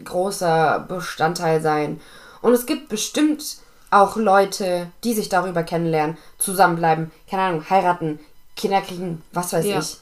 riesengroßer 0.00 0.84
Bestandteil 0.88 1.60
sein. 1.60 2.00
Und 2.42 2.52
es 2.52 2.66
gibt 2.66 2.88
bestimmt 2.88 3.58
auch 3.90 4.16
Leute, 4.16 4.88
die 5.04 5.14
sich 5.14 5.28
darüber 5.28 5.62
kennenlernen, 5.62 6.16
zusammenbleiben, 6.38 7.10
keine 7.30 7.42
Ahnung, 7.42 7.70
heiraten, 7.70 8.18
Kinder 8.56 8.80
kriegen, 8.80 9.22
was 9.32 9.52
weiß 9.52 9.66
Ja. 9.66 9.78
ich. 9.78 9.96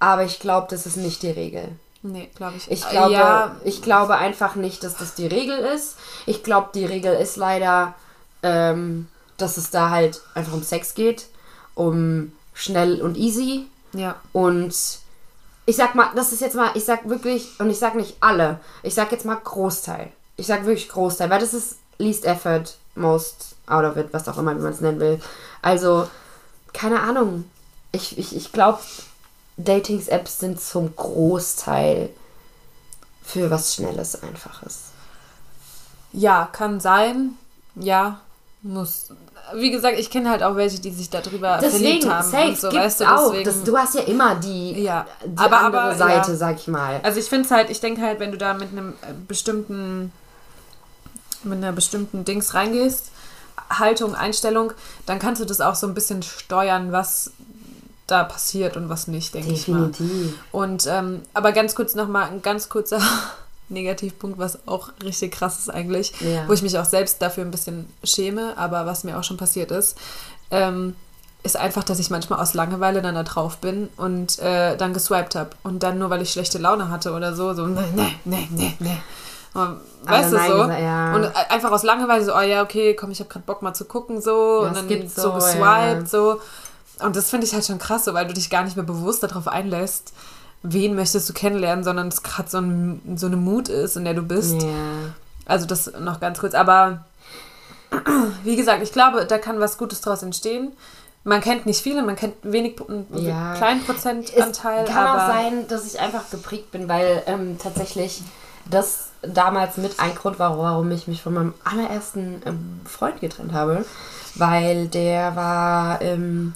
Aber 0.00 0.24
ich 0.24 0.40
glaube, 0.40 0.66
das 0.70 0.86
ist 0.86 0.96
nicht 0.96 1.22
die 1.22 1.30
Regel. 1.30 1.68
nee, 2.06 2.28
glaube 2.34 2.54
ich. 2.58 2.70
Ich 2.70 2.86
glaube, 2.90 3.14
ja, 3.14 3.56
ich 3.64 3.80
glaube 3.80 4.16
einfach 4.18 4.56
nicht, 4.56 4.84
dass 4.84 4.96
das 4.98 5.14
die 5.14 5.26
Regel 5.26 5.56
ist. 5.58 5.96
Ich 6.26 6.42
glaube, 6.42 6.68
die 6.74 6.84
Regel 6.84 7.14
ist 7.14 7.36
leider, 7.36 7.94
ähm, 8.42 9.08
dass 9.38 9.56
es 9.56 9.70
da 9.70 9.88
halt 9.88 10.20
einfach 10.34 10.52
um 10.52 10.62
Sex 10.62 10.92
geht, 10.94 11.24
um 11.74 12.32
schnell 12.52 13.00
und 13.00 13.16
easy. 13.16 13.66
ja. 13.94 14.16
Und 14.34 14.74
ich 15.66 15.76
sag 15.76 15.94
mal, 15.94 16.10
das 16.14 16.32
ist 16.32 16.40
jetzt 16.40 16.56
mal, 16.56 16.70
ich 16.74 16.84
sag 16.84 17.08
wirklich, 17.08 17.58
und 17.58 17.70
ich 17.70 17.78
sag 17.78 17.94
nicht 17.94 18.16
alle, 18.20 18.60
ich 18.82 18.94
sag 18.94 19.12
jetzt 19.12 19.24
mal 19.24 19.36
Großteil. 19.36 20.12
Ich 20.36 20.46
sag 20.46 20.64
wirklich 20.66 20.88
Großteil, 20.88 21.30
weil 21.30 21.40
das 21.40 21.54
ist 21.54 21.76
least 21.98 22.24
effort, 22.24 22.76
most 22.94 23.54
out 23.66 23.84
of 23.84 23.96
it, 23.96 24.12
was 24.12 24.28
auch 24.28 24.38
immer, 24.38 24.56
wie 24.56 24.62
man 24.62 24.72
es 24.72 24.80
nennen 24.80 25.00
will. 25.00 25.20
Also, 25.62 26.08
keine 26.72 27.00
Ahnung. 27.00 27.44
Ich, 27.92 28.18
ich, 28.18 28.34
ich 28.36 28.52
glaube, 28.52 28.80
Datings-Apps 29.56 30.40
sind 30.40 30.60
zum 30.60 30.94
Großteil 30.96 32.10
für 33.22 33.50
was 33.50 33.74
Schnelles, 33.74 34.22
Einfaches. 34.22 34.90
Ja, 36.12 36.48
kann 36.52 36.80
sein. 36.80 37.38
Ja, 37.76 38.20
muss. 38.64 39.06
Wie 39.54 39.70
gesagt, 39.70 39.98
ich 39.98 40.10
kenne 40.10 40.30
halt 40.30 40.42
auch 40.42 40.56
welche, 40.56 40.80
die 40.80 40.90
sich 40.90 41.10
darüber 41.10 41.58
verliebt 41.58 41.74
Deswegen, 42.04 42.10
haben. 42.12 42.28
safe, 42.30 42.48
und 42.48 42.60
so, 42.60 42.72
weißt 42.72 43.00
du, 43.00 43.04
auch. 43.04 43.30
deswegen, 43.30 43.44
Das, 43.44 43.62
du 43.64 43.76
hast 43.76 43.94
ja 43.94 44.00
immer 44.02 44.34
die, 44.36 44.82
Ja, 44.82 45.06
die 45.24 45.36
aber- 45.38 45.60
andere 45.60 45.82
aber, 45.82 45.94
Seite, 45.96 46.30
ja. 46.32 46.36
sag 46.36 46.56
ich 46.58 46.66
mal. 46.68 47.00
Also 47.02 47.20
ich 47.20 47.26
finde 47.28 47.44
es 47.44 47.50
halt, 47.50 47.68
ich 47.70 47.80
denke 47.80 48.00
halt, 48.02 48.20
wenn 48.20 48.32
du 48.32 48.38
da 48.38 48.54
mit 48.54 48.72
einem 48.72 48.90
äh, 49.02 49.12
bestimmten, 49.28 50.12
mit 51.42 51.58
einer 51.58 51.72
bestimmten 51.72 52.24
Dings 52.24 52.54
reingehst, 52.54 53.10
Haltung, 53.70 54.14
Einstellung, 54.14 54.72
dann 55.06 55.18
kannst 55.18 55.40
du 55.40 55.44
das 55.46 55.60
auch 55.60 55.74
so 55.74 55.86
ein 55.86 55.94
bisschen 55.94 56.22
steuern, 56.22 56.90
was 56.92 57.32
da 58.06 58.24
passiert 58.24 58.76
und 58.76 58.88
was 58.88 59.06
nicht, 59.08 59.34
denke 59.34 59.52
ich 59.52 59.68
mal. 59.68 59.90
Und 60.52 60.86
ähm, 60.86 61.22
aber 61.34 61.52
ganz 61.52 61.74
kurz 61.74 61.94
nochmal 61.94 62.28
ein 62.30 62.42
ganz 62.42 62.68
kurzer 62.68 63.00
Negativpunkt, 63.68 64.38
was 64.38 64.66
auch 64.68 64.90
richtig 65.02 65.32
krass 65.32 65.58
ist 65.58 65.68
eigentlich, 65.70 66.12
Ja. 66.20 66.46
wo 66.48 66.52
ich 66.52 66.62
mich 66.62 66.78
auch 66.78 66.84
selbst 66.84 67.20
dafür 67.22 67.44
ein 67.44 67.50
bisschen 67.50 67.88
schäme, 68.02 68.56
aber 68.56 68.86
was 68.86 69.04
mir 69.04 69.18
auch 69.18 69.24
schon 69.24 69.36
passiert 69.36 69.70
ist, 69.70 69.96
ähm, 70.50 70.94
ist 71.42 71.56
einfach, 71.58 71.84
dass 71.84 71.98
ich 71.98 72.08
manchmal 72.10 72.40
aus 72.40 72.54
Langeweile 72.54 73.02
dann 73.02 73.14
da 73.14 73.22
drauf 73.22 73.58
bin 73.58 73.88
und 73.96 74.38
äh, 74.38 74.76
dann 74.76 74.94
geswiped 74.94 75.34
habe. 75.34 75.50
Und 75.62 75.82
dann 75.82 75.98
nur, 75.98 76.08
weil 76.08 76.22
ich 76.22 76.32
schlechte 76.32 76.58
Laune 76.58 76.88
hatte 76.90 77.12
oder 77.12 77.34
so, 77.34 77.52
so, 77.52 77.66
nee, 77.66 77.80
nee, 77.94 78.16
nee, 78.24 78.48
nee, 78.50 78.74
nee. 78.78 78.96
Und, 79.52 79.76
Weißt 80.02 80.32
du 80.32 80.38
so? 80.38 80.68
ja. 80.70 81.14
Und 81.14 81.24
einfach 81.50 81.70
aus 81.70 81.82
Langeweile 81.82 82.24
so, 82.24 82.34
oh 82.34 82.40
ja, 82.40 82.62
okay, 82.62 82.94
komm, 82.94 83.10
ich 83.10 83.20
habe 83.20 83.28
gerade 83.28 83.44
Bock 83.44 83.62
mal 83.62 83.74
zu 83.74 83.84
gucken, 83.84 84.20
so. 84.20 84.62
Ja, 84.62 84.68
und 84.68 84.76
dann 84.76 84.88
gibt 84.88 85.10
so, 85.10 85.22
so, 85.22 85.32
geswiped, 85.34 85.62
ja. 86.02 86.06
so. 86.06 86.40
Und 87.00 87.14
das 87.14 87.28
finde 87.30 87.46
ich 87.46 87.52
halt 87.52 87.64
schon 87.66 87.78
krass, 87.78 88.04
so, 88.04 88.14
weil 88.14 88.26
du 88.26 88.32
dich 88.34 88.50
gar 88.50 88.64
nicht 88.64 88.76
mehr 88.76 88.84
bewusst 88.84 89.22
darauf 89.22 89.46
einlässt, 89.46 90.12
wen 90.64 90.94
möchtest 90.96 91.28
du 91.28 91.32
kennenlernen, 91.34 91.84
sondern 91.84 92.08
es 92.08 92.22
gerade 92.22 92.48
so, 92.48 92.58
ein, 92.58 93.16
so 93.16 93.26
eine 93.26 93.36
Mut 93.36 93.68
ist, 93.68 93.96
in 93.96 94.04
der 94.04 94.14
du 94.14 94.22
bist. 94.22 94.62
Ja. 94.62 94.68
Also 95.46 95.66
das 95.66 95.92
noch 96.00 96.18
ganz 96.20 96.40
kurz. 96.40 96.54
Aber 96.54 97.04
wie 98.42 98.56
gesagt, 98.56 98.82
ich 98.82 98.90
glaube, 98.92 99.26
da 99.26 99.38
kann 99.38 99.60
was 99.60 99.78
Gutes 99.78 100.00
draus 100.00 100.22
entstehen. 100.22 100.72
Man 101.22 101.40
kennt 101.40 101.64
nicht 101.66 101.80
viele, 101.80 102.02
man 102.02 102.16
kennt 102.16 102.34
wenig, 102.42 102.76
einen 102.88 103.06
Ja. 103.14 103.54
kleinen 103.54 103.80
Es 103.80 103.86
Prozentanteil. 103.86 104.84
kann 104.84 105.06
aber 105.06 105.22
auch 105.22 105.28
sein, 105.28 105.68
dass 105.68 105.86
ich 105.86 106.00
einfach 106.00 106.28
geprägt 106.30 106.70
bin, 106.72 106.88
weil 106.88 107.22
ähm, 107.26 107.56
tatsächlich 107.58 108.22
das 108.70 109.08
damals 109.22 109.76
mit 109.76 110.00
ein 110.00 110.14
Grund 110.14 110.38
war, 110.38 110.58
warum 110.58 110.90
ich 110.90 111.06
mich 111.08 111.22
von 111.22 111.34
meinem 111.34 111.54
allerersten 111.64 112.42
ähm, 112.46 112.80
Freund 112.84 113.20
getrennt 113.20 113.52
habe. 113.52 113.84
Weil 114.34 114.88
der 114.88 115.36
war, 115.36 116.02
ähm, 116.02 116.54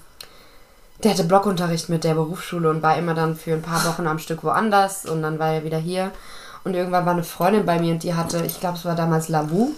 der 1.03 1.13
hatte 1.13 1.25
Blockunterricht 1.25 1.89
mit 1.89 2.05
der 2.05 2.15
Berufsschule 2.15 2.71
und 2.71 2.83
war 2.83 2.97
immer 2.97 3.15
dann 3.15 3.37
für 3.37 3.53
ein 3.53 3.63
paar 3.63 3.85
Wochen 3.85 4.07
am 4.07 4.19
Stück 4.19 4.43
woanders 4.43 5.07
und 5.07 5.23
dann 5.23 5.39
war 5.39 5.53
er 5.53 5.65
wieder 5.65 5.79
hier. 5.79 6.11
Und 6.65 6.75
irgendwann 6.75 7.07
war 7.07 7.13
eine 7.13 7.25
Freundin 7.25 7.65
bei 7.65 7.79
mir 7.79 7.93
und 7.95 8.03
die 8.03 8.15
hatte, 8.15 8.45
ich 8.45 8.61
glaube, 8.61 8.77
es 8.77 8.85
war 8.85 8.97
damals 8.97 9.29
Lavu 9.29 9.71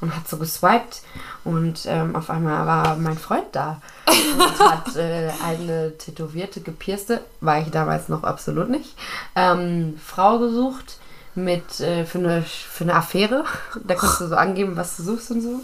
und 0.00 0.14
hat 0.14 0.28
so 0.28 0.36
geswiped 0.36 1.02
und 1.44 1.86
ähm, 1.86 2.14
auf 2.14 2.30
einmal 2.30 2.66
war 2.66 2.96
mein 2.96 3.18
Freund 3.18 3.46
da 3.52 3.80
und 4.06 4.58
hat 4.60 4.94
äh, 4.96 5.30
eine 5.44 5.96
tätowierte, 5.96 6.60
gepierste, 6.60 7.22
war 7.40 7.60
ich 7.60 7.70
damals 7.70 8.08
noch 8.08 8.22
absolut 8.22 8.68
nicht, 8.68 8.94
ähm, 9.34 9.98
Frau 10.04 10.38
gesucht 10.38 10.98
mit 11.34 11.80
äh, 11.80 12.04
für, 12.04 12.18
eine, 12.18 12.42
für 12.42 12.84
eine 12.84 12.94
Affäre. 12.94 13.44
Da 13.84 13.94
kannst 13.94 14.20
du 14.20 14.26
so 14.26 14.36
angeben, 14.36 14.76
was 14.76 14.96
du 14.96 15.04
suchst 15.04 15.30
und 15.30 15.40
so. 15.40 15.60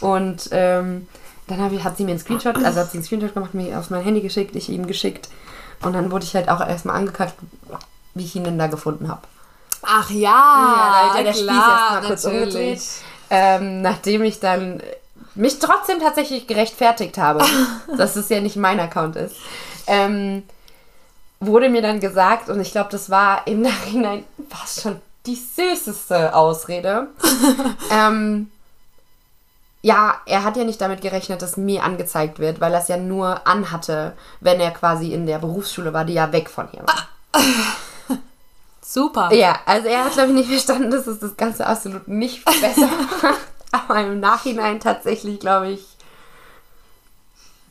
Und 0.00 0.48
ähm, 0.52 1.06
dann 1.50 1.74
ich, 1.74 1.84
hat 1.84 1.96
sie 1.96 2.04
mir 2.04 2.10
einen 2.10 2.20
Screenshot, 2.20 2.56
also 2.56 2.80
hat 2.80 2.90
sie 2.90 2.98
einen 2.98 3.04
Screenshot 3.04 3.34
gemacht, 3.34 3.54
mir 3.54 3.78
auf 3.78 3.90
mein 3.90 4.02
Handy 4.02 4.20
geschickt, 4.20 4.54
ich 4.56 4.68
ihm 4.68 4.86
geschickt. 4.86 5.28
Und 5.82 5.94
dann 5.94 6.10
wurde 6.10 6.24
ich 6.24 6.34
halt 6.34 6.48
auch 6.48 6.60
erstmal 6.60 6.96
angekackt, 6.96 7.34
wie 8.14 8.24
ich 8.24 8.36
ihn 8.36 8.44
denn 8.44 8.58
da 8.58 8.66
gefunden 8.66 9.08
habe. 9.08 9.22
Ach 9.82 10.10
ja, 10.10 10.28
Ja, 10.28 11.12
da 11.14 11.22
der 11.22 11.32
Spieß 11.32 11.44
klar, 11.44 11.80
erstmal 11.92 12.02
kurz 12.02 12.24
umgedreht. 12.24 12.82
Ähm, 13.30 13.82
nachdem 13.82 14.22
ich 14.24 14.40
dann 14.40 14.82
mich 15.34 15.58
trotzdem 15.58 16.00
tatsächlich 16.00 16.46
gerechtfertigt 16.46 17.16
habe, 17.18 17.44
dass 17.96 18.16
es 18.16 18.28
ja 18.28 18.40
nicht 18.40 18.56
mein 18.56 18.80
Account 18.80 19.16
ist, 19.16 19.36
ähm, 19.86 20.42
wurde 21.40 21.70
mir 21.70 21.82
dann 21.82 22.00
gesagt, 22.00 22.48
und 22.50 22.60
ich 22.60 22.72
glaube, 22.72 22.90
das 22.90 23.08
war 23.08 23.46
im 23.46 23.62
Nachhinein 23.62 24.24
fast 24.50 24.82
schon 24.82 25.00
die 25.26 25.36
süßeste 25.36 26.34
Ausrede. 26.34 27.08
ähm, 27.90 28.50
ja, 29.82 30.20
er 30.26 30.44
hat 30.44 30.56
ja 30.56 30.64
nicht 30.64 30.80
damit 30.80 31.00
gerechnet, 31.00 31.40
dass 31.40 31.56
mir 31.56 31.82
angezeigt 31.82 32.38
wird, 32.38 32.60
weil 32.60 32.72
er 32.72 32.80
es 32.80 32.88
ja 32.88 32.98
nur 32.98 33.46
anhatte, 33.46 34.14
wenn 34.40 34.60
er 34.60 34.72
quasi 34.72 35.12
in 35.12 35.26
der 35.26 35.38
Berufsschule 35.38 35.92
war, 35.92 36.04
die 36.04 36.14
ja 36.14 36.32
weg 36.32 36.50
von 36.50 36.68
hier 36.70 36.82
war. 36.86 37.42
Super. 38.82 39.32
Ja, 39.32 39.60
also 39.66 39.88
er 39.88 40.04
hat, 40.04 40.12
glaube 40.12 40.30
ich, 40.30 40.34
nicht 40.34 40.48
verstanden, 40.50 40.90
dass 40.90 41.06
es 41.06 41.20
das 41.20 41.36
Ganze 41.36 41.66
absolut 41.66 42.08
nicht 42.08 42.44
besser 42.44 42.88
macht. 43.22 43.38
Aber 43.72 44.00
im 44.00 44.20
Nachhinein 44.20 44.80
tatsächlich, 44.80 45.38
glaube 45.38 45.70
ich, 45.70 45.86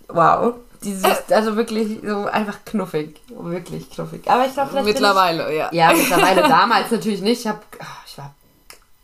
wow. 0.07 0.55
Dieses, 0.81 1.29
also 1.29 1.57
wirklich 1.57 1.99
so 2.03 2.25
einfach 2.25 2.59
knuffig. 2.63 3.19
Wirklich 3.27 3.89
knuffig. 3.89 4.29
Aber 4.29 4.45
ich 4.45 4.53
glaube, 4.53 4.81
Mittlerweile, 4.81 5.53
ja. 5.53 5.67
Ich, 5.71 5.77
ja, 5.77 5.91
mittlerweile 5.91 6.41
damals 6.43 6.89
natürlich 6.89 7.21
nicht. 7.21 7.41
Ich, 7.41 7.47
hab, 7.47 7.65
ah, 7.79 7.85
ich 8.07 8.17
war 8.17 8.33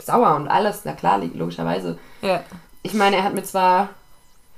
sauer 0.02 0.36
und 0.36 0.48
alles. 0.48 0.82
Na 0.86 0.94
klar, 0.94 1.20
logischerweise. 1.34 2.00
ja. 2.22 2.44
Ich 2.86 2.94
meine, 2.94 3.16
er 3.18 3.24
hat 3.24 3.34
mir 3.34 3.44
zwar 3.44 3.90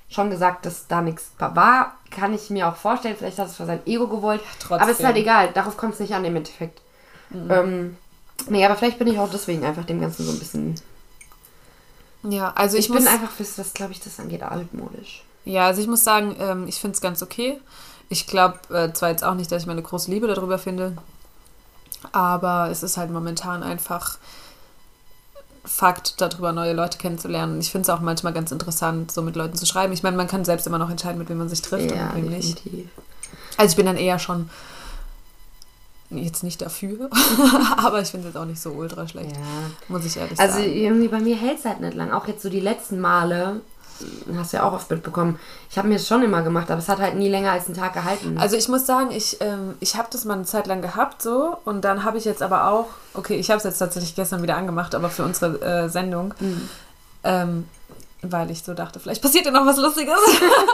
schon 0.09 0.29
gesagt, 0.29 0.65
dass 0.65 0.87
da 0.87 1.01
nichts 1.01 1.31
war. 1.39 1.95
Kann 2.11 2.33
ich 2.33 2.49
mir 2.49 2.67
auch 2.67 2.75
vorstellen. 2.75 3.15
Vielleicht 3.17 3.39
hat 3.39 3.47
es 3.47 3.55
für 3.55 3.65
sein 3.65 3.79
Ego 3.85 4.07
gewollt. 4.07 4.41
Trotzdem. 4.59 4.81
Aber 4.81 4.91
es 4.91 4.99
ist 4.99 5.05
halt 5.05 5.17
egal. 5.17 5.51
Darauf 5.53 5.77
kommt 5.77 5.93
es 5.93 5.99
nicht 5.99 6.13
an 6.13 6.25
im 6.25 6.35
Endeffekt. 6.35 6.81
Ähm, 7.33 7.97
nee, 8.49 8.65
aber 8.65 8.75
vielleicht 8.75 8.99
bin 8.99 9.07
ich 9.07 9.19
auch 9.19 9.29
deswegen 9.29 9.63
einfach 9.65 9.85
dem 9.85 9.99
Ganzen 10.01 10.25
so 10.25 10.31
ein 10.31 10.39
bisschen. 10.39 10.75
Ja, 12.23 12.51
also 12.55 12.77
ich, 12.77 12.85
Ich, 12.85 12.89
muss, 12.89 13.03
bin 13.03 13.07
einfach, 13.07 13.31
was, 13.37 13.57
was 13.57 13.73
glaube 13.73 13.91
ich, 13.93 13.99
das 13.99 14.19
angeht, 14.19 14.43
altmodisch. 14.43 15.23
ja, 15.45 15.65
also 15.65 15.81
ich 15.81 15.87
muss 15.87 16.03
sagen, 16.03 16.35
ähm, 16.39 16.67
ich 16.67 16.79
finde 16.79 16.95
es 16.95 17.01
ganz 17.01 17.21
okay. 17.23 17.59
Ich 18.09 18.27
glaube 18.27 18.59
äh, 18.73 18.91
zwar 18.93 19.09
jetzt 19.09 19.23
auch 19.23 19.35
nicht, 19.35 19.51
dass 19.51 19.61
ich 19.61 19.67
meine 19.67 19.81
große 19.81 20.09
Liebe 20.11 20.27
darüber 20.27 20.57
finde, 20.57 20.97
aber 22.11 22.69
es 22.71 22.83
ist 22.83 22.97
halt 22.97 23.11
momentan 23.11 23.63
einfach 23.63 24.17
Fakt, 25.67 26.19
darüber 26.21 26.51
neue 26.53 26.73
Leute 26.73 26.97
kennenzulernen. 26.97 27.55
Und 27.55 27.59
ich 27.59 27.71
finde 27.71 27.83
es 27.83 27.89
auch 27.89 27.99
manchmal 27.99 28.33
ganz 28.33 28.51
interessant, 28.51 29.11
so 29.11 29.21
mit 29.21 29.35
Leuten 29.35 29.55
zu 29.55 29.65
schreiben. 29.65 29.91
Ich 29.93 30.01
meine, 30.01 30.15
man 30.17 30.27
kann 30.27 30.45
selbst 30.45 30.65
immer 30.65 30.77
noch 30.77 30.89
entscheiden, 30.89 31.19
mit 31.19 31.29
wem 31.29 31.37
man 31.37 31.49
sich 31.49 31.61
trifft 31.61 31.91
und 31.91 31.97
mit 32.15 32.15
wem 32.15 32.29
nicht. 32.29 32.61
Also 33.57 33.71
ich 33.71 33.75
bin 33.75 33.85
dann 33.85 33.97
eher 33.97 34.17
schon 34.19 34.49
jetzt 36.09 36.41
nicht 36.43 36.61
dafür, 36.61 37.09
aber 37.77 38.01
ich 38.01 38.07
finde 38.07 38.27
es 38.29 38.33
jetzt 38.33 38.41
auch 38.41 38.45
nicht 38.45 38.61
so 38.61 38.71
ultra 38.71 39.05
schlecht, 39.09 39.31
Ja. 39.31 39.41
muss 39.89 40.05
ich 40.05 40.15
ehrlich 40.15 40.39
Also 40.39 40.59
sagen. 40.59 40.71
irgendwie 40.71 41.09
bei 41.09 41.19
mir 41.19 41.35
hält 41.35 41.59
es 41.59 41.65
halt 41.65 41.81
nicht 41.81 41.95
lang. 41.95 42.11
Auch 42.13 42.27
jetzt 42.27 42.41
so 42.43 42.49
die 42.49 42.61
letzten 42.61 42.99
Male, 43.01 43.59
hast 44.35 44.53
du 44.53 44.57
ja 44.57 44.63
auch 44.63 44.73
oft 44.73 44.89
mitbekommen, 44.89 45.39
ich 45.69 45.77
habe 45.77 45.87
mir 45.87 45.95
es 45.95 46.07
schon 46.07 46.23
immer 46.23 46.41
gemacht, 46.41 46.69
aber 46.71 46.79
es 46.79 46.89
hat 46.89 46.99
halt 46.99 47.15
nie 47.15 47.29
länger 47.29 47.51
als 47.51 47.65
einen 47.65 47.75
Tag 47.75 47.93
gehalten. 47.93 48.37
Also 48.37 48.55
ich 48.55 48.67
muss 48.69 48.85
sagen, 48.85 49.11
ich, 49.11 49.37
ähm, 49.41 49.75
ich 49.79 49.95
habe 49.95 50.07
das 50.11 50.25
mal 50.25 50.35
eine 50.35 50.43
Zeit 50.45 50.67
lang 50.67 50.81
gehabt 50.81 51.21
so 51.21 51.57
und 51.65 51.81
dann 51.83 52.03
habe 52.03 52.17
ich 52.17 52.25
jetzt 52.25 52.41
aber 52.43 52.69
auch, 52.69 52.87
okay, 53.13 53.35
ich 53.35 53.49
habe 53.49 53.57
es 53.57 53.63
jetzt 53.63 53.79
tatsächlich 53.79 54.15
gestern 54.15 54.41
wieder 54.43 54.57
angemacht, 54.57 54.95
aber 54.95 55.09
für 55.09 55.23
unsere 55.23 55.61
äh, 55.61 55.89
Sendung, 55.89 56.33
Mhm. 56.39 56.69
ähm, 57.23 57.65
weil 58.23 58.49
ich 58.51 58.63
so 58.63 58.73
dachte, 58.73 58.99
vielleicht 58.99 59.21
passiert 59.21 59.45
ja 59.45 59.51
noch 59.51 59.65
was 59.65 59.77
Lustiges. 59.77 60.19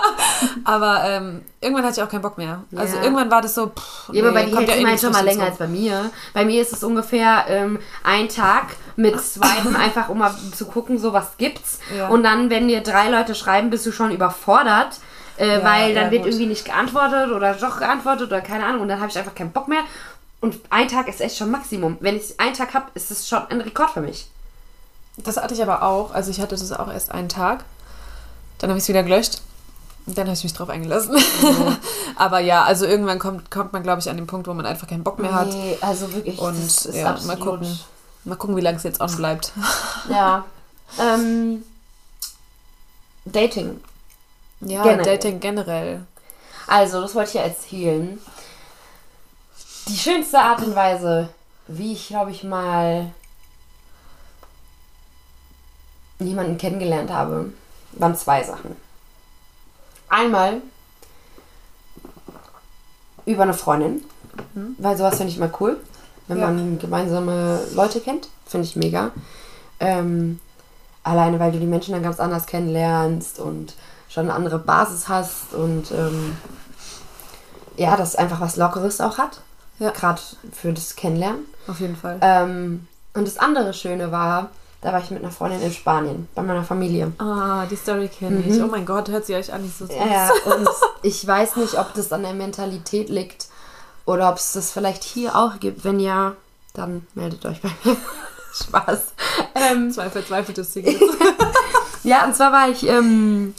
aber 0.63 1.03
ähm, 1.05 1.41
irgendwann 1.61 1.83
hatte 1.85 1.99
ich 1.99 2.03
auch 2.03 2.09
keinen 2.09 2.21
Bock 2.21 2.37
mehr. 2.37 2.63
Also 2.75 2.95
Ja. 2.97 3.03
irgendwann 3.03 3.29
war 3.29 3.41
das 3.41 3.55
so, 3.55 3.67
pff, 3.67 4.09
Ja, 4.13 4.23
aber 4.23 4.31
bei 4.33 4.43
nee, 4.43 4.49
dir 4.49 4.55
kommt 4.55 4.69
es 4.69 4.75
eh 4.75 4.97
schon 4.97 5.11
mal 5.11 5.25
länger 5.25 5.45
als 5.45 5.57
bei 5.57 5.67
mir. 5.67 6.09
Bei 6.33 6.45
mir 6.45 6.61
ist 6.61 6.73
es 6.73 6.83
ungefähr 6.83 7.45
ähm, 7.47 7.79
ein 8.03 8.29
Tag 8.29 8.67
mit 8.95 9.19
Swipen, 9.21 9.75
einfach 9.75 10.09
um 10.09 10.19
mal 10.19 10.33
zu 10.55 10.65
gucken, 10.65 10.97
so 10.97 11.13
was 11.13 11.37
gibt's. 11.37 11.79
Ja. 11.95 12.07
Und 12.09 12.23
dann, 12.23 12.49
wenn 12.49 12.67
dir 12.67 12.81
drei 12.81 13.09
Leute 13.09 13.35
schreiben, 13.35 13.69
bist 13.69 13.85
du 13.85 13.91
schon 13.91 14.11
überfordert, 14.11 14.99
äh, 15.37 15.59
Ja, 15.59 15.63
weil 15.63 15.93
dann 15.93 16.05
ja, 16.05 16.11
wird 16.11 16.23
gut. 16.23 16.31
irgendwie 16.31 16.47
nicht 16.47 16.65
geantwortet 16.65 17.31
oder 17.31 17.53
doch 17.55 17.79
geantwortet 17.79 18.27
oder 18.27 18.41
keine 18.41 18.65
Ahnung. 18.65 18.81
Und 18.81 18.87
dann 18.87 18.99
habe 18.99 19.09
ich 19.09 19.17
einfach 19.17 19.35
keinen 19.35 19.51
Bock 19.51 19.67
mehr. 19.67 19.81
Und 20.39 20.59
ein 20.69 20.87
Tag 20.87 21.07
ist 21.07 21.21
echt 21.21 21.37
schon 21.37 21.51
Maximum. 21.51 21.97
Wenn 22.01 22.17
ich 22.17 22.39
einen 22.39 22.53
Tag 22.53 22.73
habe, 22.73 22.87
ist 22.95 23.11
es 23.11 23.27
schon 23.27 23.41
ein 23.49 23.61
Rekord 23.61 23.91
für 23.91 24.01
mich. 24.01 24.27
Das 25.17 25.37
hatte 25.37 25.53
ich 25.53 25.61
aber 25.61 25.83
auch. 25.83 26.11
Also 26.13 26.31
ich 26.31 26.39
hatte 26.41 26.55
das 26.55 26.71
auch 26.71 26.91
erst 26.91 27.11
einen 27.11 27.29
Tag. 27.29 27.65
Dann 28.57 28.69
habe 28.69 28.77
ich 28.77 28.83
es 28.83 28.89
wieder 28.89 29.03
gelöscht. 29.03 29.41
Dann 30.05 30.25
habe 30.25 30.33
ich 30.35 30.43
mich 30.43 30.53
drauf 30.53 30.69
eingelassen. 30.69 31.15
aber 32.15 32.39
ja, 32.39 32.63
also 32.63 32.85
irgendwann 32.85 33.19
kommt, 33.19 33.49
kommt 33.51 33.71
man, 33.73 33.83
glaube 33.83 34.01
ich, 34.01 34.09
an 34.09 34.17
den 34.17 34.27
Punkt, 34.27 34.47
wo 34.47 34.53
man 34.53 34.65
einfach 34.65 34.87
keinen 34.87 35.03
Bock 35.03 35.19
mehr 35.19 35.33
hat. 35.33 35.47
Nee, 35.47 35.77
also 35.81 36.11
wirklich. 36.13 36.39
Und 36.39 36.85
ja, 36.93 37.03
mal 37.03 37.11
absolut- 37.13 37.39
gucken. 37.39 37.79
Mal 38.25 38.35
gucken, 38.35 38.55
wie 38.55 38.61
lange 38.61 38.77
es 38.77 38.83
jetzt 38.83 39.01
on 39.01 39.15
bleibt. 39.15 39.51
Ja. 40.09 40.45
ähm, 40.99 41.63
Dating. 43.25 43.81
Ja, 44.61 44.83
Generell. 44.83 45.05
Dating 45.17 45.39
generell. 45.39 46.05
Also, 46.67 47.01
das 47.01 47.15
wollte 47.15 47.29
ich 47.29 47.35
ja 47.35 47.41
erzählen. 47.43 48.19
Die 49.87 49.97
schönste 49.97 50.39
Art 50.39 50.61
und 50.61 50.75
Weise, 50.75 51.29
wie 51.67 51.93
ich, 51.93 52.07
glaube 52.07 52.31
ich, 52.31 52.43
mal 52.43 53.11
jemanden 56.27 56.57
kennengelernt 56.57 57.11
habe, 57.11 57.51
waren 57.93 58.15
zwei 58.15 58.43
Sachen. 58.43 58.75
Einmal 60.09 60.61
über 63.25 63.43
eine 63.43 63.53
Freundin, 63.53 64.03
weil 64.77 64.97
sowas 64.97 65.15
finde 65.17 65.31
ich 65.31 65.37
immer 65.37 65.51
cool, 65.59 65.77
wenn 66.27 66.39
Ja. 66.39 66.47
man 66.47 66.79
gemeinsame 66.79 67.61
Leute 67.73 67.99
kennt. 68.01 68.29
Finde 68.45 68.65
ich 68.67 68.75
mega. 68.75 69.11
Ähm, 69.79 70.39
alleine, 71.03 71.39
weil 71.39 71.51
du 71.51 71.59
die 71.59 71.65
Menschen 71.65 71.93
dann 71.93 72.03
ganz 72.03 72.19
anders 72.19 72.45
kennenlernst 72.45 73.39
und 73.39 73.73
schon 74.09 74.25
eine 74.25 74.33
andere 74.33 74.59
Basis 74.59 75.07
hast 75.07 75.53
und 75.53 75.91
ähm, 75.91 76.37
ja, 77.77 77.97
das 77.97 78.15
einfach 78.15 78.41
was 78.41 78.57
Lockeres 78.57 79.01
auch 79.01 79.17
hat. 79.17 79.41
Ja. 79.79 79.89
Gerade 79.91 80.21
für 80.51 80.71
das 80.73 80.95
Kennenlernen. 80.95 81.45
Auf 81.67 81.79
jeden 81.79 81.95
Fall. 81.95 82.19
Ähm, 82.21 82.87
und 83.15 83.27
das 83.27 83.37
andere 83.37 83.73
Schöne 83.73 84.11
war, 84.11 84.49
da 84.83 84.91
war 84.91 84.99
ich 84.99 85.09
mit 85.11 85.23
einer 85.23 85.31
Freundin 85.31 85.61
in 85.61 85.71
Spanien, 85.71 86.27
bei 86.35 86.41
meiner 86.41 86.63
Familie. 86.63 87.13
Ah, 87.17 87.65
die 87.71 87.77
Story 87.77 88.09
kenne 88.09 88.43
ich. 88.45 88.61
Oh 88.61 88.67
mein 88.67 88.85
Gott, 88.85 89.07
hört 89.07 89.25
sie 89.25 89.33
euch 89.33 89.53
an, 89.53 89.63
nicht 89.63 89.77
so 89.77 89.85
süß. 89.85 89.95
Mhm. 89.95 90.01
Ja, 90.11 90.29
und 90.53 90.67
ich 91.01 91.25
weiß 91.25 91.55
nicht, 91.55 91.79
ob 91.79 91.93
das 91.93 92.11
an 92.11 92.23
der 92.23 92.33
Mentalität 92.33 93.07
liegt 93.07 93.47
oder 94.05 94.29
ob 94.29 94.37
es 94.37 94.51
das 94.51 94.71
vielleicht 94.71 95.05
hier 95.05 95.37
auch 95.37 95.59
gibt. 95.61 95.85
Wenn 95.85 96.01
ja, 96.01 96.35
dann 96.73 97.07
meldet 97.15 97.45
euch 97.45 97.61
bei 97.61 97.69
mir. 97.85 97.95
Spaß. 98.53 99.13
Ähm, 99.55 99.89
Zwei 99.91 100.09
verzweifelte 100.09 100.65
Singles. 100.65 100.99
ja, 102.03 102.25
und 102.25 102.35
zwar 102.35 102.51
war 102.51 102.69
ich 102.69 102.85
ähm, 102.87 103.55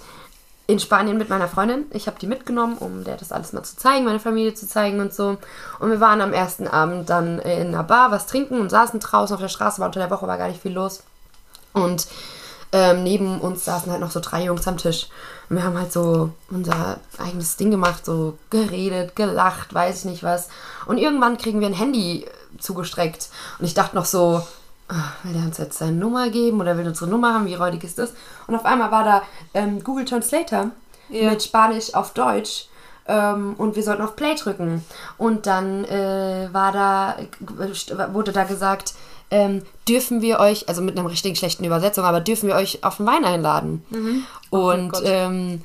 in 0.67 0.79
Spanien 0.79 1.17
mit 1.17 1.31
meiner 1.31 1.49
Freundin. 1.49 1.87
Ich 1.91 2.07
habe 2.07 2.19
die 2.21 2.27
mitgenommen, 2.27 2.77
um 2.79 3.03
der 3.03 3.17
das 3.17 3.33
alles 3.33 3.55
mal 3.55 3.63
zu 3.63 3.77
zeigen, 3.77 4.05
meine 4.05 4.21
Familie 4.21 4.53
zu 4.53 4.69
zeigen 4.69 5.01
und 5.01 5.15
so. 5.15 5.39
Und 5.81 5.91
wir 5.91 6.01
waren 6.01 6.21
am 6.21 6.35
ersten 6.35 6.69
Abend 6.69 7.09
dann 7.09 7.39
in 7.39 7.69
einer 7.69 7.83
Bar, 7.83 8.11
was 8.11 8.27
trinken 8.27 8.61
und 8.61 8.69
saßen 8.69 9.01
draußen 9.01 9.35
auf 9.35 9.41
der 9.41 9.49
Straße, 9.49 9.81
war 9.81 9.87
unter 9.87 10.01
der 10.01 10.11
Woche 10.11 10.27
war 10.27 10.39
gar 10.39 10.49
nicht 10.49 10.63
viel 10.63 10.75
los. 10.75 11.03
Und 11.75 12.07
ähm, 12.73 13.05
neben 13.05 13.41
uns 13.41 13.65
saßen 13.67 13.93
halt 13.93 14.01
noch 14.01 14.11
so 14.11 14.21
drei 14.21 14.45
Jungs 14.45 14.67
am 14.67 14.79
Tisch. 14.79 15.09
Und 15.49 15.57
wir 15.57 15.65
haben 15.65 15.79
halt 15.79 15.93
so 15.93 16.31
unser 16.51 16.99
eigenes 17.19 17.57
Ding 17.57 17.71
gemacht, 17.71 18.05
so 18.05 18.39
geredet, 18.51 19.15
gelacht, 19.15 19.73
weiß 19.75 19.99
ich 20.01 20.05
nicht 20.07 20.23
was. 20.23 20.49
Und 20.87 20.99
irgendwann 20.99 21.37
kriegen 21.39 21.61
wir 21.61 21.69
ein 21.69 21.75
Handy 21.75 22.27
zugestreckt. 22.59 23.29
Und 23.59 23.67
ich 23.67 23.75
dachte 23.75 23.95
noch 23.95 24.07
so, 24.07 24.43
ah, 24.89 25.13
will 25.23 25.35
der 25.35 25.43
uns 25.43 25.59
jetzt 25.59 25.79
seine 25.79 25.93
Nummer 25.93 26.31
geben 26.31 26.61
oder 26.61 26.77
will 26.77 26.87
unsere 26.89 27.11
Nummer 27.11 27.35
haben? 27.35 27.47
Wie 27.47 27.55
räudig 27.55 27.85
ist 27.85 27.99
das? 27.99 28.13
Und 28.47 28.55
auf 28.57 28.65
einmal 28.65 28.91
war 28.91 29.05
da 29.05 29.23
ähm, 29.53 29.85
Google 29.85 30.05
Translator 30.05 30.71
Ja. 31.11 31.31
mit 31.31 31.43
Spanisch 31.43 31.95
auf 31.95 32.13
Deutsch. 32.15 32.67
Ähm, 33.07 33.55
und 33.59 33.77
wir 33.77 33.83
sollten 33.83 34.03
auf 34.03 34.17
Play 34.17 34.35
drücken. 34.35 34.83
Und 35.19 35.47
dann 35.47 35.85
äh, 35.85 36.49
war 36.53 36.73
da, 36.73 37.17
wurde 38.13 38.33
da 38.33 38.45
gesagt, 38.45 38.95
ähm, 39.31 39.63
dürfen 39.89 40.23
wir 40.23 40.39
euch, 40.39 40.69
also 40.69 40.83
mit 40.83 40.99
einer 40.99 41.09
richtigen 41.09 41.37
schlechten 41.37 41.65
Übersetzung, 41.65 42.05
aber 42.05 42.21
dürfen 42.21 42.49
wir 42.49 42.57
euch 42.57 42.85
auf 42.85 42.99
den 42.99 43.07
Wein 43.07 43.25
einladen? 43.25 43.85
Und 44.51 44.93
Gott. 44.93 45.03
ähm, 45.05 45.63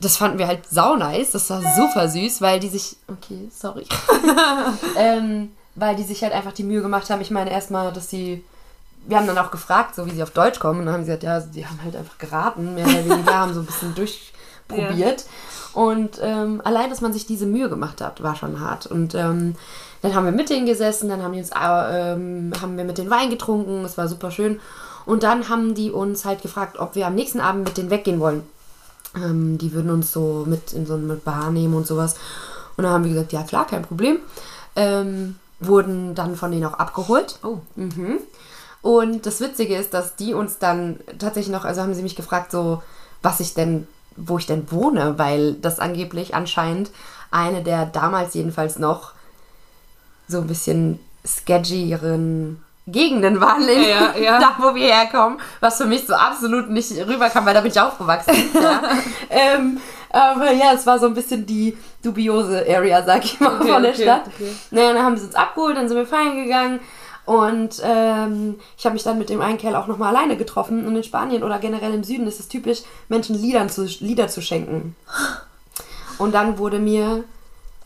das 0.00 0.16
fanden 0.16 0.38
wir 0.38 0.46
halt 0.46 0.62
sau 0.70 0.96
nice. 0.96 1.32
Das 1.32 1.50
war 1.50 1.60
super 1.60 2.08
süß, 2.08 2.40
weil 2.40 2.60
die 2.60 2.68
sich. 2.68 2.96
Okay, 3.08 3.48
sorry. 3.50 3.86
ähm, 4.96 5.52
weil 5.74 5.96
die 5.96 6.02
sich 6.02 6.22
halt 6.22 6.32
einfach 6.32 6.52
die 6.52 6.62
Mühe 6.62 6.82
gemacht 6.82 7.10
haben. 7.10 7.20
Ich 7.20 7.30
meine, 7.30 7.50
erstmal, 7.50 7.92
dass 7.92 8.10
sie. 8.10 8.44
Wir 9.06 9.18
haben 9.18 9.26
dann 9.26 9.36
auch 9.36 9.50
gefragt, 9.50 9.94
so 9.94 10.06
wie 10.06 10.12
sie 10.12 10.22
auf 10.22 10.30
Deutsch 10.30 10.58
kommen. 10.58 10.80
Und 10.80 10.86
dann 10.86 10.94
haben 10.94 11.04
sie 11.04 11.08
gesagt, 11.08 11.24
ja, 11.24 11.40
die 11.40 11.66
haben 11.66 11.78
halt 11.84 11.94
einfach 11.94 12.16
geraten. 12.16 12.74
Mehr 12.74 12.86
oder 12.86 13.04
weniger 13.04 13.34
haben 13.34 13.52
so 13.52 13.60
ein 13.60 13.66
bisschen 13.66 13.94
durchprobiert. 14.68 15.24
Und 15.74 16.20
ähm, 16.22 16.60
allein, 16.64 16.90
dass 16.90 17.00
man 17.00 17.12
sich 17.12 17.26
diese 17.26 17.46
Mühe 17.46 17.68
gemacht 17.68 18.00
hat, 18.00 18.22
war 18.22 18.36
schon 18.36 18.60
hart. 18.60 18.86
Und 18.86 19.14
ähm, 19.14 19.56
dann 20.02 20.14
haben 20.14 20.24
wir 20.24 20.32
mit 20.32 20.50
denen 20.50 20.66
gesessen, 20.66 21.08
dann 21.08 21.22
haben, 21.22 21.32
die 21.32 21.40
uns, 21.40 21.50
äh, 21.50 22.12
ähm, 22.12 22.52
haben 22.60 22.76
wir 22.76 22.84
mit 22.84 22.98
den 22.98 23.10
Wein 23.10 23.30
getrunken. 23.30 23.84
Es 23.84 23.98
war 23.98 24.06
super 24.06 24.30
schön. 24.30 24.60
Und 25.06 25.22
dann 25.22 25.48
haben 25.48 25.74
die 25.74 25.90
uns 25.90 26.24
halt 26.24 26.42
gefragt, 26.42 26.78
ob 26.78 26.94
wir 26.94 27.06
am 27.06 27.14
nächsten 27.14 27.40
Abend 27.40 27.64
mit 27.64 27.76
denen 27.76 27.90
weggehen 27.90 28.20
wollen. 28.20 28.42
Ähm, 29.16 29.58
die 29.58 29.72
würden 29.72 29.90
uns 29.90 30.12
so 30.12 30.44
mit 30.46 30.72
in 30.72 30.86
so 30.86 30.94
eine 30.94 31.14
Bar 31.14 31.50
nehmen 31.50 31.74
und 31.74 31.86
sowas. 31.86 32.14
Und 32.76 32.84
dann 32.84 32.92
haben 32.92 33.04
wir 33.04 33.12
gesagt, 33.12 33.32
ja 33.32 33.42
klar, 33.42 33.66
kein 33.66 33.82
Problem. 33.82 34.18
Ähm, 34.76 35.36
wurden 35.60 36.14
dann 36.14 36.36
von 36.36 36.50
denen 36.50 36.64
auch 36.64 36.74
abgeholt. 36.74 37.38
Oh. 37.42 37.58
Mhm. 37.76 38.18
Und 38.82 39.24
das 39.24 39.40
Witzige 39.40 39.76
ist, 39.76 39.94
dass 39.94 40.16
die 40.16 40.34
uns 40.34 40.58
dann 40.58 41.00
tatsächlich 41.18 41.52
noch, 41.52 41.64
also 41.64 41.80
haben 41.80 41.94
sie 41.94 42.02
mich 42.02 42.16
gefragt, 42.16 42.50
so, 42.50 42.82
was 43.22 43.40
ich 43.40 43.54
denn, 43.54 43.86
wo 44.16 44.38
ich 44.38 44.46
denn 44.46 44.70
wohne, 44.70 45.14
weil 45.18 45.54
das 45.54 45.78
angeblich 45.78 46.34
anscheinend 46.34 46.90
eine 47.30 47.62
der 47.62 47.86
damals 47.86 48.34
jedenfalls 48.34 48.78
noch 48.78 49.12
so 50.28 50.38
ein 50.38 50.46
bisschen 50.46 51.00
sketchieren 51.26 52.62
Gegenden 52.86 53.40
waren, 53.40 53.66
in, 53.66 53.82
Ja, 53.82 54.14
ja. 54.16 54.38
da 54.40 54.56
wo 54.58 54.74
wir 54.74 54.94
herkommen, 54.94 55.38
was 55.60 55.78
für 55.78 55.86
mich 55.86 56.06
so 56.06 56.14
absolut 56.14 56.68
nicht 56.68 56.92
rüberkam, 57.06 57.46
weil 57.46 57.54
da 57.54 57.62
bin 57.62 57.70
ich 57.70 57.80
aufgewachsen. 57.80 58.34
ja. 58.54 58.82
ähm, 59.30 59.80
aber 60.10 60.52
ja, 60.52 60.72
es 60.74 60.86
war 60.86 60.98
so 60.98 61.06
ein 61.06 61.14
bisschen 61.14 61.46
die 61.46 61.76
dubiose 62.02 62.64
Area, 62.68 63.02
sag 63.02 63.24
ich 63.24 63.40
mal, 63.40 63.58
Okay, 63.58 63.72
von 63.72 63.82
der 63.82 63.92
okay, 63.92 64.02
Stadt. 64.02 64.26
okay. 64.26 64.54
Naja, 64.70 64.92
dann 64.92 65.02
haben 65.02 65.16
sie 65.16 65.26
uns 65.26 65.34
abgeholt, 65.34 65.76
dann 65.76 65.88
sind 65.88 65.96
wir 65.96 66.06
feiern 66.06 66.44
gegangen 66.44 66.80
und 67.26 67.80
ähm, 67.82 68.56
ich 68.76 68.84
habe 68.84 68.94
mich 68.94 69.02
dann 69.02 69.18
mit 69.18 69.30
dem 69.30 69.40
einen 69.40 69.58
Kerl 69.58 69.76
auch 69.76 69.86
nochmal 69.86 70.14
alleine 70.14 70.36
getroffen 70.36 70.86
und 70.86 70.94
in 70.94 71.04
Spanien 71.04 71.42
oder 71.42 71.58
generell 71.58 71.94
im 71.94 72.04
Süden 72.04 72.26
ist 72.26 72.40
es 72.40 72.48
typisch, 72.48 72.82
Menschen 73.08 73.34
Liedern 73.34 73.70
zu, 73.70 73.84
Lieder 74.00 74.28
zu 74.28 74.42
schenken. 74.42 74.94
Und 76.18 76.32
dann 76.32 76.58
wurde 76.58 76.78
mir 76.78 77.24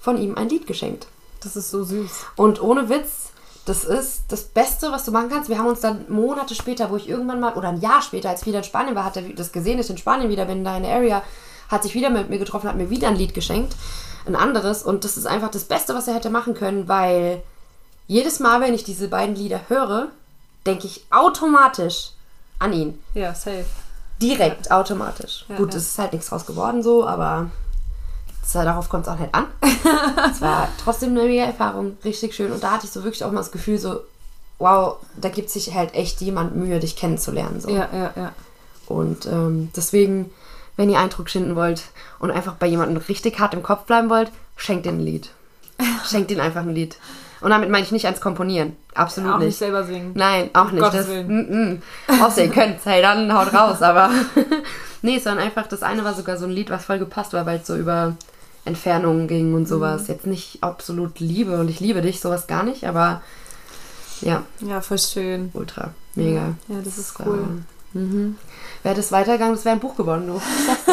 von 0.01 0.19
ihm 0.19 0.35
ein 0.37 0.49
Lied 0.49 0.67
geschenkt. 0.67 1.07
Das 1.41 1.57
ist 1.57 1.71
so 1.71 1.85
süß. 1.85 2.11
Und 2.37 2.61
ohne 2.61 2.89
Witz, 2.89 3.31
das 3.65 3.85
ist 3.85 4.25
das 4.29 4.45
Beste, 4.45 4.91
was 4.91 5.05
du 5.05 5.13
machen 5.13 5.29
kannst. 5.29 5.49
Wir 5.49 5.59
haben 5.59 5.69
uns 5.69 5.81
dann 5.81 6.07
Monate 6.09 6.55
später, 6.55 6.91
wo 6.91 6.97
ich 6.97 7.09
irgendwann 7.09 7.41
mal, 7.41 7.55
oder 7.55 7.69
ein 7.69 7.81
Jahr 7.81 8.03
später, 8.03 8.31
als 8.31 8.41
ich 8.41 8.47
wieder 8.49 8.59
in 8.59 8.65
Spanien 8.65 8.97
war, 8.97 9.05
hat 9.05 9.17
er 9.17 9.23
das 9.23 9.53
gesehen, 9.53 9.77
dass 9.77 9.87
ich 9.87 9.93
in 9.93 9.99
Spanien 9.99 10.31
wieder 10.31 10.47
bin, 10.47 10.65
da 10.65 10.77
in 10.77 10.83
der 10.83 10.95
Area, 10.95 11.23
hat 11.69 11.83
sich 11.83 11.95
wieder 11.95 12.11
mit 12.11 12.29
mir 12.31 12.39
getroffen, 12.39 12.69
hat 12.69 12.77
mir 12.77 12.91
wieder 12.91 13.09
ein 13.09 13.17
Lied 13.17 13.35
geschenkt. 13.35 13.77
Ein 14.27 14.37
anderes. 14.37 14.83
Und 14.83 15.05
das 15.05 15.17
ist 15.17 15.27
einfach 15.27 15.51
das 15.51 15.65
Beste, 15.65 15.95
was 15.95 16.09
er 16.09 16.15
hätte 16.15 16.31
machen 16.31 16.55
können, 16.55 16.89
weil 16.89 17.43
jedes 18.09 18.41
Mal, 18.41 18.61
wenn 18.61 18.75
ich 18.75 18.83
diese 18.83 19.07
beiden 19.09 19.37
Lieder 19.37 19.61
höre, 19.69 20.09
denke 20.67 20.87
ich 20.87 21.05
automatisch 21.11 22.11
an 22.59 22.73
ihn. 22.73 22.99
Ja, 23.15 23.35
safe. 23.35 23.67
Direkt, 24.21 24.73
automatisch. 24.73 25.45
Ja, 25.49 25.57
Gut, 25.57 25.73
ja. 25.73 25.79
es 25.79 25.91
ist 25.91 25.99
halt 25.99 26.13
nichts 26.13 26.29
draus 26.29 26.45
geworden 26.45 26.83
so, 26.83 27.07
aber 27.07 27.51
darauf 28.53 28.89
kommt 28.89 29.07
es 29.07 29.13
auch 29.13 29.19
nicht 29.19 29.35
an. 29.35 29.47
es 30.33 30.41
war 30.41 30.69
trotzdem 30.83 31.11
eine 31.11 31.23
mega 31.23 31.45
Erfahrung, 31.45 31.99
richtig 32.05 32.35
schön. 32.35 32.51
Und 32.51 32.65
da 32.65 32.73
hatte 32.73 32.87
ich 32.87 32.93
so 32.93 33.05
wirklich 33.05 33.23
auch 33.25 33.31
mal 33.31 33.41
das 33.41 33.53
Gefühl, 33.53 33.79
so, 33.79 34.01
wow, 34.59 34.97
da 35.17 35.29
gibt 35.29 35.51
sich 35.51 35.75
halt 35.75 35.95
echt 35.95 36.21
jemand 36.21 36.57
Mühe, 36.57 36.81
dich 36.81 36.97
kennenzulernen. 36.97 37.61
So. 37.61 37.69
Ja, 37.69 37.89
ja, 37.93 38.13
ja. 38.17 38.33
Und 38.87 39.27
ähm, 39.27 39.71
deswegen, 39.77 40.33
wenn 40.77 40.91
ihr 40.91 40.99
Eindruck 40.99 41.29
schinden 41.29 41.55
wollt 41.55 41.85
und 42.19 42.31
einfach 42.31 42.55
bei 42.55 42.67
jemandem 42.67 42.97
richtig 42.97 43.39
hart 43.39 43.53
im 43.53 43.63
Kopf 43.63 43.85
bleiben 43.85 44.09
wollt, 44.09 44.33
schenkt 44.57 44.87
den 44.87 44.97
ein 44.97 45.05
Lied. 45.05 45.31
Schenkt 46.05 46.31
den 46.31 46.41
einfach 46.41 46.63
ein 46.63 46.75
Lied. 46.75 46.97
Und 47.41 47.51
damit 47.51 47.71
meine 47.71 47.85
ich 47.85 47.93
nicht 47.93 48.05
ans 48.07 48.21
Komponieren. 48.21 48.77
Absolut 48.95 49.33
Auch 49.33 49.39
nicht 49.39 49.47
nicht. 49.47 49.59
selber 49.59 49.85
singen. 49.85 50.13
Nein, 50.15 50.51
auch 50.55 50.71
nicht. 50.73 50.83
Gottes 50.83 51.07
Das, 51.07 51.09
Willen. 51.09 51.29
mm, 51.29 51.73
mm. 52.17 52.23
Außer 52.23 52.45
ihr 52.45 52.51
könnt 52.51 52.79
hey, 52.85 53.01
dann 53.03 53.33
haut 53.33 53.53
raus, 53.55 53.81
aber. 53.83 54.11
nee, 55.03 55.17
es 55.17 55.27
war 55.27 55.37
einfach, 55.39 55.67
das 55.69 55.83
eine 55.83 56.05
war 56.05 56.15
sogar 56.15 56.37
so 56.37 56.47
ein 56.47 56.51
Lied, 56.51 56.71
was 56.71 56.85
voll 56.85 56.99
gepasst 56.99 57.33
war, 57.33 57.47
weil 57.47 57.59
es 57.61 57.67
so 57.67 57.77
über 57.77 58.17
Entfernungen 58.65 59.29
ging 59.29 59.55
und 59.55 59.67
sowas. 59.69 60.03
Mhm. 60.03 60.09
Jetzt 60.09 60.27
nicht 60.27 60.63
absolut 60.65 61.21
Liebe 61.21 61.59
und 61.61 61.69
ich 61.71 61.79
liebe 61.81 62.03
dich, 62.03 62.21
sowas 62.21 62.47
gar 62.49 62.65
nicht, 62.65 62.85
aber 62.85 63.23
ja, 64.21 64.43
Ja, 64.61 64.81
voll 64.81 64.99
schön. 64.99 65.51
ultra. 65.55 65.91
Mega. 66.17 66.55
Ja, 66.67 66.77
das 66.85 66.99
ist 66.99 67.17
So. 67.17 67.25
cool. 67.25 67.63
Mhm. 67.93 68.37
Wäre 68.83 68.97
das 68.97 69.13
weitergegangen, 69.13 69.55
das 69.55 69.65
wäre 69.65 69.77
ein 69.77 69.81
Buch 69.81 69.95
geworden, 69.97 70.27
du. 70.27 70.43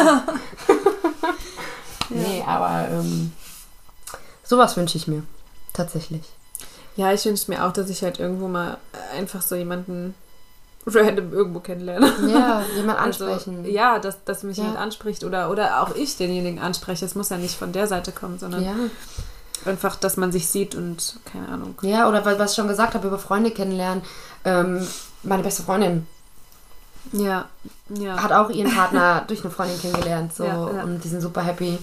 Nee, 2.08 2.42
aber 2.46 2.86
ähm, 2.90 3.32
sowas 4.44 4.76
wünsche 4.76 4.96
ich 4.96 5.08
mir. 5.08 5.22
Tatsächlich. 5.76 6.22
Ja, 6.96 7.12
ich 7.12 7.24
wünsche 7.26 7.50
mir 7.50 7.64
auch, 7.66 7.72
dass 7.72 7.90
ich 7.90 8.02
halt 8.02 8.18
irgendwo 8.18 8.48
mal 8.48 8.78
einfach 9.14 9.42
so 9.42 9.54
jemanden 9.54 10.14
random 10.86 11.32
irgendwo 11.32 11.60
kennenlerne. 11.60 12.10
Ja, 12.28 12.62
jemand 12.76 12.98
Also, 12.98 13.26
ansprechen. 13.26 13.70
ja, 13.70 13.98
dass, 13.98 14.24
dass 14.24 14.42
mich 14.44 14.56
Ja. 14.56 14.64
jemand 14.64 14.80
anspricht 14.80 15.24
oder, 15.24 15.50
oder 15.50 15.82
auch 15.82 15.94
ich 15.94 16.16
denjenigen 16.16 16.58
anspreche. 16.60 17.04
Es 17.04 17.14
muss 17.14 17.28
ja 17.28 17.36
nicht 17.36 17.56
von 17.58 17.72
der 17.72 17.86
Seite 17.88 18.12
kommen, 18.12 18.38
sondern 18.38 18.64
ja. 18.64 18.74
einfach, 19.66 19.96
dass 19.96 20.16
man 20.16 20.32
sich 20.32 20.48
sieht 20.48 20.74
und 20.74 21.18
keine 21.30 21.48
Ahnung. 21.48 21.74
Ja, 21.82 22.08
oder 22.08 22.24
was 22.24 22.52
ich 22.52 22.56
schon 22.56 22.68
gesagt 22.68 22.94
habe, 22.94 23.08
über 23.08 23.18
Freunde 23.18 23.50
kennenlernen. 23.50 24.02
Ähm, 24.44 24.86
meine 25.24 25.42
beste 25.42 25.64
Freundin 25.64 26.06
Ja, 27.12 27.46
ja. 27.90 28.22
hat 28.22 28.32
auch 28.32 28.48
ihren 28.48 28.72
Partner 28.72 29.24
durch 29.26 29.42
eine 29.44 29.50
Freundin 29.50 29.78
kennengelernt. 29.80 30.34
So, 30.34 30.44
ja. 30.44 30.56
Und 30.56 31.02
die 31.04 31.08
sind 31.08 31.20
super 31.20 31.42
happy. 31.42 31.78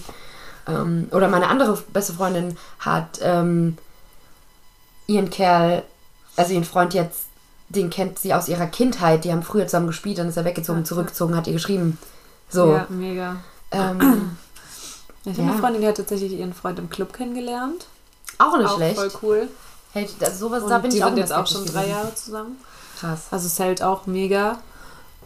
Ähm, 0.66 1.08
oder 1.12 1.28
meine 1.28 1.48
andere 1.48 1.76
beste 1.92 2.12
Freundin 2.14 2.56
hat 2.78 3.18
ähm, 3.22 3.76
ihren 5.06 5.30
Kerl, 5.30 5.82
also 6.36 6.52
ihren 6.54 6.64
Freund 6.64 6.94
jetzt, 6.94 7.24
den 7.68 7.90
kennt 7.90 8.18
sie 8.18 8.32
aus 8.34 8.48
ihrer 8.48 8.66
Kindheit. 8.66 9.24
Die 9.24 9.32
haben 9.32 9.42
früher 9.42 9.66
zusammen 9.66 9.88
gespielt, 9.88 10.18
dann 10.18 10.28
ist 10.28 10.36
er 10.36 10.44
weggezogen, 10.44 10.80
Ja, 10.80 10.84
zurückgezogen, 10.84 11.36
hat 11.36 11.46
ihr 11.46 11.52
geschrieben. 11.54 11.98
So. 12.48 12.72
Ja, 12.72 12.86
mega. 12.88 13.36
Ähm, 13.70 14.36
Ich 15.26 15.32
habe 15.32 15.42
Ja. 15.42 15.52
eine 15.52 15.58
Freundin, 15.60 15.80
die 15.82 15.88
hat 15.88 15.96
tatsächlich 15.96 16.32
ihren 16.32 16.52
Freund 16.54 16.78
im 16.78 16.90
Club 16.90 17.12
kennengelernt. 17.14 17.86
auch 18.38 18.56
nicht 18.58 18.68
auch 18.68 18.76
schlecht. 18.76 18.96
voll 18.96 19.10
cool. 19.22 19.48
Hey, 19.92 20.08
das, 20.18 20.38
sowas, 20.38 20.62
Und 20.64 20.70
da 20.70 20.78
bin 20.78 20.90
die 20.90 20.98
ich 20.98 21.04
auch 21.04 21.08
sind 21.08 21.18
jetzt 21.18 21.32
auch 21.32 21.46
schon 21.46 21.64
drei. 21.66 21.88
Jahre 21.88 22.14
zusammen. 22.14 22.58
Krass. 22.98 23.22
Also 23.30 23.46
es 23.46 23.58
hält 23.58 23.82
auch 23.82 24.06
mega. 24.06 24.58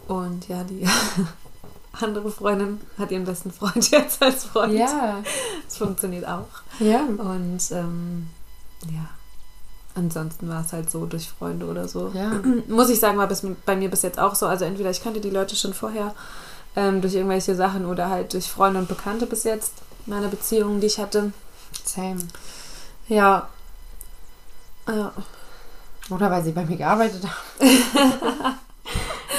Und 0.07 0.47
ja, 0.47 0.63
die 0.63 0.87
andere 1.93 2.29
Freundin 2.31 2.79
hat 2.97 3.11
ihren 3.11 3.25
besten 3.25 3.51
Freund 3.51 3.89
jetzt 3.91 4.21
als 4.21 4.45
Freund. 4.45 4.73
Ja, 4.73 5.23
Das 5.65 5.77
funktioniert 5.77 6.27
auch. 6.27 6.47
ja. 6.79 7.01
Und 7.01 7.59
ähm, 7.71 8.29
ja, 8.85 9.09
ansonsten 9.95 10.47
war 10.49 10.61
es 10.61 10.71
halt 10.73 10.89
so 10.89 11.05
durch 11.05 11.29
Freunde 11.29 11.65
oder 11.65 11.87
so. 11.87 12.11
Ja. 12.13 12.31
Muss 12.67 12.89
ich 12.89 12.99
sagen, 12.99 13.17
war 13.17 13.27
bis, 13.27 13.45
bei 13.65 13.75
mir 13.75 13.89
bis 13.89 14.03
jetzt 14.03 14.19
auch 14.19 14.35
so. 14.35 14.45
Also 14.47 14.65
entweder 14.65 14.89
ich 14.91 15.03
kannte 15.03 15.19
die 15.19 15.29
Leute 15.29 15.55
schon 15.55 15.73
vorher 15.73 16.13
ähm, 16.75 17.01
durch 17.01 17.15
irgendwelche 17.15 17.55
Sachen 17.55 17.85
oder 17.85 18.09
halt 18.09 18.33
durch 18.33 18.49
Freunde 18.49 18.79
und 18.79 18.87
Bekannte 18.87 19.25
bis 19.25 19.43
jetzt. 19.43 19.73
Meine 20.05 20.27
Beziehungen, 20.27 20.79
die 20.79 20.87
ich 20.87 20.99
hatte. 20.99 21.33
Same. 21.83 22.19
Ja. 23.07 23.49
Ja. 24.87 25.11
Oder 26.09 26.31
weil 26.31 26.43
sie 26.43 26.51
bei 26.51 26.65
mir 26.65 26.77
gearbeitet 26.77 27.23
haben. 27.23 27.69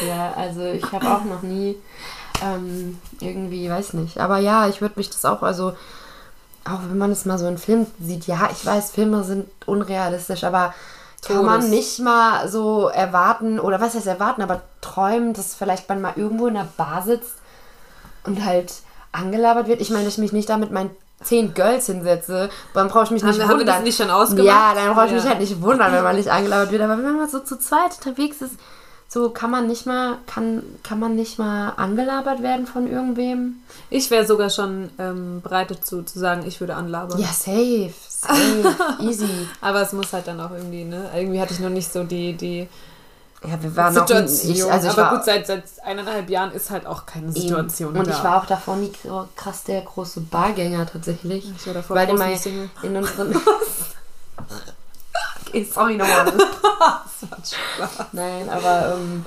ja, 0.06 0.32
also 0.34 0.64
ich 0.64 0.84
habe 0.92 1.10
auch 1.10 1.24
noch 1.24 1.42
nie 1.42 1.76
ähm, 2.42 2.98
irgendwie, 3.20 3.68
weiß 3.70 3.94
nicht. 3.94 4.18
Aber 4.18 4.38
ja, 4.38 4.68
ich 4.68 4.80
würde 4.80 4.94
mich 4.96 5.10
das 5.10 5.24
auch, 5.24 5.42
also 5.42 5.72
auch 6.64 6.80
wenn 6.88 6.98
man 6.98 7.10
es 7.10 7.24
mal 7.24 7.38
so 7.38 7.46
in 7.46 7.58
Filmen 7.58 7.86
sieht, 8.00 8.26
ja, 8.26 8.48
ich 8.52 8.64
weiß, 8.64 8.90
Filme 8.92 9.24
sind 9.24 9.46
unrealistisch, 9.66 10.44
aber 10.44 10.74
kann 11.26 11.44
man 11.44 11.56
Todes. 11.60 11.70
nicht 11.70 11.98
mal 12.00 12.48
so 12.48 12.88
erwarten, 12.88 13.60
oder 13.60 13.80
was 13.80 13.94
heißt 13.94 14.06
erwarten, 14.06 14.42
aber 14.42 14.62
träumen, 14.80 15.32
dass 15.34 15.54
vielleicht 15.54 15.88
man 15.88 16.00
mal 16.00 16.14
irgendwo 16.16 16.46
in 16.46 16.56
einer 16.56 16.68
Bar 16.76 17.02
sitzt 17.02 17.34
und 18.24 18.44
halt 18.44 18.72
angelabert 19.12 19.66
wird. 19.68 19.80
Ich 19.80 19.90
meine, 19.90 20.04
dass 20.04 20.14
ich 20.14 20.18
mich 20.18 20.32
nicht 20.32 20.48
da 20.48 20.56
mit 20.56 20.70
meinen 20.70 20.90
zehn 21.22 21.52
Girls 21.52 21.86
hinsetze, 21.86 22.48
dann 22.72 22.88
brauche 22.88 23.04
ich 23.04 23.10
mich 23.10 23.22
nicht 23.22 23.34
Haben, 23.34 23.42
haben 23.42 23.48
wir 23.50 23.58
wundern. 23.60 23.76
das 23.76 23.84
nicht 23.84 23.96
schon 23.98 24.10
ausgemacht? 24.10 24.46
Ja, 24.46 24.72
dann 24.74 24.94
brauche 24.94 25.06
ich 25.06 25.12
mich 25.12 25.24
Ja. 25.24 25.30
halt 25.30 25.40
nicht 25.40 25.60
wundern, 25.60 25.92
wenn 25.92 26.02
man 26.04 26.16
nicht 26.16 26.30
angelabert 26.30 26.70
wird. 26.70 26.80
Aber 26.82 26.96
wenn 26.96 27.16
man 27.18 27.28
so 27.28 27.40
zu 27.40 27.58
zweit 27.58 27.96
unterwegs 27.98 28.40
ist, 28.40 28.54
so 29.12 29.30
kann 29.30 29.50
man 29.50 29.66
nicht 29.66 29.86
mal, 29.86 30.18
kann, 30.26 30.62
kann 30.84 31.00
man 31.00 31.16
nicht 31.16 31.36
mal 31.36 31.70
angelabert 31.70 32.42
werden 32.44 32.66
von 32.68 32.86
irgendwem. 32.86 33.56
Ich 33.90 34.08
wäre 34.12 34.24
sogar 34.24 34.50
schon 34.50 34.88
ähm, 35.00 35.40
bereit 35.42 35.72
dazu 35.72 36.02
zu 36.04 36.20
sagen, 36.20 36.44
ich 36.46 36.60
würde 36.60 36.76
anlabern. 36.76 37.18
Ja, 37.18 37.26
safe. 37.26 37.92
Safe. 38.08 38.76
Easy. 39.00 39.26
Aber 39.60 39.82
es 39.82 39.92
muss 39.92 40.12
halt 40.12 40.28
dann 40.28 40.40
auch 40.40 40.52
irgendwie, 40.52 40.84
ne? 40.84 41.10
Irgendwie 41.12 41.40
hatte 41.40 41.52
ich 41.52 41.58
noch 41.58 41.70
nicht 41.70 41.92
so 41.92 42.04
die, 42.04 42.34
die 42.34 42.68
Ja, 43.42 43.60
wir 43.60 43.74
waren 43.74 43.94
noch 43.94 44.06
Situation. 44.06 44.52
ich, 44.52 44.64
also 44.64 44.86
ich 44.86 44.92
Aber 44.92 45.02
war, 45.02 45.16
gut, 45.16 45.24
seit, 45.24 45.44
seit 45.44 45.64
eineinhalb 45.82 46.30
Jahren 46.30 46.52
ist 46.52 46.70
halt 46.70 46.86
auch 46.86 47.04
keine 47.04 47.32
Situation 47.32 47.96
Und 47.96 48.06
da. 48.06 48.12
ich 48.12 48.22
war 48.22 48.40
auch 48.40 48.46
davor 48.46 48.76
nie 48.76 48.92
krass 49.34 49.64
der 49.64 49.80
große 49.80 50.20
Bargänger 50.20 50.86
tatsächlich. 50.86 51.50
Ich 51.56 51.66
war 51.66 51.74
davor 51.74 51.96
weil 51.96 52.08
immer 52.10 52.28
in 52.82 52.96
unseren. 52.96 53.34
okay, 55.50 55.64
sorry 55.64 55.96
nochmal. 55.96 56.32
Nein, 58.12 58.48
aber 58.48 58.94
ähm, 58.94 59.26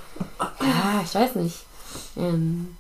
ja, 0.62 1.02
ich 1.04 1.14
weiß 1.14 1.36
nicht. 1.36 1.60
Ähm, 2.18 2.76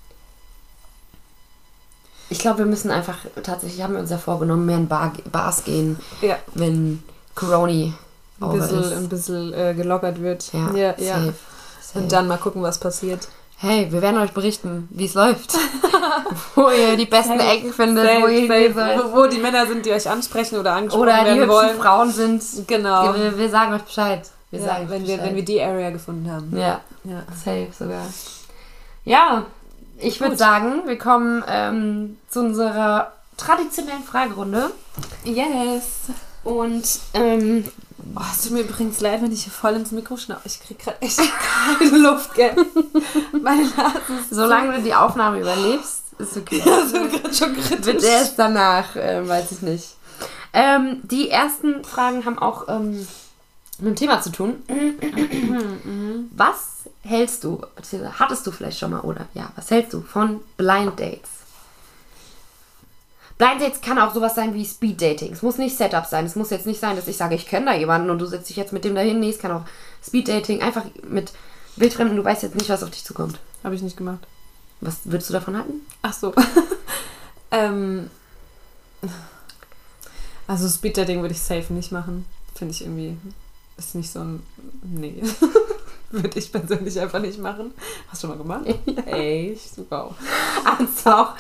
ich 2.30 2.40
glaube, 2.40 2.60
wir 2.60 2.66
müssen 2.66 2.90
einfach, 2.90 3.18
tatsächlich 3.44 3.84
haben 3.84 3.94
wir 3.94 4.00
uns 4.00 4.10
ja 4.10 4.18
vorgenommen, 4.18 4.66
mehr 4.66 4.78
in 4.78 4.88
Bar, 4.88 5.14
Bars 5.32 5.64
gehen, 5.64 6.00
Ja, 6.22 6.38
wenn 6.56 7.04
Corona 7.36 7.94
ein 8.42 8.60
bisschen, 8.60 8.84
ist. 8.84 8.92
ein 8.94 9.10
bisschen 9.10 9.54
äh, 9.54 9.74
gelockert 9.76 10.22
wird. 10.22 10.52
Ja, 10.54 10.72
ja. 10.74 10.96
ja. 10.98 11.16
safe. 11.16 11.34
safe. 11.82 12.00
Und 12.00 12.12
dann 12.12 12.28
mal 12.28 12.38
gucken, 12.38 12.62
was 12.64 12.80
passiert. 12.80 13.28
Hey, 13.64 13.90
wir 13.90 14.02
werden 14.02 14.20
euch 14.20 14.34
berichten, 14.34 14.90
wie 14.92 15.06
es 15.06 15.14
läuft. 15.14 15.54
wo 16.56 16.70
ihr 16.70 16.98
die 16.98 17.06
besten 17.06 17.38
Safe, 17.40 17.50
Ecken 17.50 17.72
findet, 17.72 18.22
wo 18.22 18.28
ihr 18.28 18.46
Safe, 18.46 18.74
safe. 18.74 19.10
Wo, 19.14 19.26
die 19.26 19.38
Männer 19.38 19.66
sind, 19.66 19.86
die 19.86 19.92
euch 19.94 20.10
ansprechen 20.10 20.58
oder 20.60 20.74
angesprochen 20.74 21.04
Oder 21.04 21.20
die 21.20 21.26
werden 21.40 21.48
wollen. 21.50 21.78
Frauen 21.78 22.12
sind. 22.12 22.44
Genau. 22.68 23.16
Wir, 23.16 23.38
wir 23.38 23.50
sagen 23.50 23.74
euch 23.74 23.84
Bescheid. 23.84 24.30
Wir 24.52 24.60
Ja, 24.60 24.66
sagen 24.66 24.90
wenn, 24.90 25.08
wir, 25.08 25.16
Bescheid. 25.16 25.30
wenn 25.30 25.36
wir 25.38 25.46
die 25.46 25.62
Area 25.62 25.92
gefunden 25.92 26.30
haben. 26.30 26.52
Ja, 26.58 26.82
Ja. 27.06 27.24
safe 27.34 27.70
sogar. 27.80 28.06
Ja, 29.06 29.46
ich 29.98 30.20
würde 30.20 30.36
sagen, 30.36 30.82
wir 30.86 30.98
kommen 30.98 31.42
ähm, 31.48 32.18
zu 32.30 32.42
unserer 32.42 33.14
traditionellen 33.38 34.04
Fragerunde. 34.04 34.72
Yes. 35.24 36.10
Und 36.44 36.84
ähm, 37.14 37.64
Oh, 38.16 38.22
es 38.32 38.44
tut 38.44 38.52
mir 38.52 38.62
übrigens 38.62 39.00
leid, 39.00 39.22
wenn 39.22 39.32
ich 39.32 39.44
hier 39.44 39.54
voll 39.54 39.74
ins 39.74 39.92
Mikro 39.92 40.18
schnau. 40.18 40.38
Ich 40.46 40.60
krieg 40.62 40.80
gerade 40.80 41.02
echt 41.02 41.20
keine 41.80 41.98
Luft, 41.98 42.34
gell? 42.36 42.56
Meine 43.42 43.64
Nase 43.64 44.14
ist 44.20 44.30
solange 44.30 44.78
du 44.78 44.84
die 44.84 44.94
Aufnahme 44.94 45.40
überlebst, 45.40 46.04
ist 46.18 46.38
okay. 46.38 46.62
so 46.62 47.00
gerade 47.08 47.34
schon 47.34 47.56
kritisch. 47.56 47.86
Wird 47.86 48.04
erst 48.04 48.38
danach, 48.38 48.96
äh, 48.96 49.28
weiß 49.28 49.52
ich 49.52 49.62
nicht. 49.62 49.96
Ähm, 50.54 51.02
die 51.04 51.30
ersten 51.30 51.84
Fragen 51.84 52.26
haben 52.26 52.38
auch 52.38 52.68
ähm, 52.68 53.08
mit 53.80 53.88
dem 53.88 53.96
Thema 53.96 54.22
zu 54.22 54.32
tun. 54.32 54.62
was 56.36 56.90
hältst 57.02 57.44
du, 57.44 57.62
beziehungsweise 57.76 58.20
hattest 58.20 58.46
du 58.46 58.52
vielleicht 58.52 58.80
schon 58.80 58.92
mal, 58.92 59.02
oder 59.02 59.28
ja, 59.34 59.52
was 59.56 59.72
hältst 59.72 59.94
du 59.94 60.02
von 60.02 60.42
Blind 60.58 61.00
Dates? 61.00 61.30
Blind 63.38 63.62
Dates 63.62 63.82
kann 63.82 64.00
auch 64.00 64.14
sowas 64.14 64.36
sein 64.36 64.54
wie 64.54 64.66
Speed 64.66 65.02
Dating. 65.02 65.34
Es 65.34 65.42
muss 65.42 65.58
nicht 65.58 65.78
Setup 65.78 66.06
sein. 66.06 66.26
Es 66.26 66.36
muss 66.36 66.50
jetzt 66.50 66.68
nicht 66.68 66.80
sein, 66.80 66.96
dass 66.96 67.08
ich 67.08 67.18
sage, 67.18 67.36
ich 67.36 67.48
kenne 67.48 67.68
da 67.68 67.74
jemanden 67.74 68.10
und 68.10 68.20
du 68.20 68.26
setzt 68.26 68.50
dich 68.50 68.58
jetzt 68.58 68.74
mit 68.74 68.86
dem 68.86 68.96
dahin. 68.96 69.20
Nee, 69.20 69.30
es 69.30 69.40
kann 69.40 69.52
auch 69.52 69.64
Speed 70.06 70.28
Dating, 70.28 70.62
einfach 70.62 70.84
mit 71.08 71.34
Wildfremden. 71.76 72.18
Du 72.18 72.24
weißt 72.24 72.44
jetzt 72.44 72.56
nicht, 72.56 72.70
was 72.70 72.84
auf 72.84 72.92
dich 72.92 73.04
zukommt. 73.04 73.40
Habe 73.64 73.76
ich 73.76 73.82
nicht 73.82 73.98
gemacht. 73.98 74.20
Was 74.82 75.00
würdest 75.06 75.30
du 75.30 75.34
davon 75.34 75.58
halten? 75.58 75.82
Ach 76.02 76.14
so. 76.14 76.34
ähm, 77.52 78.10
also 80.48 80.68
Speed-Dating 80.68 81.22
würde 81.22 81.34
ich 81.34 81.42
safe 81.42 81.72
nicht 81.74 81.92
machen. 81.92 82.26
Finde 82.56 82.74
ich 82.74 82.82
irgendwie, 82.82 83.18
ist 83.78 83.96
nicht 83.96 84.12
so 84.12 84.20
ein, 84.20 84.44
nee. 84.84 85.24
würde 86.12 86.38
ich 86.38 86.52
persönlich 86.52 87.00
einfach 87.00 87.20
nicht 87.20 87.40
machen. 87.40 87.74
Hast 88.10 88.24
du 88.24 88.28
schon 88.28 88.38
mal 88.38 88.44
gemacht? 88.44 88.66
Echt? 89.08 89.72
Wow. 89.90 90.16
Abends 90.66 91.08
auch. 91.08 91.34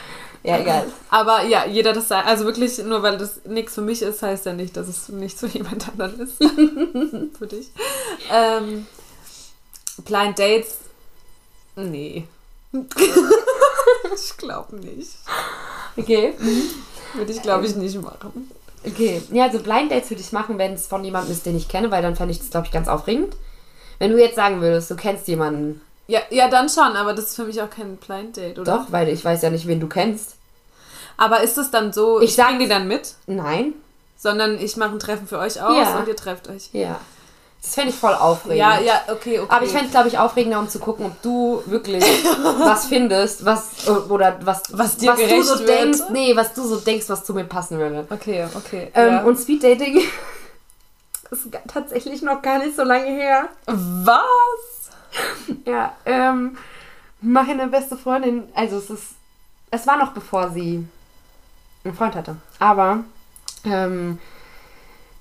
Ja, 0.44 0.60
egal. 0.60 0.86
Aber 1.10 1.44
ja, 1.44 1.66
jeder 1.66 1.94
das 1.94 2.10
sagt. 2.10 2.28
Also 2.28 2.44
wirklich, 2.46 2.78
nur 2.80 3.02
weil 3.02 3.18
das 3.18 3.46
nichts 3.46 3.76
für 3.76 3.82
mich 3.82 4.02
ist, 4.02 4.22
heißt 4.22 4.46
ja 4.46 4.54
nicht, 4.54 4.76
dass 4.76 4.88
es 4.88 5.10
nicht 5.10 5.38
für 5.38 5.48
jemand 5.54 5.88
anderen 5.88 6.20
ist. 6.20 6.38
für 7.38 7.48
dich. 7.48 7.72
Ähm, 8.32 8.86
Blind 10.04 10.38
Dates? 10.38 10.78
Nee. 11.76 12.28
ich 12.74 14.38
glaube 14.38 14.76
nicht. 14.76 15.12
Okay. 15.96 16.34
Würde 17.14 17.32
ich, 17.32 17.41
glaube 17.41 17.66
ich, 17.66 17.76
nicht 17.76 18.02
machen. 18.02 18.52
Okay. 18.86 19.22
Ja, 19.32 19.46
also 19.46 19.60
Blind 19.60 19.91
Dates 19.91 20.10
würde 20.10 20.22
ich 20.22 20.32
machen, 20.34 20.58
wenn 20.58 20.74
es 20.74 20.88
von 20.88 21.06
jemandem 21.06 21.32
ist, 21.32 21.46
den 21.46 21.56
ich 21.56 21.70
kenne, 21.70 21.89
weil 21.89 22.02
dann 22.02 22.16
fände 22.16 22.34
ich 22.34 22.39
das, 22.39 22.50
glaube 22.50 22.68
ich, 22.68 22.74
ganz 22.74 22.88
aufregend. 22.88 23.36
Wenn 24.00 24.12
du 24.12 24.20
jetzt 24.20 24.36
sagen 24.36 24.60
würdest, 24.60 24.91
du 24.91 24.96
kennst 24.96 25.28
jemanden. 25.28 25.82
Ja, 26.08 26.20
ja, 26.30 26.49
dann 26.49 26.68
schon, 26.70 26.95
aber 26.97 27.14
das 27.14 27.26
ist 27.26 27.36
für 27.36 27.45
mich 27.45 27.62
auch 27.62 27.70
kein 27.70 27.95
Blind 27.97 28.36
Date, 28.38 28.60
oder? 28.60 28.78
Doch, 28.80 28.91
weil 28.91 29.08
ich 29.10 29.24
weiß 29.24 29.41
ja 29.41 29.49
nicht, 29.49 29.68
wen 29.68 29.80
du 29.80 29.88
kennst. 29.88 30.36
Aber 31.16 31.41
ist 31.41 31.58
es 31.58 31.72
dann 31.72 31.93
so, 31.93 32.20
Ich 32.20 32.32
ich, 32.32 32.36
sag- 32.36 32.60
die 32.60 32.68
dann 32.68 32.88
mit, 32.88 33.14
Nein. 33.28 33.74
sondern 34.18 34.58
ich 34.60 34.76
mache 34.78 34.91
ein 34.91 34.99
Treffen 34.99 35.28
für 35.28 35.38
euch 35.39 35.62
aus 35.62 35.76
Ja. 35.78 35.97
und 35.99 36.08
ihr 36.08 36.16
trefft 36.16 36.49
euch? 36.49 36.70
Ja. 36.74 36.99
Das 37.62 37.76
fände 37.76 37.91
ich 37.91 37.95
voll 37.95 38.14
aufregend. 38.14 38.58
Ja, 38.60 38.78
ja, 38.82 38.99
okay, 39.10 39.39
okay. 39.39 39.47
Aber 39.49 39.64
ich 39.64 39.72
fände 39.72 39.86
es, 39.86 39.91
glaube 39.91 40.10
ich, 40.10 40.18
aufregender, 40.20 40.60
um 40.60 40.68
zu 40.68 40.80
gucken, 40.80 41.06
ob 41.06 41.22
du 41.22 41.64
wirklich 41.68 42.04
was 42.60 42.88
findest, 42.88 43.45
was 43.45 43.88
oder 44.10 44.38
was, 44.43 44.64
Was 44.72 44.97
dir 44.97 45.12
was 45.14 45.20
du 45.20 45.41
so 45.43 45.60
wird. 45.60 45.70
denkst. 45.70 45.99
Nee, 46.12 46.36
was 46.36 46.54
du 46.54 46.64
so 46.68 46.76
denkst, 46.82 47.06
was 47.08 47.24
zu 47.24 47.34
mir 47.34 47.45
passen 47.45 47.80
würde. 47.80 48.06
Okay, 48.10 48.45
okay. 48.56 48.91
Ähm, 48.93 49.08
ja. 49.14 49.24
Und 49.24 49.38
Speeddating 49.39 50.01
ist 51.32 51.49
ga- 51.51 51.62
tatsächlich 51.72 52.22
noch 52.22 52.41
gar 52.41 52.60
nicht 52.60 52.76
so 52.76 52.84
lange 52.84 53.06
her. 53.06 53.47
was? 53.66 54.20
Ja, 55.66 55.95
ähm, 56.05 56.57
meine 57.22 57.68
beste 57.68 57.97
Freundin, 57.97 58.43
also 58.53 58.78
es 58.78 58.89
ist, 58.89 59.05
es 59.72 59.88
war 59.88 59.97
noch 59.97 60.14
bevor 60.14 60.51
sie 60.51 60.86
einen 61.84 61.95
Freund 61.95 62.16
hatte. 62.16 62.38
Aber 62.59 63.03
ähm, 63.66 64.20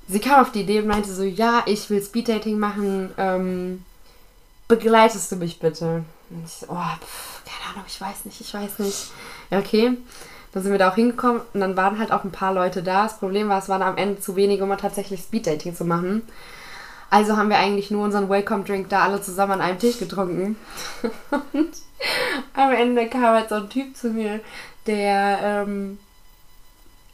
sie 0.09 0.21
kam 0.21 0.41
auf 0.41 0.53
die 0.53 0.63
Idee 0.63 0.81
und 0.81 0.89
meinte 0.89 1.13
so, 1.13 1.23
ja, 1.23 1.63
ich 1.67 1.89
will 1.91 2.03
Speeddating 2.03 2.59
machen, 2.59 3.11
ähm, 3.19 3.85
begleitest 4.69 5.31
du 5.33 5.37
mich 5.37 5.59
bitte? 5.59 6.05
Und 6.31 6.45
ich 6.45 6.53
so, 6.53 6.67
oh, 6.69 6.77
pff, 7.01 7.43
keine 7.45 7.73
Ahnung, 7.73 7.85
ich 7.87 8.01
weiß 8.01 8.25
nicht, 8.25 8.41
ich 8.41 8.53
weiß 8.53 8.79
nicht. 8.81 9.11
Ja, 9.51 9.59
okay. 9.59 9.97
Dann 10.53 10.63
sind 10.63 10.73
wir 10.73 10.79
da 10.79 10.91
auch 10.91 10.97
hingekommen 10.97 11.41
und 11.55 11.61
dann 11.61 11.77
waren 11.77 11.99
halt 11.99 12.13
auch 12.13 12.25
ein 12.25 12.33
paar 12.33 12.53
Leute 12.53 12.83
da. 12.83 13.05
Das 13.05 13.19
Problem 13.19 13.49
war, 13.49 13.59
es 13.59 13.71
waren 13.71 13.81
am 13.81 13.97
Ende 13.97 14.21
zu 14.21 14.37
wenige, 14.37 14.65
um 14.65 14.69
mal 14.69 14.77
tatsächlich 14.77 15.21
Speeddating 15.21 15.75
zu 15.75 15.85
machen. 15.85 16.23
Also 17.13 17.37
haben 17.37 17.51
wir 17.51 17.59
eigentlich 17.59 17.91
nur 17.91 18.05
unseren 18.05 18.31
Welcome-Drink 18.31 18.89
da 18.89 19.03
alle 19.03 19.21
zusammen 19.21 19.53
an 19.53 19.61
einem 19.61 19.79
Tisch 19.79 19.99
getrunken. 19.99 20.57
Und 21.53 21.71
am 22.55 22.73
Ende 22.73 23.07
kam 23.11 23.35
halt 23.35 23.51
so 23.51 23.57
ein 23.57 23.69
Typ 23.69 23.95
zu 23.95 24.09
mir, 24.09 24.41
der 24.87 25.39
ähm, 25.43 25.99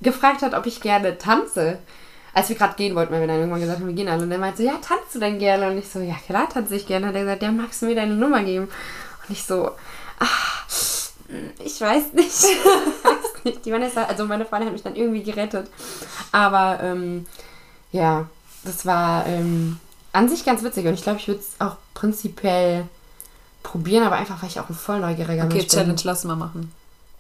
gefragt 0.00 0.42
hat, 0.42 0.54
ob 0.54 0.66
ich 0.66 0.80
gerne 0.80 1.18
tanze. 1.18 1.80
Als 2.32 2.48
wir 2.48 2.54
gerade 2.54 2.76
gehen 2.76 2.94
wollten, 2.94 3.12
weil 3.12 3.22
wir 3.22 3.26
dann 3.26 3.38
irgendwann 3.38 3.60
gesagt 3.60 3.80
haben, 3.80 3.88
wir 3.88 3.94
gehen 3.96 4.08
alle. 4.08 4.22
Und 4.22 4.30
der 4.30 4.38
meinte 4.38 4.62
so, 4.62 4.68
ja, 4.68 4.76
tanzt 4.80 5.16
du 5.16 5.18
denn 5.18 5.40
gerne? 5.40 5.68
Und 5.68 5.78
ich 5.78 5.88
so, 5.88 5.98
ja, 5.98 6.14
klar 6.24 6.48
tanze 6.48 6.76
ich 6.76 6.86
gerne. 6.86 7.08
Hat 7.08 7.16
er 7.16 7.22
gesagt, 7.22 7.42
ja, 7.42 7.50
magst 7.50 7.82
du 7.82 7.86
mir 7.86 7.96
deine 7.96 8.14
Nummer 8.14 8.44
geben? 8.44 8.66
Und 8.66 9.30
ich 9.30 9.42
so, 9.42 9.72
ah, 10.20 10.26
ich 11.58 11.80
weiß 11.80 12.12
nicht. 12.12 12.28
ich 12.44 13.04
weiß 13.04 13.44
nicht. 13.44 13.66
Die 13.66 13.72
Vanessa, 13.72 14.04
also 14.04 14.26
meine 14.26 14.44
Freundin 14.44 14.68
hat 14.68 14.74
mich 14.74 14.84
dann 14.84 14.94
irgendwie 14.94 15.24
gerettet. 15.24 15.68
Aber 16.30 16.78
ähm, 16.84 17.26
ja, 17.90 18.28
das 18.62 18.86
war 18.86 19.26
ähm, 19.26 19.80
an 20.12 20.28
sich 20.28 20.44
ganz 20.44 20.62
witzig 20.62 20.86
und 20.86 20.94
ich 20.94 21.02
glaube, 21.02 21.18
ich 21.18 21.28
würde 21.28 21.40
es 21.40 21.60
auch 21.60 21.76
prinzipiell 21.94 22.86
probieren, 23.62 24.04
aber 24.04 24.16
einfach, 24.16 24.40
weil 24.42 24.48
ich 24.48 24.58
auch 24.60 24.68
ein 24.68 24.74
voll 24.74 25.00
neugieriger 25.00 25.44
Okay, 25.44 25.58
Mensch 25.58 25.68
Challenge, 25.68 25.94
bin. 25.94 26.02
lass 26.04 26.24
mal 26.24 26.36
machen. 26.36 26.72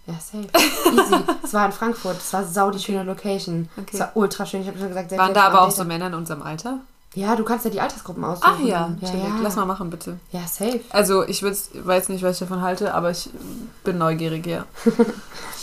Ja, 0.06 0.14
safe. 0.14 0.48
Easy. 0.96 1.22
Es 1.42 1.52
war 1.52 1.66
in 1.66 1.72
Frankfurt. 1.72 2.16
Es 2.16 2.32
war 2.32 2.42
sau 2.44 2.70
die 2.70 2.78
schöne 2.78 3.02
Location. 3.02 3.68
Okay. 3.76 3.90
Es 3.92 4.00
war 4.00 4.12
ultra 4.14 4.46
schön. 4.46 4.62
Ich 4.62 4.68
habe 4.68 4.78
schon 4.78 4.88
gesagt, 4.88 5.10
sehr 5.10 5.18
Waren 5.18 5.34
da 5.34 5.42
aber 5.44 5.62
auch 5.62 5.70
so 5.70 5.84
Männer 5.84 6.06
in 6.06 6.14
unserem 6.14 6.40
Alter? 6.42 6.78
Ja, 7.14 7.34
du 7.36 7.44
kannst 7.44 7.64
ja 7.64 7.70
die 7.70 7.80
Altersgruppen 7.80 8.22
aussuchen. 8.22 8.52
Ach 8.54 8.60
ja, 8.60 8.94
ja, 9.00 9.08
ja. 9.08 9.38
lass 9.42 9.56
mal 9.56 9.64
machen, 9.64 9.88
bitte. 9.88 10.18
Ja, 10.30 10.46
safe. 10.46 10.80
Also, 10.90 11.26
ich 11.26 11.42
würd's, 11.42 11.70
weiß 11.72 12.10
nicht, 12.10 12.22
was 12.22 12.36
ich 12.36 12.40
davon 12.40 12.60
halte, 12.60 12.92
aber 12.92 13.10
ich 13.10 13.30
bin 13.82 13.98
neugierig, 13.98 14.46
ja. 14.46 14.66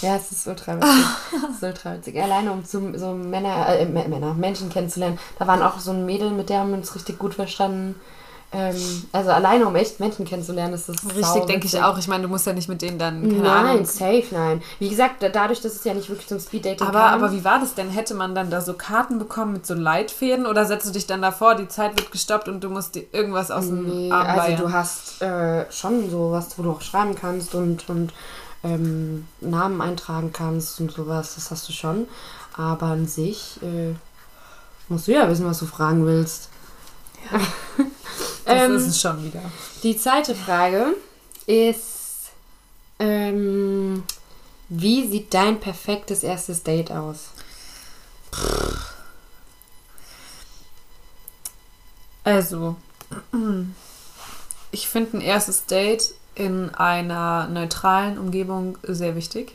Ja, 0.02 0.18
es 0.18 0.32
ist 0.32 0.46
ultra 0.46 0.76
witzig. 0.76 1.06
es 1.50 1.56
ist 1.56 1.64
ultra 1.64 1.94
witzig. 1.94 2.22
Alleine 2.22 2.52
um 2.52 2.66
zu, 2.66 2.98
so 2.98 3.14
Männer, 3.14 3.68
äh, 3.70 3.86
Männer, 3.86 4.34
Menschen 4.34 4.70
kennenzulernen. 4.70 5.18
Da 5.40 5.48
waren 5.48 5.62
auch 5.62 5.80
so 5.80 5.92
ein 5.92 6.06
Mädel, 6.06 6.32
mit 6.32 6.50
der 6.50 6.60
haben 6.60 6.72
wir 6.72 6.78
uns 6.78 6.94
richtig 6.96 7.18
gut 7.18 7.34
verstanden. 7.34 7.96
Ähm, 8.52 9.04
also 9.12 9.32
alleine 9.32 9.66
um 9.68 9.76
echt 9.76 10.00
Menschen 10.00 10.24
kennenzulernen, 10.24 10.74
ist 10.76 10.88
das 10.88 10.96
Richtig, 11.16 11.46
denke 11.46 11.66
ich 11.66 11.82
auch. 11.84 11.98
Ich 11.98 12.08
meine, 12.08 12.24
du 12.24 12.30
musst 12.30 12.46
ja 12.46 12.54
nicht 12.54 12.70
mit 12.70 12.82
denen 12.82 12.98
dann, 12.98 13.22
keine 13.24 13.42
Nein, 13.42 13.66
Ahnung. 13.66 13.86
safe, 13.86 14.24
nein. 14.32 14.62
Wie 14.80 14.88
gesagt, 14.88 15.22
da- 15.24 15.30
dadurch, 15.30 15.60
dass 15.62 15.74
es 15.74 15.84
ja 15.84 15.94
nicht 15.94 16.08
wirklich 16.10 16.28
zum 16.28 16.40
Speeddating 16.40 16.88
Aber, 16.88 17.00
kam. 17.00 17.24
aber 17.24 17.34
wie 17.34 17.44
war 17.44 17.60
das 17.60 17.74
denn? 17.74 17.90
Hätte 17.90 18.14
man 18.14 18.34
dann 18.34 18.50
da 18.50 18.62
so 18.62 18.74
Karten 18.74 19.20
bekommen 19.20 19.54
mit 19.54 19.66
so 19.66 19.74
Leitfäden 19.74 20.46
oder 20.46 20.64
setzt 20.66 20.88
du 20.88 20.92
dich 20.92 21.06
dann 21.06 21.22
davor, 21.22 21.56
die 21.56 21.68
Zeit 21.68 21.98
wird 21.98 22.12
gestoppt 22.12 22.48
und 22.48 22.64
du 22.64 22.70
musst 22.70 22.96
dir 22.96 23.04
irgendwas 23.12 23.52
aus 23.52 23.66
dem 23.68 23.84
Nee, 23.90 24.12
Arm 24.12 24.28
also 24.28 24.38
leiern? 24.42 24.62
du 24.62 24.72
hast 24.72 25.22
äh, 25.22 25.66
schon 25.72 26.10
sowas, 26.10 26.50
wo 26.58 26.64
du 26.64 26.72
auch 26.72 26.82
schreiben 26.82 27.16
kannst 27.16 27.56
und, 27.56 27.90
und 27.90 28.14
ähm, 28.64 29.28
Namen 29.42 29.82
eintragen 29.82 30.32
kannst 30.32 30.80
und 30.80 30.92
sowas. 30.92 31.36
Das 31.36 31.52
hast 31.52 31.68
du 31.68 31.74
schon. 31.74 32.08
Aber 32.56 32.86
an 32.86 33.06
sich 33.06 33.60
äh, 33.64 33.96
musst 34.88 35.08
du 35.08 35.12
ja 35.14 35.28
wissen, 35.30 35.46
was 35.46 35.60
du 35.60 35.66
fragen 35.66 36.06
willst. 36.06 36.50
Das 38.46 38.62
ähm, 38.62 38.76
ist 38.76 38.86
es 38.86 39.02
schon 39.02 39.24
wieder. 39.24 39.42
die 39.82 39.98
zweite 39.98 40.36
Frage 40.36 40.94
ist, 41.48 42.30
ähm, 43.00 44.04
wie 44.70 45.08
sieht 45.08 45.34
dein 45.34 45.60
perfektes 45.60 46.22
erstes 46.22 46.62
Date 46.62 46.92
aus? 46.92 47.30
Also, 52.24 52.76
ich 54.72 54.88
finde 54.88 55.18
ein 55.18 55.22
erstes 55.22 55.66
Date 55.66 56.14
in 56.36 56.74
einer 56.76 57.48
neutralen 57.48 58.18
Umgebung 58.18 58.78
sehr 58.84 59.16
wichtig. 59.16 59.54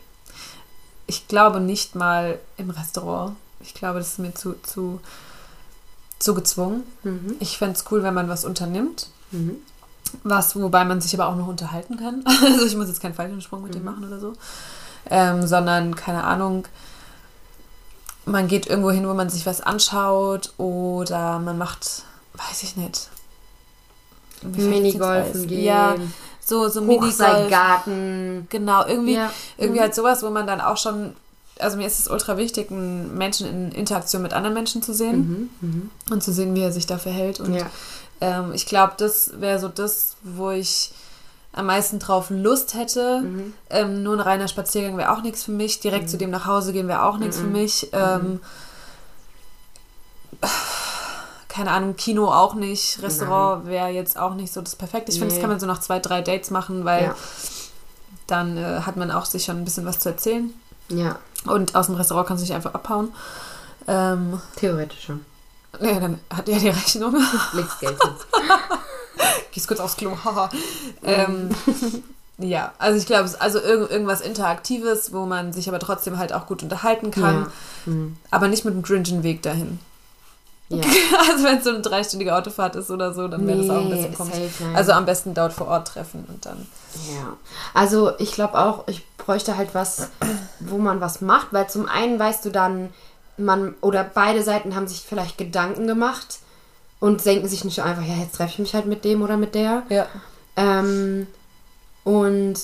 Ich 1.07 1.29
glaube 1.29 1.61
nicht 1.61 1.95
mal 1.95 2.39
im 2.57 2.71
Restaurant. 2.71 3.37
Ich 3.61 3.75
glaube, 3.75 3.99
das 3.99 4.13
ist 4.13 4.19
mir 4.19 4.35
zu, 4.35 4.55
zu, 4.63 5.01
zu 6.21 6.35
gezwungen. 6.35 6.85
Mhm. 7.03 7.35
Ich 7.41 7.59
fände 7.59 7.75
es 7.75 7.85
cool, 7.91 8.05
wenn 8.05 8.15
man 8.15 8.29
was 8.29 8.45
unternimmt. 8.45 9.09
Mhm. 9.33 9.57
Was, 10.23 10.55
wobei 10.61 10.85
man 10.85 11.01
sich 11.01 11.15
aber 11.15 11.29
auch 11.29 11.37
noch 11.37 11.49
unterhalten 11.49 11.97
kann. 11.97 12.25
Also 12.45 12.67
ich 12.67 12.77
muss 12.77 12.87
jetzt 12.89 13.01
keinen 13.03 13.15
falschen 13.15 13.41
Sprung 13.41 13.63
mit 13.65 13.75
dem 13.75 13.85
machen 13.85 14.05
oder 14.07 14.21
so. 14.21 14.33
Ähm, 15.09 15.47
sondern, 15.47 15.95
keine 15.97 16.23
Ahnung, 16.25 16.67
man 18.27 18.47
geht 18.49 18.67
irgendwo 18.67 18.91
hin, 18.91 19.09
wo 19.09 19.15
man 19.15 19.31
sich 19.31 19.47
was 19.47 19.61
anschaut 19.61 20.53
oder 20.59 21.39
man 21.39 21.57
macht, 21.59 22.03
weiß 22.35 22.63
ich 22.65 22.77
nicht. 22.77 23.09
Minigolfen 24.43 25.47
gehen, 25.47 25.65
Ja, 25.65 25.95
so, 26.45 26.69
so 26.69 26.81
Minigolf. 26.81 27.13
Hochseilgarten. 27.13 28.47
Genau, 28.51 28.87
irgendwie, 28.87 29.15
Ja. 29.15 29.31
irgendwie 29.59 29.79
Mhm. 29.79 29.83
halt 29.85 29.95
sowas, 29.95 30.23
wo 30.23 30.31
man 30.31 30.47
dann 30.47 30.61
auch 30.61 30.77
schon, 30.77 31.15
also 31.61 31.77
mir 31.77 31.87
ist 31.87 31.99
es 31.99 32.09
ultra 32.09 32.37
wichtig, 32.37 32.71
einen 32.71 33.17
Menschen 33.17 33.47
in 33.47 33.73
Interaktion 33.73 34.23
mit 34.23 34.33
anderen 34.33 34.55
Menschen 34.55 34.83
zu 34.83 34.93
sehen 34.95 35.51
Mhm. 35.61 35.69
Mhm. 35.69 35.91
und 36.11 36.23
zu 36.23 36.33
sehen, 36.33 36.55
wie 36.55 36.63
er 36.63 36.73
sich 36.73 36.87
da 36.87 36.99
verhält. 36.99 37.41
Und 37.41 37.55
Ja. 37.55 37.67
ähm, 38.21 38.53
ich 38.53 38.67
glaube, 38.67 38.95
das 38.97 39.33
wäre 39.41 39.59
so 39.59 39.69
das, 39.69 40.17
wo 40.23 40.51
ich 40.51 40.93
am 41.53 41.67
meisten 41.67 41.99
drauf 41.99 42.31
Lust 42.31 42.75
hätte. 42.75 43.25
Ähm, 43.71 44.03
nur 44.05 44.15
ein 44.15 44.21
reiner 44.21 44.47
Spaziergang 44.47 44.97
wäre 44.97 45.11
auch 45.13 45.23
nichts 45.23 45.43
für 45.43 45.51
mich. 45.51 45.81
Direkt 45.81 46.09
zu 46.09 46.17
dem 46.17 46.31
nach 46.31 46.47
Hause 46.47 46.73
gehen 46.73 46.87
wäre 46.87 47.05
auch 47.05 47.19
nichts 47.19 47.39
für 47.39 47.47
mich. 47.49 47.89
Ähm, 47.93 48.41
keine 51.49 51.73
Ahnung, 51.73 51.97
Kino 51.97 52.31
auch 52.33 52.55
nicht. 52.55 53.03
Restaurant 53.03 53.67
wäre 53.67 53.89
jetzt 53.89 54.17
auch 54.17 54.35
nicht 54.35 54.53
so 54.53 54.61
das 54.61 54.77
Perfekte. 54.77 55.11
Ich 55.11 55.19
finde, 55.19 55.29
das 55.35 55.37
Nee. 55.39 55.41
kann 55.43 55.51
man 55.51 55.61
so 55.61 55.67
nach 55.67 55.81
zwei, 55.81 55.99
drei 55.99 56.23
Dates 56.23 56.51
machen, 56.51 56.85
weil 56.85 57.05
Ja. 57.05 57.15
dann 58.29 58.57
äh, 58.57 58.83
hat 58.83 58.97
man 58.97 59.11
auch 59.11 59.25
sich 59.25 59.45
schon 59.45 59.57
ein 59.59 59.65
bisschen 59.65 59.85
was 59.85 59.99
zu 59.99 60.09
erzählen. 60.11 60.53
Ja, 60.89 61.19
Und 61.47 61.75
aus 61.75 61.87
dem 61.87 61.95
Restaurant 61.95 62.27
kannst 62.29 62.43
du 62.43 62.47
nicht 62.47 62.55
einfach 62.55 62.75
abhauen. 62.75 63.13
Ähm, 63.89 64.41
theoretisch 64.57 65.05
schon. 65.07 65.25
ja, 65.81 65.99
dann 66.01 66.21
hat 66.35 66.49
er 66.49 66.59
die 66.59 66.69
Rechnung. 66.69 67.17
Legst 67.55 67.81
Geld. 67.81 67.97
Gehst 69.53 69.69
kurz 69.69 69.81
aufs 69.81 69.97
Klo. 69.97 70.17
haha. 70.25 70.49
ähm, 71.03 71.51
ja, 72.39 72.73
also 72.79 72.99
ich 72.99 73.07
glaube, 73.07 73.25
es- 73.25 73.35
also 73.35 73.59
irg 73.59 73.91
irgendwas 73.91 74.21
Interaktives, 74.21 75.13
wo 75.13 75.27
man 75.27 75.53
sich 75.53 75.69
aber 75.69 75.79
trotzdem 75.79 76.19
halt 76.19 76.33
auch 76.33 76.47
gut 76.47 76.63
unterhalten 76.63 77.11
kann. 77.11 77.47
Ja. 77.87 77.93
Mhm. 77.93 78.17
Aber 78.31 78.49
nicht 78.49 78.65
mit 78.65 78.75
einem 78.75 78.83
cringen 78.83 79.23
Weg 79.23 79.43
dahin. 79.43 79.79
Ja. 80.69 80.83
Also 81.31 81.45
wenn 81.45 81.59
es 81.59 81.65
so 81.65 81.71
eine 81.71 81.81
dreistündige 81.81 82.35
Autofahrt 82.35 82.77
ist 82.77 82.91
oder 82.91 83.13
so, 83.13 83.27
dann 83.29 83.47
wäre 83.47 83.59
das 83.59 83.71
auch 83.71 83.83
ein 83.83 83.91
bisschen 83.91 84.11
Nee, 84.11 84.17
komisch. 84.17 84.35
safe. 84.35 84.65
Also 84.75 84.93
am 84.93 85.05
besten 85.05 85.35
dort 85.35 85.53
vor 85.53 85.67
Ort 85.69 85.89
treffen 85.89 86.25
und 86.29 86.47
dann. 86.47 86.67
Ja, 87.13 87.37
also 87.75 88.13
ich 88.19 88.33
glaube 88.33 88.59
auch, 88.59 88.87
ich 88.89 89.05
bräuchte 89.31 89.57
halt 89.57 89.77
was, 89.77 90.09
wo 90.59 90.79
man 90.79 91.01
was 91.01 91.21
macht, 91.21 91.53
weil 91.53 91.69
zum 91.71 91.87
einen 91.89 92.19
weißt 92.19 92.45
du 92.45 92.51
dann, 92.51 92.89
man 93.37 93.77
oder 93.81 94.03
beide 94.03 94.43
Seiten 94.43 94.75
haben 94.75 94.89
sich 94.89 95.03
vielleicht 95.09 95.39
Gedanken 95.39 95.87
gemacht 95.87 96.41
und 96.99 97.25
denken 97.25 97.47
sich 97.47 97.65
nicht 97.65 97.81
einfach, 97.81 98.03
ja, 98.03 98.17
jetzt 98.17 98.35
treffe 98.35 98.51
ich 98.55 98.59
mich 98.59 98.75
halt 98.75 98.87
mit 98.87 99.05
dem 99.05 99.23
oder 99.23 99.37
mit 99.37 99.55
der. 99.55 99.85
Ja. 99.89 100.07
Ähm, 100.57 101.29
und 102.03 102.55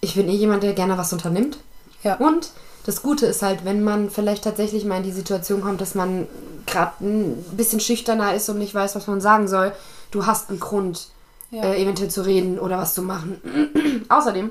ich 0.00 0.14
bin 0.14 0.30
eh 0.30 0.34
jemand, 0.34 0.62
der 0.62 0.72
gerne 0.72 0.96
was 0.96 1.12
unternimmt. 1.12 1.58
Ja. 2.02 2.14
Und 2.16 2.52
das 2.86 3.02
Gute 3.02 3.26
ist 3.26 3.42
halt, 3.42 3.66
wenn 3.66 3.84
man 3.84 4.08
vielleicht 4.08 4.44
tatsächlich 4.44 4.86
mal 4.86 4.96
in 4.96 5.02
die 5.02 5.12
Situation 5.12 5.60
kommt, 5.60 5.82
dass 5.82 5.94
man 5.94 6.26
gerade 6.64 6.92
ein 7.02 7.44
bisschen 7.52 7.80
schüchterner 7.80 8.34
ist 8.34 8.48
und 8.48 8.58
nicht 8.58 8.74
weiß, 8.74 8.96
was 8.96 9.06
man 9.08 9.20
sagen 9.20 9.46
soll, 9.46 9.72
du 10.10 10.24
hast 10.24 10.48
einen 10.48 10.58
Grund, 10.58 11.08
Ja. 11.50 11.64
äh, 11.64 11.82
eventuell 11.82 12.10
zu 12.10 12.22
reden 12.24 12.58
oder 12.58 12.78
was 12.78 12.94
zu 12.94 13.02
machen. 13.02 14.06
Außerdem 14.08 14.50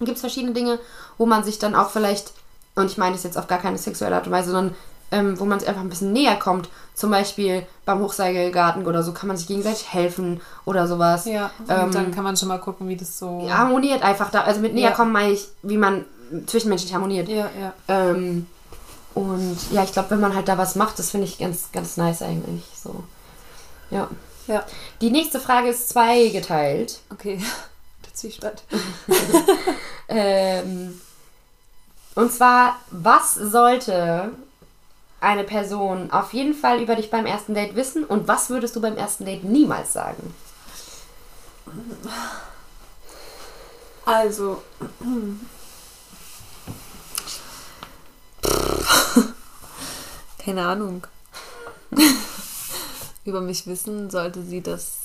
gibt 0.00 0.16
es 0.16 0.20
verschiedene 0.20 0.52
Dinge, 0.52 0.78
wo 1.18 1.26
man 1.26 1.44
sich 1.44 1.58
dann 1.58 1.74
auch 1.74 1.90
vielleicht, 1.90 2.32
und 2.74 2.86
ich 2.90 2.98
meine 2.98 3.14
das 3.14 3.22
jetzt 3.24 3.38
auf 3.38 3.46
gar 3.46 3.58
keine 3.58 3.78
sexuelle 3.78 4.16
Art 4.16 4.26
und 4.26 4.32
Weise, 4.32 4.50
sondern 4.50 4.74
ähm, 5.12 5.38
wo 5.38 5.44
man 5.44 5.60
sich 5.60 5.68
einfach 5.68 5.82
ein 5.82 5.88
bisschen 5.90 6.12
näher 6.12 6.36
kommt. 6.36 6.68
Zum 6.94 7.10
Beispiel 7.10 7.64
beim 7.84 8.00
Hochseilgarten 8.00 8.86
oder 8.86 9.02
so 9.02 9.12
kann 9.12 9.28
man 9.28 9.36
sich 9.36 9.46
gegenseitig 9.46 9.92
helfen 9.92 10.40
oder 10.64 10.88
sowas. 10.88 11.24
Ja, 11.26 11.50
und 11.58 11.70
Ähm, 11.70 11.92
dann 11.92 12.14
kann 12.14 12.24
man 12.24 12.36
schon 12.36 12.48
mal 12.48 12.58
gucken, 12.58 12.88
wie 12.88 12.96
das 12.96 13.18
so. 13.18 13.48
harmoniert 13.48 14.02
einfach 14.02 14.30
da. 14.30 14.40
Also 14.42 14.60
mit 14.60 14.74
näher 14.74 14.90
Ja. 14.90 14.96
kommen 14.96 15.12
meine 15.12 15.32
ich, 15.32 15.46
wie 15.62 15.76
man 15.76 16.04
zwischenmenschlich 16.46 16.92
harmoniert. 16.94 17.28
ja, 17.28 17.48
ja. 17.60 17.72
Ähm, 17.86 18.46
und 19.14 19.56
ja, 19.70 19.84
ich 19.84 19.92
glaube, 19.92 20.10
wenn 20.10 20.20
man 20.20 20.34
halt 20.34 20.48
da 20.48 20.58
was 20.58 20.74
macht, 20.74 20.98
das 20.98 21.10
finde 21.10 21.26
ich 21.26 21.38
ganz, 21.38 21.70
ganz 21.72 21.96
nice 21.96 22.22
eigentlich. 22.22 22.64
So. 22.82 23.04
Ja. 23.90 24.08
Ja. 24.48 24.64
Die 25.00 25.10
nächste 25.10 25.38
Frage 25.38 25.68
ist 25.68 25.90
zweigeteilt. 25.90 27.00
Okay. 27.12 27.38
Zwiespalt. 28.14 28.62
Ähm, 30.06 31.00
und 32.14 32.32
zwar, 32.32 32.78
was 32.90 33.34
sollte 33.34 34.32
eine 35.20 35.44
Person 35.44 36.10
auf 36.10 36.32
jeden 36.34 36.54
Fall 36.54 36.80
über 36.80 36.94
dich 36.94 37.10
beim 37.10 37.26
ersten 37.26 37.54
Date 37.54 37.74
wissen 37.74 38.04
und 38.04 38.28
was 38.28 38.50
würdest 38.50 38.76
du 38.76 38.80
beim 38.80 38.96
ersten 38.96 39.24
Date 39.24 39.44
niemals 39.44 39.92
sagen? 39.94 40.34
Also. 44.04 44.62
Keine 50.38 50.66
Ahnung. 50.66 51.06
Über 53.24 53.40
mich 53.40 53.66
wissen 53.66 54.10
sollte 54.10 54.42
sie 54.42 54.60
das. 54.60 55.03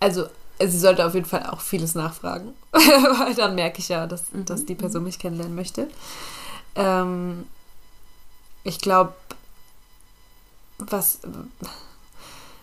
Also, 0.00 0.26
sie 0.58 0.78
sollte 0.78 1.06
auf 1.06 1.14
jeden 1.14 1.26
Fall 1.26 1.46
auch 1.46 1.60
vieles 1.60 1.94
nachfragen. 1.94 2.54
Weil 2.72 3.34
dann 3.34 3.54
merke 3.54 3.78
ich 3.78 3.88
ja, 3.88 4.06
dass, 4.06 4.24
dass 4.32 4.64
die 4.66 4.74
Person 4.74 5.04
mich 5.04 5.18
kennenlernen 5.18 5.54
möchte. 5.54 5.88
Ähm, 6.74 7.46
ich 8.64 8.78
glaube, 8.78 9.12
was, 10.78 11.18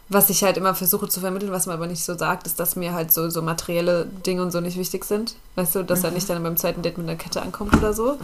was 0.09 0.29
ich 0.29 0.43
halt 0.43 0.57
immer 0.57 0.73
versuche 0.73 1.07
zu 1.09 1.19
vermitteln, 1.19 1.51
was 1.51 1.65
man 1.65 1.75
aber 1.75 1.87
nicht 1.87 2.03
so 2.03 2.17
sagt, 2.17 2.47
ist, 2.47 2.59
dass 2.59 2.75
mir 2.75 2.93
halt 2.93 3.11
so, 3.11 3.29
so 3.29 3.41
materielle 3.41 4.05
Dinge 4.05 4.41
und 4.41 4.51
so 4.51 4.61
nicht 4.61 4.77
wichtig 4.77 5.03
sind. 5.05 5.35
Weißt 5.55 5.75
du, 5.75 5.83
dass 5.83 6.03
er 6.03 6.11
nicht 6.11 6.29
dann 6.29 6.41
beim 6.43 6.57
zweiten 6.57 6.81
Date 6.81 6.97
mit 6.97 7.07
einer 7.07 7.17
Kette 7.17 7.41
ankommt 7.41 7.75
oder 7.75 7.93
so. 7.93 8.17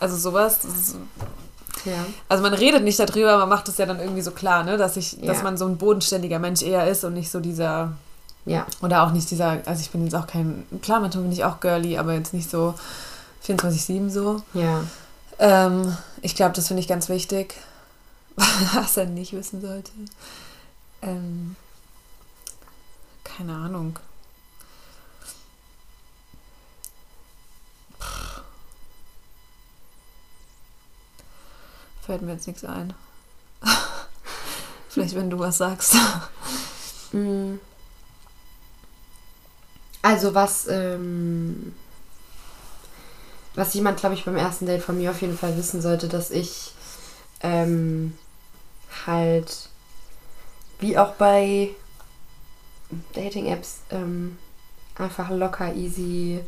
Also 0.00 0.16
sowas. 0.16 0.60
Ja. 1.84 2.04
Also 2.28 2.42
man 2.42 2.54
redet 2.54 2.82
nicht 2.82 2.98
darüber, 2.98 3.36
man 3.38 3.48
macht 3.48 3.68
es 3.68 3.76
ja 3.76 3.86
dann 3.86 4.00
irgendwie 4.00 4.22
so 4.22 4.30
klar, 4.30 4.64
ne? 4.64 4.76
Dass 4.78 4.96
ich, 4.96 5.18
dass 5.20 5.38
Ja. 5.38 5.42
man 5.42 5.56
so 5.58 5.66
ein 5.66 5.76
bodenständiger 5.76 6.38
Mensch 6.38 6.62
eher 6.62 6.88
ist 6.88 7.04
und 7.04 7.12
nicht 7.14 7.30
so 7.30 7.40
dieser, 7.40 7.92
Ja. 8.46 8.66
oder 8.82 9.02
auch 9.02 9.12
nicht 9.12 9.30
dieser, 9.30 9.62
also 9.66 9.80
ich 9.80 9.90
bin 9.90 10.04
jetzt 10.04 10.14
auch 10.14 10.26
kein, 10.26 10.66
klar, 10.82 11.00
manchmal 11.00 11.24
bin 11.24 11.32
ich 11.32 11.44
auch 11.44 11.60
girly, 11.60 11.96
aber 11.96 12.12
jetzt 12.12 12.34
nicht 12.34 12.50
so 12.50 12.74
24-7 13.46 14.10
so. 14.10 14.42
Ja. 14.52 14.84
Ähm, 15.38 15.96
ich 16.20 16.34
glaube, 16.34 16.54
das 16.54 16.68
finde 16.68 16.80
ich 16.80 16.88
ganz 16.88 17.08
wichtig, 17.08 17.54
was 18.74 18.96
er 18.96 19.06
nicht 19.06 19.32
wissen 19.32 19.60
sollte. 19.60 19.90
Ähm, 21.02 21.56
keine 23.24 23.54
Ahnung. 23.54 23.98
Pff. 28.00 28.42
Fällt 32.02 32.22
mir 32.22 32.32
jetzt 32.32 32.46
nichts 32.46 32.64
ein. 32.64 32.92
Vielleicht, 34.90 35.14
wenn 35.14 35.30
du 35.30 35.38
was 35.38 35.56
sagst. 35.58 35.96
Mm. 37.12 37.54
Also 40.04 40.34
was, 40.34 40.66
ähm, 40.68 41.74
was 43.54 43.72
jemand, 43.72 43.98
glaube 43.98 44.14
ich, 44.14 44.26
beim 44.26 44.36
ersten 44.36 44.66
Date 44.66 44.82
von 44.82 44.98
mir 44.98 45.10
auf 45.10 45.22
jeden 45.22 45.38
Fall 45.38 45.56
wissen 45.56 45.80
sollte, 45.80 46.08
dass 46.08 46.30
ich 46.30 46.72
ähm, 47.40 48.12
halt, 49.06 49.70
wie 50.78 50.98
auch 50.98 51.14
bei 51.14 51.70
Dating-Apps, 53.14 53.78
ähm, 53.92 54.36
einfach 54.96 55.30
locker, 55.30 55.72
easy, 55.72 56.40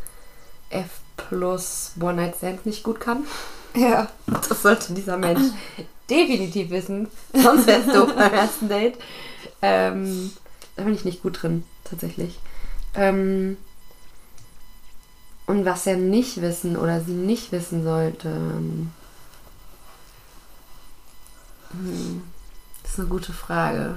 F 0.68 1.00
plus 1.16 1.92
One-Night-Stand 1.98 2.66
nicht 2.66 2.82
gut 2.84 3.00
kann. 3.00 3.24
Ja. 3.74 4.08
Das 4.26 4.62
sollte 4.62 4.94
dieser 4.94 5.18
Mensch 5.18 5.52
definitiv 6.10 6.70
wissen. 6.70 7.08
Sonst 7.34 7.66
wärst 7.66 7.88
du 7.88 8.06
beim 8.06 8.32
ersten 8.32 8.70
Date. 8.70 8.96
Ähm, 9.60 10.32
da 10.76 10.84
bin 10.84 10.94
ich 10.94 11.04
nicht 11.04 11.22
gut 11.22 11.42
drin, 11.42 11.62
tatsächlich. 11.84 12.38
Ähm, 12.96 13.56
und 15.46 15.64
was 15.64 15.86
er 15.86 15.96
nicht 15.96 16.40
wissen 16.40 16.76
oder 16.76 17.00
sie 17.00 17.12
nicht 17.12 17.52
wissen 17.52 17.84
sollte. 17.84 18.28
ähm, 18.28 18.90
Hm, 21.72 22.22
das 22.82 22.92
ist 22.92 22.98
eine 23.00 23.08
gute 23.08 23.32
Frage. 23.32 23.96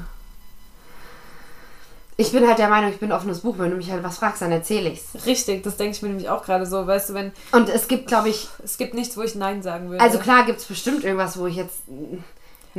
Ich 2.17 2.33
bin 2.33 2.45
halt 2.45 2.57
der 2.59 2.67
Meinung, 2.67 2.91
ich 2.91 2.99
bin 2.99 3.11
ein 3.11 3.17
offenes 3.17 3.39
Buch. 3.39 3.57
Wenn 3.57 3.69
du 3.71 3.77
mich 3.77 3.89
halt 3.91 4.03
was 4.03 4.17
fragst, 4.17 4.41
dann 4.41 4.51
erzähle 4.51 4.89
ich's. 4.89 5.25
Richtig, 5.25 5.63
das 5.63 5.77
denke 5.77 5.95
ich 5.95 6.01
mir 6.01 6.09
nämlich 6.09 6.27
auch 6.29 6.43
gerade 6.43 6.65
so. 6.65 6.85
Weißt 6.85 7.09
du, 7.09 7.13
wenn 7.13 7.31
Und 7.53 7.69
es 7.69 7.87
gibt, 7.87 8.07
glaube 8.07 8.27
ich, 8.27 8.49
es 8.61 8.77
gibt 8.77 8.93
nichts, 8.93 9.15
wo 9.15 9.21
ich 9.21 9.35
Nein 9.35 9.61
sagen 9.63 9.89
würde. 9.89 10.03
also 10.03 10.17
klar 10.19 10.45
gibt 10.45 10.59
es 10.59 10.65
bestimmt 10.65 11.05
irgendwas, 11.05 11.39
wo 11.39 11.47
ich 11.47 11.55
jetzt 11.55 11.83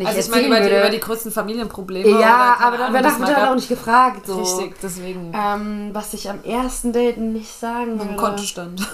nicht 0.00 0.08
also 0.08 0.20
ich 0.20 0.28
meine 0.28 0.46
über 0.46 0.60
die, 0.60 0.76
über 0.76 0.90
die 0.90 1.00
größten 1.00 1.30
Familienprobleme. 1.30 2.20
Ja, 2.20 2.56
aber 2.60 2.78
das 3.00 3.18
wird 3.18 3.28
halt 3.28 3.36
gab. 3.36 3.50
auch 3.50 3.54
nicht 3.54 3.68
gefragt. 3.68 4.26
So. 4.26 4.40
Richtig, 4.40 4.74
deswegen. 4.82 5.32
Ähm, 5.34 5.90
was 5.92 6.12
ich 6.14 6.28
am 6.28 6.42
ersten 6.42 6.92
Date 6.92 7.18
nicht 7.18 7.52
sagen 7.52 7.98
würde. 7.98 8.16
Kontostand. 8.16 8.86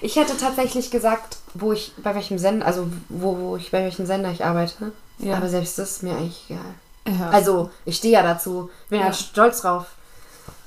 Ich 0.00 0.16
hätte 0.16 0.36
tatsächlich 0.36 0.90
gesagt, 0.90 1.38
wo 1.54 1.72
ich, 1.72 1.94
bei 1.96 2.14
welchem 2.14 2.36
Sender, 2.36 2.66
also 2.66 2.88
wo, 3.08 3.38
wo 3.38 3.56
ich, 3.56 3.70
bei 3.70 3.82
welchem 3.82 4.04
Sender 4.04 4.30
ich 4.30 4.44
arbeite. 4.44 4.92
Ja. 5.18 5.38
Aber 5.38 5.48
selbst 5.48 5.78
das 5.78 5.92
ist 5.92 6.02
mir 6.02 6.10
eigentlich 6.10 6.44
egal. 6.50 6.74
Ja. 7.18 7.30
Also, 7.30 7.70
ich 7.86 7.96
stehe 7.96 8.12
ja 8.12 8.22
dazu. 8.22 8.68
Bin 8.90 9.00
ja. 9.00 9.06
Ja. 9.06 9.12
stolz 9.14 9.62
drauf. 9.62 9.86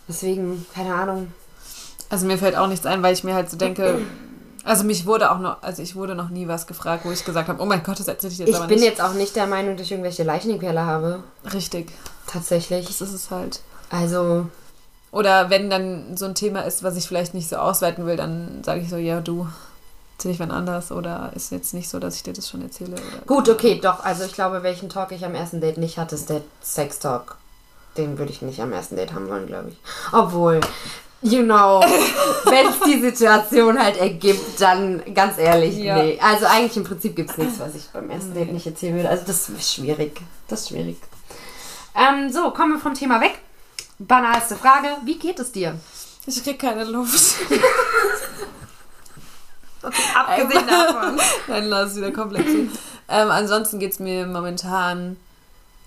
Deswegen, 0.07 0.65
keine 0.73 0.95
Ahnung. 0.95 1.31
Also 2.09 2.25
mir 2.25 2.39
fällt 2.39 2.55
auch 2.55 2.65
nichts 2.65 2.87
ein, 2.87 3.03
weil 3.03 3.13
ich 3.13 3.23
mir 3.23 3.35
halt 3.35 3.51
so 3.51 3.57
denke, 3.57 4.01
also 4.67 4.83
mich 4.83 5.05
wurde 5.05 5.31
auch 5.31 5.39
noch, 5.39 5.61
also 5.63 5.81
ich 5.81 5.95
wurde 5.95 6.13
noch 6.15 6.29
nie 6.29 6.47
was 6.47 6.67
gefragt, 6.67 7.05
wo 7.05 7.11
ich 7.11 7.23
gesagt 7.25 7.47
habe, 7.49 7.61
oh 7.61 7.65
mein 7.65 7.83
Gott, 7.83 7.99
das 7.99 8.07
erzähle 8.07 8.33
ich 8.33 8.39
jetzt 8.39 8.49
Ich 8.49 8.55
aber 8.55 8.67
bin 8.67 8.79
nicht. 8.79 8.87
jetzt 8.87 9.01
auch 9.01 9.13
nicht 9.13 9.35
der 9.35 9.47
Meinung, 9.47 9.75
dass 9.77 9.85
ich 9.87 9.91
irgendwelche 9.91 10.23
Leichen 10.23 10.51
im 10.51 10.59
Keller 10.59 10.85
habe. 10.85 11.23
Richtig, 11.53 11.91
Tatsächlich. 12.27 12.85
das 12.87 13.01
ist 13.01 13.13
es 13.13 13.31
halt. 13.31 13.61
Also, 13.89 14.47
Oder 15.11 15.49
wenn 15.49 15.69
dann 15.69 16.17
so 16.17 16.25
ein 16.25 16.35
Thema 16.35 16.61
ist, 16.61 16.83
was 16.83 16.95
ich 16.97 17.07
vielleicht 17.07 17.33
nicht 17.33 17.49
so 17.49 17.55
ausweiten 17.55 18.05
will, 18.05 18.17
dann 18.17 18.61
sage 18.63 18.81
ich 18.81 18.89
so, 18.89 18.97
ja 18.97 19.21
du, 19.21 19.47
erzähl 20.17 20.31
ich 20.31 20.39
wann 20.39 20.51
anders 20.51 20.91
oder 20.91 21.31
ist 21.35 21.51
jetzt 21.51 21.73
nicht 21.73 21.89
so, 21.89 21.99
dass 21.99 22.15
ich 22.15 22.23
dir 22.23 22.33
das 22.33 22.49
schon 22.49 22.61
erzähle. 22.61 22.91
Oder 22.93 23.25
gut, 23.25 23.47
okay, 23.49 23.79
doch. 23.81 24.03
Also, 24.03 24.23
ich 24.25 24.33
glaube, 24.33 24.63
welchen 24.63 24.89
Talk 24.89 25.11
ich 25.13 25.23
am 25.23 25.35
ersten 25.35 25.61
Date 25.61 25.77
nicht 25.77 25.97
hatte, 25.97 26.15
ist 26.15 26.29
der 26.29 26.41
Sex-Talk. 26.61 27.37
den 27.95 28.17
würde 28.19 28.31
ich 28.31 28.41
nicht 28.41 28.61
am 28.61 28.73
ersten 28.73 28.95
Date 28.97 29.13
haben 29.13 29.29
wollen, 29.29 29.47
glaube 29.47 29.69
ich. 29.69 29.77
Obwohl, 30.11 30.59
you 31.21 31.43
know, 31.43 31.81
wenn 32.45 32.67
es 32.67 32.79
die 32.85 32.99
Situation 33.01 33.77
halt 33.81 33.97
ergibt, 33.97 34.59
dann 34.61 35.01
ganz 35.13 35.37
ehrlich, 35.37 35.75
Ja. 35.77 35.95
nee. 36.01 36.19
Also 36.21 36.45
eigentlich 36.45 36.77
im 36.77 36.83
Prinzip 36.83 37.15
gibt 37.15 37.31
es 37.31 37.37
nichts, 37.37 37.59
was 37.59 37.75
ich 37.75 37.85
beim 37.93 38.09
ersten 38.09 38.33
Date 38.33 38.51
nicht 38.53 38.65
erzählen 38.67 38.95
würde. 38.95 39.09
Also 39.09 39.23
das 39.25 39.49
ist 39.49 39.73
schwierig. 39.73 40.21
Das 40.47 40.61
ist 40.61 40.69
schwierig. 40.69 40.97
Ähm, 41.95 42.31
so, 42.31 42.51
kommen 42.51 42.73
wir 42.73 42.79
vom 42.79 42.93
Thema 42.93 43.19
weg. 43.21 43.39
Banalste 43.99 44.55
Frage, 44.55 44.89
wie 45.05 45.17
geht 45.17 45.39
es 45.39 45.51
dir? 45.51 45.75
Ich 46.27 46.43
krieg 46.43 46.59
keine 46.59 46.83
Luft. 46.83 47.35
Abgesehen 50.15 50.67
davon. 50.67 51.19
Nein, 51.47 51.65
lass 51.65 51.91
es 51.91 51.97
wieder 51.97 52.11
komplett. 52.11 52.45
Ähm, 52.47 52.69
ansonsten 53.31 53.79
geht 53.79 53.93
es 53.93 53.99
mir 53.99 54.25
momentan 54.27 55.17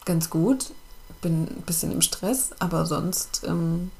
ganz 0.04 0.30
gut. 0.30 0.66
Bin 1.20 1.42
ein 1.44 1.62
bisschen 1.66 1.92
im 1.92 2.00
Stress, 2.00 2.50
aber 2.60 2.86
sonst, 2.86 3.42
ähm, 3.46 3.90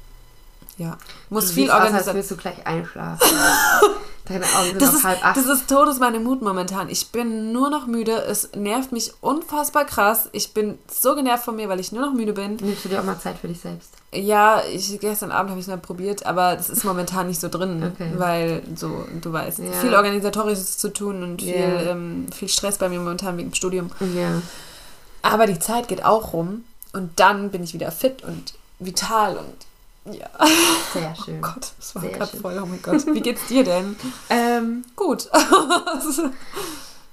ja. 0.77 0.97
Muss 1.29 1.51
viel 1.51 1.69
organisieren. 1.69 2.15
willst 2.15 2.31
du 2.31 2.37
gleich 2.37 2.65
einschlafen. 2.65 3.27
Deine 4.25 4.45
Augen 4.45 4.69
sind 4.69 4.81
Das 4.81 4.93
ist, 4.93 5.03
halb 5.03 5.25
acht. 5.25 5.35
das 5.35 5.45
ist 5.47 5.67
Todes 5.67 5.99
meine 5.99 6.19
Mut 6.19 6.41
momentan. 6.43 6.89
Ich 6.89 7.07
bin 7.11 7.51
nur 7.51 7.69
noch 7.71 7.87
müde. 7.87 8.13
Es 8.13 8.51
nervt 8.55 8.91
mich 8.91 9.11
unfassbar 9.19 9.83
krass. 9.83 10.29
Ich 10.31 10.53
bin 10.53 10.77
so 10.89 11.15
genervt 11.15 11.43
von 11.43 11.55
mir, 11.55 11.67
weil 11.69 11.79
ich 11.79 11.91
nur 11.91 12.05
noch 12.05 12.13
müde 12.13 12.31
bin. 12.33 12.55
Nimmst 12.57 12.85
du 12.85 12.89
dir 12.89 12.99
auch 12.99 13.03
mal 13.03 13.19
Zeit 13.19 13.37
für 13.39 13.47
dich 13.47 13.59
selbst? 13.59 13.89
Ja, 14.13 14.61
ich, 14.71 14.99
gestern 14.99 15.31
Abend 15.31 15.49
habe 15.49 15.59
ich 15.59 15.65
es 15.65 15.69
mal 15.69 15.77
probiert, 15.79 16.25
aber 16.27 16.55
das 16.55 16.69
ist 16.69 16.83
momentan 16.85 17.27
nicht 17.27 17.41
so 17.41 17.49
drin, 17.49 17.91
Okay. 17.93 18.11
weil 18.15 18.61
so, 18.75 19.05
du 19.21 19.33
weißt, 19.33 19.59
Ja. 19.59 19.71
viel 19.73 19.95
Organisatorisches 19.95 20.77
zu 20.77 20.93
tun 20.93 21.23
und 21.23 21.41
viel, 21.41 21.55
ähm, 21.87 22.27
viel 22.31 22.47
Stress 22.47 22.77
bei 22.77 22.89
mir 22.89 22.99
momentan 22.99 23.37
wegen 23.37 23.49
dem 23.49 23.55
Studium. 23.55 23.89
Ja. 24.15 24.41
Aber 25.23 25.47
die 25.47 25.59
Zeit 25.59 25.87
geht 25.87 26.05
auch 26.05 26.31
rum 26.33 26.63
und 26.93 27.19
dann 27.19 27.49
bin 27.49 27.63
ich 27.63 27.73
wieder 27.73 27.91
fit 27.91 28.23
und 28.23 28.53
vital 28.79 29.35
und 29.37 29.53
ja. 30.05 30.29
Sehr 30.93 31.15
schön. 31.15 31.37
Oh 31.39 31.41
Gott, 31.41 31.71
das 31.77 31.95
war 31.95 32.01
gerade 32.03 32.37
voll. 32.37 32.59
Oh 32.61 32.65
mein 32.65 32.81
Gott. 32.81 33.05
Wie 33.07 33.21
geht's 33.21 33.45
dir 33.47 33.63
denn? 33.63 33.95
Ähm, 34.29 34.83
Gut. 34.95 35.29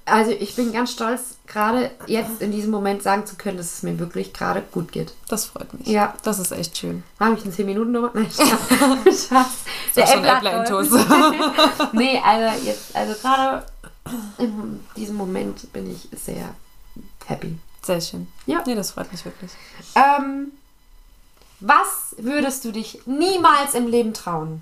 also 0.05 0.31
ich 0.31 0.55
bin 0.55 0.71
ganz 0.71 0.93
stolz, 0.93 1.37
gerade 1.47 1.91
jetzt 2.07 2.41
in 2.41 2.51
diesem 2.51 2.71
Moment 2.71 3.03
sagen 3.03 3.25
zu 3.25 3.35
können, 3.35 3.57
dass 3.57 3.73
es 3.73 3.83
mir 3.83 3.99
wirklich 3.99 4.33
gerade 4.33 4.63
gut 4.71 4.91
geht. 4.91 5.13
Das 5.27 5.45
freut 5.45 5.73
mich. 5.73 5.87
Ja. 5.87 6.15
Das 6.23 6.39
ist 6.39 6.51
echt 6.51 6.77
schön. 6.77 7.03
Habe 7.19 7.35
ich 7.35 7.43
eine 7.43 7.51
10 7.51 7.65
Minuten 7.65 7.91
Nummer? 7.91 8.11
Nein. 8.13 8.29
Spaß. 8.31 9.47
Der 9.95 10.65
geholfen. 10.65 11.05
nee, 11.93 12.21
also 12.23 12.65
jetzt, 12.65 12.95
also 12.95 13.13
gerade 13.21 13.65
in 14.37 14.79
diesem 14.95 15.15
Moment 15.15 15.71
bin 15.73 15.91
ich 15.91 16.07
sehr 16.17 16.55
happy. 17.25 17.57
Sehr 17.81 18.01
schön. 18.01 18.27
Ja. 18.45 18.63
Nee, 18.65 18.75
das 18.75 18.91
freut 18.91 19.11
mich 19.11 19.23
wirklich. 19.25 19.51
Ähm, 19.95 20.51
was 21.59 22.15
würdest 22.17 22.65
du 22.65 22.71
dich 22.71 23.01
niemals 23.05 23.73
im 23.73 23.87
Leben 23.87 24.13
trauen? 24.13 24.61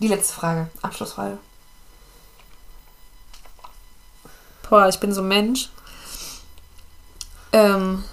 Die 0.00 0.08
letzte 0.08 0.34
Frage, 0.34 0.68
Abschlussfrage. 0.82 1.38
Boah, 4.68 4.88
ich 4.88 5.00
bin 5.00 5.12
so 5.12 5.22
ein 5.22 5.28
Mensch. 5.28 5.70
Ähm, 7.52 8.04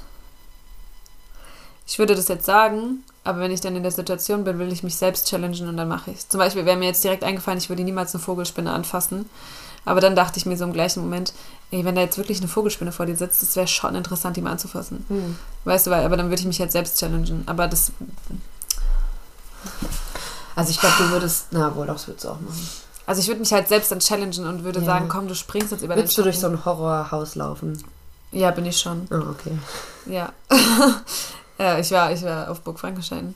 ich 1.86 2.00
würde 2.00 2.16
das 2.16 2.28
jetzt 2.28 2.46
sagen, 2.46 3.04
aber 3.24 3.40
wenn 3.40 3.52
ich 3.52 3.62
dann 3.62 3.76
in 3.76 3.84
der 3.84 3.92
Situation 3.92 4.44
bin, 4.44 4.60
will 4.60 4.72
ich 4.72 4.84
mich 4.84 4.96
selbst 4.96 5.28
challengen 5.28 5.68
und 5.68 5.78
dann 5.78 5.88
mache 5.88 6.12
ich 6.12 6.18
es. 6.18 6.30
Zum 6.30 6.40
Beispiel 6.40 6.66
wäre 6.66 6.78
mir 6.78 6.88
jetzt 6.88 7.04
direkt 7.04 7.24
eingefallen, 7.24 7.60
ich 7.60 7.70
würde 7.70 7.84
niemals 7.84 8.16
eine 8.16 8.24
Vogelspinne 8.24 8.72
anfassen. 8.72 9.30
Aber 9.86 10.02
dann 10.02 10.16
dachte 10.16 10.38
ich 10.40 10.46
mir 10.46 10.58
so 10.58 10.64
im 10.66 10.74
gleichen 10.74 11.02
Moment, 11.02 11.34
ey, 11.72 11.86
wenn 11.86 11.96
da 11.96 12.02
jetzt 12.02 12.18
wirklich 12.18 12.40
eine 12.40 12.48
Vogelspinne 12.48 12.92
vor 12.92 13.06
dir 13.06 13.16
sitzt, 13.16 13.42
das 13.44 13.56
wäre 13.56 13.68
schon 13.68 13.94
interessant, 13.96 14.36
die 14.36 14.42
mal 14.42 14.52
anzufassen. 14.52 15.06
Hm. 15.08 15.38
Weißt 15.64 15.86
du, 15.88 15.92
weil, 15.92 16.04
aber 16.04 16.18
dann 16.18 16.30
würde 16.30 16.40
ich 16.42 16.48
mich 16.48 16.58
jetzt 16.58 16.72
selbst 16.74 16.98
challengen. 17.00 17.44
Aber 17.48 17.68
das, 17.68 17.92
Also 20.56 20.72
ich 20.72 20.80
glaube, 20.80 20.96
du 20.98 21.10
würdest, 21.10 21.48
na 21.52 21.76
wohl, 21.76 21.86
das 21.86 22.08
würdest 22.08 22.26
du 22.26 22.30
auch 22.30 22.40
machen. 22.40 22.68
also 23.06 23.20
ich 23.22 23.28
würde 23.28 23.42
mich 23.42 23.52
halt 23.54 23.68
selbst 23.68 23.92
dann 23.92 24.00
challengen 24.00 24.48
und 24.48 24.64
würde 24.64 24.80
Ja. 24.80 24.86
sagen, 24.86 25.08
komm, 25.10 25.28
du 25.28 25.36
springst 25.36 25.72
jetzt 25.72 25.82
über 25.84 25.96
Würdest 25.96 26.18
du 26.18 26.22
den 26.22 26.32
durch 26.32 26.40
so 26.40 26.48
ein 26.48 26.64
Horrorhaus 26.66 27.36
laufen? 27.36 27.84
Ja, 28.32 28.52
bin 28.52 28.66
ich 28.66 28.80
schon. 28.80 29.08
Ah, 29.12 29.30
okay. 29.30 29.58
Ja. 30.06 30.32
ja, 31.58 31.78
ich 31.80 31.92
war, 31.92 32.12
ich 32.12 32.24
war 32.24 32.50
auf 32.50 32.62
Burg 32.62 32.80
Frankenstein. 32.80 33.36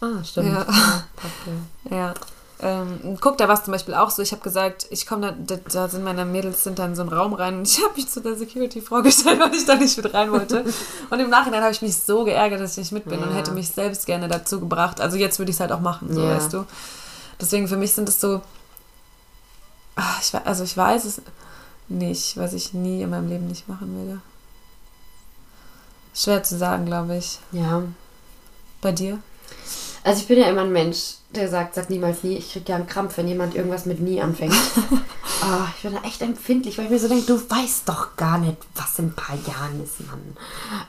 Ah, 0.00 0.22
stimmt. 0.24 0.52
Ja. 0.52 0.62
Okay. 0.62 1.94
Ja. 1.96 2.14
Ähm, 2.58 3.18
guck, 3.20 3.36
da 3.36 3.48
war 3.48 3.54
es 3.58 3.64
zum 3.64 3.72
Beispiel 3.72 3.92
auch 3.94 4.10
so. 4.10 4.22
Ich 4.22 4.32
habe 4.32 4.40
gesagt, 4.42 4.86
ich 4.90 5.06
komme 5.06 5.36
da, 5.46 5.56
da, 5.70 5.88
sind 5.88 6.02
meine 6.04 6.24
Mädels 6.24 6.64
sind 6.64 6.78
dann 6.78 6.90
in 6.90 6.96
so 6.96 7.02
einen 7.02 7.12
Raum 7.12 7.34
rein 7.34 7.58
und 7.58 7.68
ich 7.68 7.78
habe 7.84 7.94
mich 7.94 8.08
zu 8.08 8.20
der 8.20 8.34
Security 8.34 8.80
vorgestellt, 8.80 9.38
weil 9.40 9.54
ich 9.54 9.66
da 9.66 9.74
nicht 9.74 9.96
mit 10.02 10.14
rein 10.14 10.32
wollte. 10.32 10.64
Und 11.10 11.20
im 11.20 11.28
Nachhinein 11.28 11.60
habe 11.62 11.72
ich 11.72 11.82
mich 11.82 11.96
so 11.96 12.24
geärgert, 12.24 12.60
dass 12.60 12.72
ich 12.72 12.78
nicht 12.78 12.92
mit 12.92 13.04
bin 13.04 13.22
und 13.22 13.30
Ja. 13.30 13.36
hätte 13.36 13.50
mich 13.52 13.68
selbst 13.68 14.06
gerne 14.06 14.28
dazu 14.28 14.58
gebracht. 14.58 15.00
Also 15.02 15.16
jetzt 15.18 15.38
würde 15.38 15.50
ich 15.50 15.56
es 15.56 15.60
halt 15.60 15.70
auch 15.72 15.80
machen, 15.80 16.12
so 16.14 16.22
Ja. 16.22 16.30
weißt 16.36 16.52
du. 16.54 16.64
Deswegen 17.38 17.68
für 17.68 17.76
mich 17.76 17.92
sind 17.92 18.08
es 18.08 18.20
so. 18.20 18.40
Ah, 19.96 20.14
Ich, 20.22 20.34
also 20.34 20.64
ich 20.64 20.76
weiß 20.76 21.04
es 21.04 21.20
nicht, 21.88 22.36
was 22.38 22.54
ich 22.54 22.72
nie 22.72 23.02
in 23.02 23.10
meinem 23.10 23.28
Leben 23.28 23.46
nicht 23.48 23.68
machen 23.68 23.94
würde. 23.94 24.20
Schwer 26.14 26.42
zu 26.42 26.56
sagen, 26.56 26.86
glaube 26.86 27.16
ich. 27.16 27.38
Ja. 27.52 27.82
Bei 28.80 28.92
dir? 28.92 29.18
Also 30.04 30.20
ich 30.20 30.26
bin 30.28 30.38
ja 30.38 30.48
immer 30.48 30.62
ein 30.62 30.72
Mensch, 30.72 31.16
der 31.36 31.48
sagt, 31.48 31.74
sag 31.74 31.88
niemals 31.90 32.22
nie. 32.22 32.36
Ich 32.36 32.52
krieg 32.52 32.68
ja 32.68 32.76
einen 32.76 32.86
Krampf, 32.86 33.16
wenn 33.16 33.28
jemand 33.28 33.54
irgendwas 33.54 33.86
mit 33.86 34.00
nie 34.00 34.20
anfängt. 34.20 34.54
Ah, 35.42 35.68
ich 35.76 35.82
bin 35.82 35.92
da 35.92 36.00
echt 36.02 36.22
empfindlich, 36.22 36.78
weil 36.78 36.86
ich 36.86 36.90
mir 36.90 36.98
so 36.98 37.08
denke, 37.08 37.26
du 37.26 37.38
weißt 37.38 37.86
doch 37.88 38.16
gar 38.16 38.38
nicht, 38.38 38.56
was 38.74 38.98
in 38.98 39.08
ein 39.08 39.12
paar 39.12 39.36
Jahren 39.46 39.84
ist, 39.84 40.00
Mann. 40.06 40.34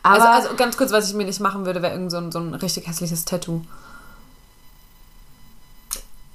Aber 0.04 0.16
also, 0.32 0.46
also 0.48 0.56
ganz 0.56 0.78
kurz, 0.78 0.92
was 0.94 1.10
ich 1.10 1.16
mir 1.16 1.26
nicht 1.26 1.42
machen 1.42 1.66
würde, 1.66 1.82
wäre 1.82 1.92
irgend 1.94 2.12
so 2.12 2.18
ein, 2.18 2.32
so 2.32 2.40
ein 2.40 2.54
richtig 2.54 2.88
hässliches 2.88 3.26
Tattoo. 3.26 3.62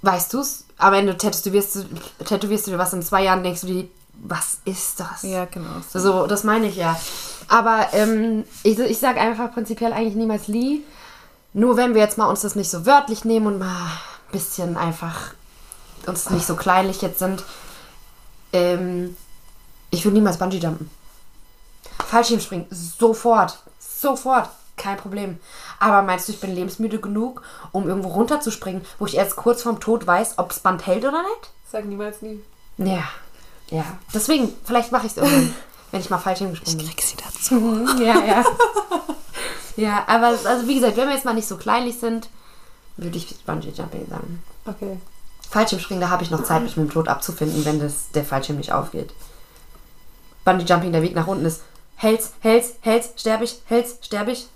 weißt 0.02 0.34
du's? 0.34 0.64
Aber 0.78 0.96
wenn 0.96 1.06
du 1.06 1.16
tätowierst, 1.16 1.76
du- 1.76 2.24
tätowierst 2.24 2.66
du 2.66 2.72
dir 2.72 2.78
was 2.78 2.92
in 2.92 3.02
zwei 3.02 3.24
Jahren, 3.24 3.42
denkst 3.42 3.62
du 3.62 3.66
dir, 3.68 3.88
was 4.14 4.58
ist 4.66 5.00
das? 5.00 5.22
Ja, 5.22 5.46
genau. 5.46 5.70
So. 5.92 5.98
So, 5.98 6.26
das 6.26 6.44
meine 6.44 6.66
ich 6.68 6.76
ja. 6.76 7.00
Aber 7.48 7.88
ähm, 7.92 8.44
ich, 8.62 8.78
ich 8.78 8.98
sage 8.98 9.20
einfach 9.20 9.52
prinzipiell 9.52 9.92
eigentlich 9.92 10.16
niemals 10.16 10.48
Lee. 10.48 10.80
Nur 11.54 11.76
wenn 11.76 11.94
wir 11.94 12.00
jetzt 12.00 12.18
mal 12.18 12.26
uns 12.26 12.42
das 12.42 12.54
nicht 12.54 12.70
so 12.70 12.86
wörtlich 12.86 13.24
nehmen 13.24 13.46
und 13.46 13.58
mal 13.58 13.66
ein 13.66 14.32
bisschen 14.32 14.76
einfach 14.76 15.34
uns 16.06 16.30
nicht 16.30 16.46
so 16.46 16.56
kleinlich 16.56 17.02
jetzt 17.02 17.18
sind. 17.18 17.44
Ähm, 18.52 19.16
ich 19.90 20.04
würde 20.04 20.14
niemals 20.14 20.38
Bungee 20.38 20.58
jumpen. 20.58 20.90
Fallschirmspringen, 22.06 22.66
sofort. 22.70 23.58
Sofort. 23.78 24.48
Kein 24.76 24.96
Problem. 24.96 25.38
Aber 25.78 26.02
meinst 26.02 26.26
du, 26.26 26.32
ich 26.32 26.40
bin 26.40 26.54
lebensmüde 26.54 26.98
genug, 26.98 27.42
um 27.72 27.86
irgendwo 27.86 28.08
runterzuspringen, 28.08 28.82
wo 28.98 29.06
ich 29.06 29.16
erst 29.16 29.36
kurz 29.36 29.62
vorm 29.62 29.80
Tod 29.80 30.06
weiß, 30.06 30.38
ob 30.38 30.48
das 30.48 30.60
Band 30.60 30.86
hält 30.86 31.04
oder 31.04 31.22
nicht? 31.22 31.50
Sag 31.70 31.84
niemals 31.84 32.22
nie. 32.22 32.40
Ja. 32.78 33.04
Ja. 33.70 33.84
Deswegen, 34.12 34.52
vielleicht 34.64 34.90
mache 34.90 35.06
ich 35.06 35.12
es 35.12 35.18
irgendwann, 35.18 35.54
wenn 35.90 36.00
ich 36.00 36.10
mal 36.10 36.18
Fallschirm 36.18 36.50
gesprungen 36.50 36.78
bin. 36.78 36.86
Krieg 36.88 37.02
sie 37.02 37.16
dazu. 37.16 37.86
Ja, 38.02 38.24
ja. 38.24 38.44
ja, 39.76 40.04
aber 40.06 40.26
also 40.26 40.68
wie 40.68 40.74
gesagt, 40.74 40.96
wenn 40.96 41.08
wir 41.08 41.14
jetzt 41.14 41.24
mal 41.24 41.34
nicht 41.34 41.48
so 41.48 41.56
kleinlich 41.56 41.98
sind, 41.98 42.28
würde 42.96 43.16
ich 43.16 43.44
Bungee 43.44 43.70
Jumping 43.70 44.06
sagen. 44.08 44.42
Okay. 44.66 44.98
Fallschirmspringen, 45.50 46.00
da 46.00 46.10
habe 46.10 46.22
ich 46.22 46.30
noch 46.30 46.44
Zeit, 46.44 46.62
mich 46.62 46.76
mit 46.76 46.88
dem 46.88 46.92
Tod 46.92 47.08
abzufinden, 47.08 47.64
wenn 47.64 47.80
das, 47.80 48.10
der 48.14 48.24
Fallschirm 48.24 48.56
nicht 48.56 48.72
aufgeht. 48.72 49.12
Bungee 50.44 50.64
Jumping, 50.64 50.92
der 50.92 51.02
Weg 51.02 51.14
nach 51.14 51.26
unten 51.26 51.44
ist. 51.44 51.62
Hält's, 51.96 52.32
hält's, 52.40 52.74
hält's, 52.80 53.12
sterb 53.16 53.42
ich, 53.42 53.60
hält's, 53.66 53.98
sterb 54.04 54.28
ich. 54.28 54.48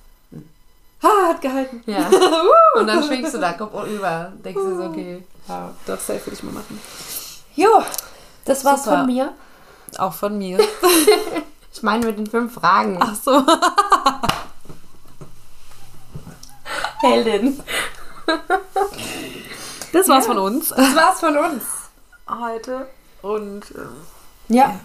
Ha, 1.03 1.29
hat 1.29 1.41
gehalten. 1.43 1.83
Ja. 1.87 2.09
Und 2.75 2.87
dann 2.87 3.03
schwingst 3.05 3.35
du 3.35 3.39
da, 3.39 3.53
Kopf 3.53 3.87
über. 3.87 4.33
Denkst 4.45 4.61
du 4.61 4.77
so, 4.77 4.85
okay. 4.85 5.23
Ja. 5.47 5.75
Doch, 5.87 6.01
safe 6.01 6.25
würde 6.27 6.33
ich 6.35 6.43
mal 6.43 6.53
machen. 6.53 6.81
Jo, 7.55 7.83
das 8.45 8.64
war's 8.64 8.85
Super. 8.85 8.99
von 8.99 9.07
mir. 9.07 9.33
Auch 9.99 10.12
von 10.12 10.39
mir. 10.39 10.59
Ich 11.77 11.83
meine 11.83 12.07
mit 12.07 12.17
den 12.17 12.27
fünf 12.27 12.55
Fragen. 12.55 12.97
Ach 12.99 13.14
so. 13.14 13.33
Heldin. 17.01 17.61
Das 19.92 20.09
war's 20.09 20.26
von 20.26 20.38
uns 20.38 20.68
Das 20.70 20.94
war's 20.94 21.20
von 21.20 21.36
uns. 21.36 21.62
heute. 22.28 22.86
Und 23.22 23.62
ähm, 23.74 23.88
Ja. 24.49 24.78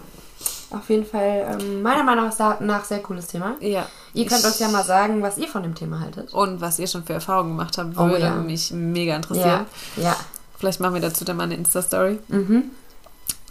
Auf 0.72 0.90
jeden 0.90 1.06
Fall, 1.06 1.58
ähm, 1.60 1.82
meiner 1.82 2.04
Meinung 2.04 2.32
nach, 2.62 2.86
sehr 2.86 3.00
cooles 3.00 3.28
Thema. 3.28 3.56
ja. 3.60 3.86
Ihr 4.14 4.26
könnt 4.26 4.40
Ich- 4.42 4.46
uns 4.46 4.60
ja 4.60 4.68
mal 4.70 4.84
sagen, 4.84 5.22
was 5.22 5.38
ihr 5.38 5.48
von 5.48 5.64
dem 5.64 5.74
Thema 5.76 6.00
haltet. 6.02 6.34
Und 6.34 6.60
was 6.62 6.80
ihr 6.80 6.88
schon 6.88 7.04
für 7.06 7.14
Erfahrungen 7.14 7.52
gemacht 7.58 7.78
habt, 7.78 7.98
Oh, 7.98 8.08
würde 8.08 8.20
ja. 8.26 8.36
mich 8.36 8.72
mega 8.72 9.16
interessieren. 9.16 9.66
Ja. 9.98 10.04
Ja. 10.04 10.16
Vielleicht 10.58 10.80
machen 10.82 10.94
wir 10.96 11.02
dazu 11.02 11.24
dann 11.26 11.38
mal 11.38 11.44
eine 11.44 11.56
Insta-Story. 11.56 12.20
Mhm. 12.28 12.72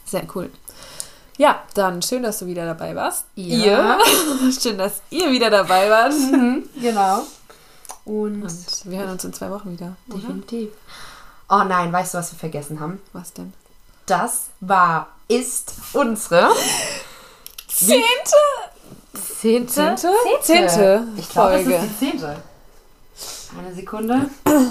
Sehr 0.04 0.22
cool. 0.34 0.50
Ja, 1.38 1.60
dann 1.74 2.02
schön, 2.02 2.22
dass 2.22 2.38
du 2.40 2.46
wieder 2.46 2.66
dabei 2.66 2.94
warst. 2.94 3.24
Ja. 3.36 3.98
Ihr. 4.44 4.52
schön, 4.60 4.76
dass 4.78 5.00
ihr 5.10 5.30
wieder 5.30 5.48
dabei 5.50 5.88
wart. 5.90 6.12
Mhm. 6.12 6.64
Genau. 6.80 7.22
Und 8.10 8.42
Und 8.42 8.66
wir 8.90 8.98
hören 8.98 9.10
uns 9.10 9.24
in 9.24 9.32
zwei 9.32 9.50
Wochen 9.52 9.70
wieder. 9.72 9.94
oder? 10.08 10.18
definitiv. 10.18 10.70
Oh 11.48 11.62
nein, 11.64 11.92
weißt 11.92 12.14
du, 12.14 12.18
was 12.18 12.32
wir 12.32 12.38
vergessen 12.40 12.80
haben? 12.80 13.00
Was 13.12 13.32
denn? 13.32 13.52
Das 14.06 14.46
war, 14.60 15.08
ist 15.28 15.74
unsere 15.92 16.50
Zehnte! 17.68 18.02
zehnte, 19.14 19.96
Zehnte? 19.96 20.12
Zehnte 20.42 21.06
Ich 21.16 21.28
glaube, 21.28 21.54
es 21.54 21.62
Folge. 21.62 21.74
ist 21.76 21.84
die 21.84 21.98
zehnte. 22.10 22.36
Eine 23.58 23.74
Sekunde. 23.74 24.30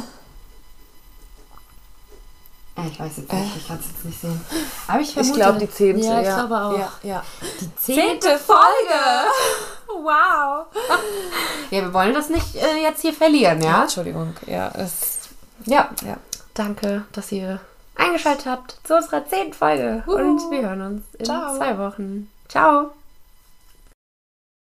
Äh, 2.83 2.87
Ich 2.91 2.99
weiß 2.99 3.11
jetzt 3.17 3.31
nicht, 3.33 3.55
ich 3.57 3.67
kann 3.67 3.79
es 3.79 3.87
jetzt 3.87 4.05
nicht 4.05 4.21
sehen. 4.21 4.41
Aber 4.87 4.99
ich 4.99 5.07
Ich 5.09 5.13
vermute... 5.13 5.35
glaube, 5.39 5.59
die 5.59 5.69
zehnte. 5.71 6.05
Ja, 6.05 6.19
ich 6.21 6.27
ja. 6.27 6.35
glaube 6.45 6.55
auch. 6.63 6.77
Ja, 6.79 6.91
ja. 7.03 7.23
Die 7.61 7.75
zehnte 7.75 8.37
Folge! 8.37 9.27
Wow! 9.87 10.65
Ja, 11.71 11.81
wir 11.81 11.93
wollen 11.93 12.13
das 12.13 12.29
nicht 12.29 12.55
äh, 12.55 12.81
jetzt 12.81 13.01
hier 13.01 13.13
verlieren, 13.13 13.61
ja? 13.61 13.81
Entschuldigung. 13.83 14.33
Ja, 14.45 14.71
es. 14.75 15.19
Ja. 15.65 15.89
Ja. 16.05 16.17
Danke, 16.53 17.03
dass 17.11 17.31
ihr 17.31 17.59
eingeschaltet 17.95 18.45
habt 18.45 18.77
zu 18.83 18.95
unserer 18.95 19.27
zehnten 19.27 19.53
Folge. 19.53 20.03
Und 20.07 20.39
wir 20.51 20.61
hören 20.61 20.81
uns 20.81 21.03
in 21.17 21.25
Ciao. 21.25 21.55
zwei 21.57 21.77
Wochen. 21.77 22.29
Ciao. 22.47 22.91